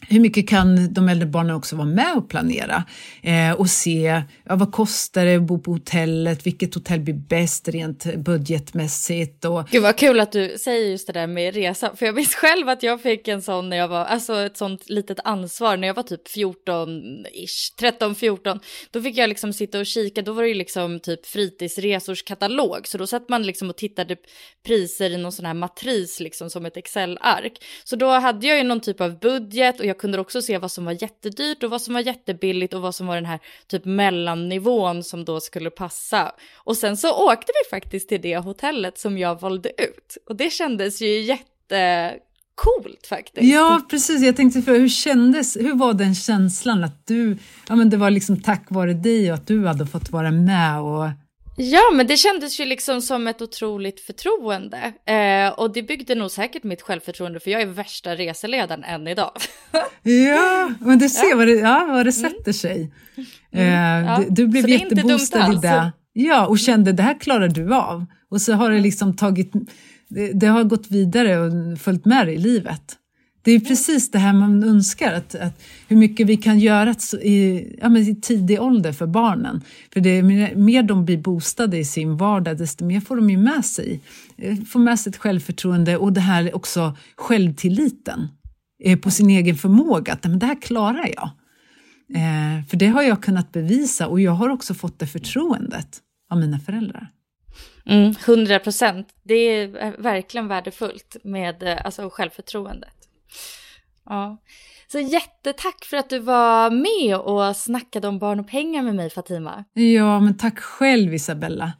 hur 0.08 0.20
mycket 0.20 0.48
kan 0.48 0.94
de 0.94 1.08
äldre 1.08 1.26
barnen 1.26 1.56
också 1.56 1.76
vara 1.76 1.86
med 1.86 2.16
och 2.16 2.28
planera? 2.28 2.84
Eh, 3.22 3.52
och 3.52 3.70
se 3.70 4.22
ja, 4.44 4.56
vad 4.56 4.72
kostar 4.72 5.24
det 5.24 5.36
att 5.36 5.42
bo 5.42 5.58
på 5.58 5.72
hotellet, 5.72 6.46
vilket 6.46 6.74
hotell 6.74 7.00
blir 7.00 7.14
bäst 7.14 7.68
rent 7.68 8.16
budgetmässigt. 8.16 9.44
Och... 9.44 9.68
Gud 9.70 9.82
vad 9.82 9.96
kul 9.96 10.20
att 10.20 10.32
du 10.32 10.58
säger 10.58 10.90
just 10.90 11.06
det 11.06 11.12
där 11.12 11.26
med 11.26 11.54
resa, 11.54 11.96
för 11.96 12.06
jag 12.06 12.14
minns 12.14 12.34
själv 12.34 12.68
att 12.68 12.82
jag 12.82 13.02
fick 13.02 13.28
en 13.28 13.42
sån 13.42 13.68
när 13.68 13.76
jag 13.76 13.88
var, 13.88 14.04
alltså 14.04 14.38
ett 14.38 14.56
sånt 14.56 14.90
litet 14.90 15.18
ansvar 15.24 15.76
när 15.76 15.86
jag 15.86 15.94
var 15.94 16.02
typ 16.02 16.28
14-ish, 16.28 17.74
13-14, 17.80 18.60
då 18.90 19.02
fick 19.02 19.16
jag 19.16 19.28
liksom 19.28 19.52
sitta 19.52 19.78
och 19.78 19.86
kika, 19.86 20.22
då 20.22 20.32
var 20.32 20.42
det 20.42 20.48
ju 20.48 20.54
liksom 20.54 21.00
typ 21.00 21.26
fritidsresors 21.26 22.22
katalog, 22.22 22.86
så 22.86 22.98
då 22.98 23.06
satt 23.06 23.28
man 23.28 23.42
liksom 23.42 23.70
och 23.70 23.76
tittade 23.76 24.16
priser 24.66 25.10
i 25.10 25.16
någon 25.16 25.32
sån 25.32 25.46
här 25.46 25.54
matris 25.54 26.20
liksom 26.20 26.50
som 26.50 26.66
ett 26.66 26.76
Excel-ark. 26.76 27.52
Så 27.84 27.96
då 27.96 28.08
hade 28.10 28.46
jag 28.46 28.58
ju 28.58 28.64
någon 28.64 28.80
typ 28.80 29.00
av 29.00 29.18
budget 29.18 29.80
och 29.80 29.86
jag 29.90 29.98
kunde 29.98 30.20
också 30.20 30.42
se 30.42 30.58
vad 30.58 30.70
som 30.70 30.84
var 30.84 31.02
jättedyrt 31.02 31.62
och 31.62 31.70
vad 31.70 31.82
som 31.82 31.94
var 31.94 32.00
jättebilligt 32.00 32.74
och 32.74 32.82
vad 32.82 32.94
som 32.94 33.06
var 33.06 33.14
den 33.14 33.26
här 33.26 33.38
typ 33.66 33.84
mellannivån 33.84 35.04
som 35.04 35.24
då 35.24 35.40
skulle 35.40 35.70
passa. 35.70 36.32
Och 36.56 36.76
sen 36.76 36.96
så 36.96 37.32
åkte 37.32 37.52
vi 37.64 37.70
faktiskt 37.70 38.08
till 38.08 38.20
det 38.20 38.36
hotellet 38.36 38.98
som 38.98 39.18
jag 39.18 39.40
valde 39.40 39.68
ut 39.68 40.16
och 40.26 40.36
det 40.36 40.50
kändes 40.50 41.02
ju 41.02 41.20
jättecoolt 41.20 43.06
faktiskt. 43.08 43.52
Ja, 43.52 43.80
precis. 43.90 44.22
Jag 44.22 44.36
tänkte 44.36 44.62
för 44.62 44.78
hur 44.78 44.88
kändes, 44.88 45.56
hur 45.56 45.74
var 45.74 45.94
den 45.94 46.14
känslan 46.14 46.84
att 46.84 47.06
du, 47.06 47.38
ja 47.68 47.76
men 47.76 47.90
det 47.90 47.96
var 47.96 48.10
liksom 48.10 48.42
tack 48.42 48.66
vare 48.68 48.94
dig 48.94 49.32
och 49.32 49.34
att 49.38 49.46
du 49.46 49.66
hade 49.66 49.86
fått 49.86 50.10
vara 50.10 50.30
med 50.30 50.80
och 50.80 51.08
Ja, 51.62 51.80
men 51.94 52.06
det 52.06 52.16
kändes 52.16 52.60
ju 52.60 52.64
liksom 52.64 53.00
som 53.00 53.26
ett 53.26 53.42
otroligt 53.42 54.00
förtroende. 54.00 54.92
Eh, 55.06 55.52
och 55.52 55.72
det 55.72 55.82
byggde 55.82 56.14
nog 56.14 56.30
säkert 56.30 56.64
mitt 56.64 56.82
självförtroende, 56.82 57.40
för 57.40 57.50
jag 57.50 57.62
är 57.62 57.66
värsta 57.66 58.16
reseledaren 58.16 58.84
än 58.84 59.08
idag. 59.08 59.32
ja, 60.02 60.72
men 60.80 60.98
du 60.98 61.08
ser 61.08 61.30
ja. 61.30 61.36
Vad, 61.36 61.46
det, 61.46 61.52
ja, 61.52 61.86
vad 61.88 62.06
det 62.06 62.12
sätter 62.12 62.40
mm. 62.40 62.52
sig. 62.52 62.92
Mm. 63.52 63.66
Eh, 63.66 64.10
ja. 64.10 64.18
du, 64.18 64.26
du, 64.30 64.46
blev 64.46 64.68
jätteboostad 64.68 65.52
i 65.52 65.56
det. 65.56 65.92
Ja, 66.12 66.46
och 66.46 66.58
kände 66.58 66.92
det 66.92 67.02
här 67.02 67.20
klarar 67.20 67.48
du 67.48 67.74
av. 67.74 68.06
Och 68.30 68.40
så 68.40 68.52
har 68.52 68.70
det 68.70 68.80
liksom 68.80 69.16
tagit, 69.16 69.52
det, 70.08 70.32
det 70.32 70.46
har 70.46 70.64
gått 70.64 70.90
vidare 70.90 71.38
och 71.38 71.78
följt 71.78 72.04
med 72.04 72.26
dig 72.26 72.34
i 72.34 72.38
livet. 72.38 72.96
Det 73.42 73.52
är 73.52 73.60
precis 73.60 74.10
det 74.10 74.18
här 74.18 74.32
man 74.32 74.64
önskar, 74.64 75.12
att, 75.12 75.34
att 75.34 75.62
hur 75.88 75.96
mycket 75.96 76.26
vi 76.26 76.36
kan 76.36 76.58
göra 76.58 76.94
i, 77.22 77.66
ja, 77.80 77.88
men 77.88 78.02
i 78.02 78.20
tidig 78.20 78.60
ålder 78.60 78.92
för 78.92 79.06
barnen. 79.06 79.62
För 79.92 80.00
det 80.00 80.10
är 80.10 80.54
mer 80.56 80.82
de 80.82 81.04
blir 81.04 81.18
boostade 81.18 81.78
i 81.78 81.84
sin 81.84 82.16
vardag, 82.16 82.58
desto 82.58 82.84
mer 82.84 83.00
får 83.00 83.16
de 83.16 83.30
ju 83.30 83.36
med 83.36 83.64
sig. 83.64 84.00
Eh, 84.36 84.56
får 84.56 84.80
med 84.80 85.00
sig 85.00 85.10
ett 85.10 85.16
självförtroende 85.16 85.96
och 85.96 86.12
det 86.12 86.20
här 86.20 86.56
också 86.56 86.96
självtilliten 87.16 88.28
eh, 88.84 88.98
på 88.98 89.10
sin 89.10 89.30
egen 89.30 89.56
förmåga, 89.56 90.12
att 90.12 90.24
men 90.24 90.38
det 90.38 90.46
här 90.46 90.62
klarar 90.62 91.10
jag. 91.16 91.30
Eh, 92.14 92.64
för 92.68 92.76
det 92.76 92.86
har 92.86 93.02
jag 93.02 93.22
kunnat 93.22 93.52
bevisa 93.52 94.06
och 94.06 94.20
jag 94.20 94.32
har 94.32 94.48
också 94.48 94.74
fått 94.74 94.98
det 94.98 95.06
förtroendet 95.06 95.98
av 96.30 96.38
mina 96.38 96.58
föräldrar. 96.58 97.08
Mm, 97.86 98.14
100 98.26 98.58
procent. 98.58 99.08
Det 99.22 99.34
är 99.34 99.86
eh, 99.86 99.92
verkligen 99.98 100.48
värdefullt 100.48 101.16
med 101.24 101.62
eh, 101.62 101.84
alltså, 101.84 102.10
självförtroendet. 102.10 102.99
Ja. 104.04 104.42
Så 104.92 104.98
jättetack 104.98 105.84
för 105.84 105.96
att 105.96 106.10
du 106.10 106.18
var 106.18 106.70
med 106.70 107.16
och 107.16 107.56
snackade 107.56 108.08
om 108.08 108.18
barn 108.18 108.40
och 108.40 108.48
pengar 108.48 108.82
med 108.82 108.94
mig 108.94 109.10
Fatima. 109.10 109.64
Ja, 109.72 110.20
men 110.20 110.36
tack 110.36 110.58
själv 110.58 111.14
Isabella. 111.14 111.72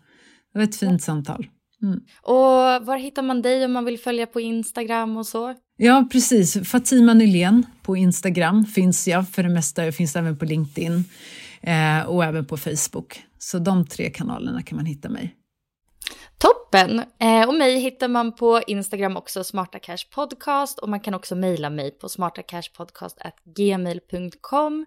Det 0.52 0.58
var 0.58 0.64
ett 0.64 0.76
fint 0.76 1.02
samtal. 1.02 1.46
Mm. 1.82 2.00
Och 2.22 2.86
var 2.86 2.96
hittar 2.96 3.22
man 3.22 3.42
dig 3.42 3.64
om 3.64 3.72
man 3.72 3.84
vill 3.84 3.98
följa 3.98 4.26
på 4.26 4.40
Instagram 4.40 5.16
och 5.16 5.26
så? 5.26 5.54
Ja, 5.76 6.08
precis. 6.12 6.68
Fatima 6.70 7.14
Nylén 7.14 7.66
på 7.82 7.96
Instagram 7.96 8.64
finns 8.64 9.08
jag 9.08 9.28
för 9.28 9.42
det 9.42 9.48
mesta. 9.48 9.84
Jag 9.84 9.94
finns 9.94 10.16
även 10.16 10.38
på 10.38 10.44
LinkedIn 10.44 11.04
eh, 11.62 12.02
och 12.06 12.24
även 12.24 12.46
på 12.46 12.56
Facebook. 12.56 13.22
Så 13.38 13.58
de 13.58 13.86
tre 13.86 14.10
kanalerna 14.10 14.62
kan 14.62 14.76
man 14.76 14.86
hitta 14.86 15.08
mig. 15.08 15.34
Toppen! 16.40 17.02
Eh, 17.18 17.48
och 17.48 17.54
mig 17.54 17.78
hittar 17.78 18.08
man 18.08 18.32
på 18.32 18.60
Instagram 18.66 19.16
också, 19.16 19.44
Smarta 19.44 19.78
Cash 19.78 20.06
Podcast. 20.14 20.78
Och 20.78 20.88
man 20.88 21.00
kan 21.00 21.14
också 21.14 21.34
mejla 21.34 21.70
mig 21.70 21.90
på 21.90 22.08
smartacashpodcast.gmail.com. 22.08 24.86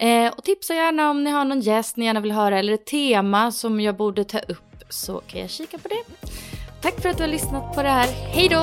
Eh, 0.00 0.32
och 0.32 0.44
tipsa 0.44 0.74
gärna 0.74 1.10
om 1.10 1.24
ni 1.24 1.30
har 1.30 1.44
någon 1.44 1.60
gäst 1.60 1.96
ni 1.96 2.04
gärna 2.04 2.20
vill 2.20 2.32
höra 2.32 2.58
eller 2.58 2.72
ett 2.72 2.86
tema 2.86 3.52
som 3.52 3.80
jag 3.80 3.96
borde 3.96 4.24
ta 4.24 4.38
upp 4.38 4.84
så 4.88 5.20
kan 5.26 5.40
jag 5.40 5.50
kika 5.50 5.78
på 5.78 5.88
det. 5.88 6.02
Tack 6.82 7.00
för 7.00 7.08
att 7.08 7.16
du 7.16 7.22
har 7.22 7.30
lyssnat 7.30 7.74
på 7.74 7.82
det 7.82 7.88
här. 7.88 8.08
Hej 8.08 8.48
då! 8.48 8.62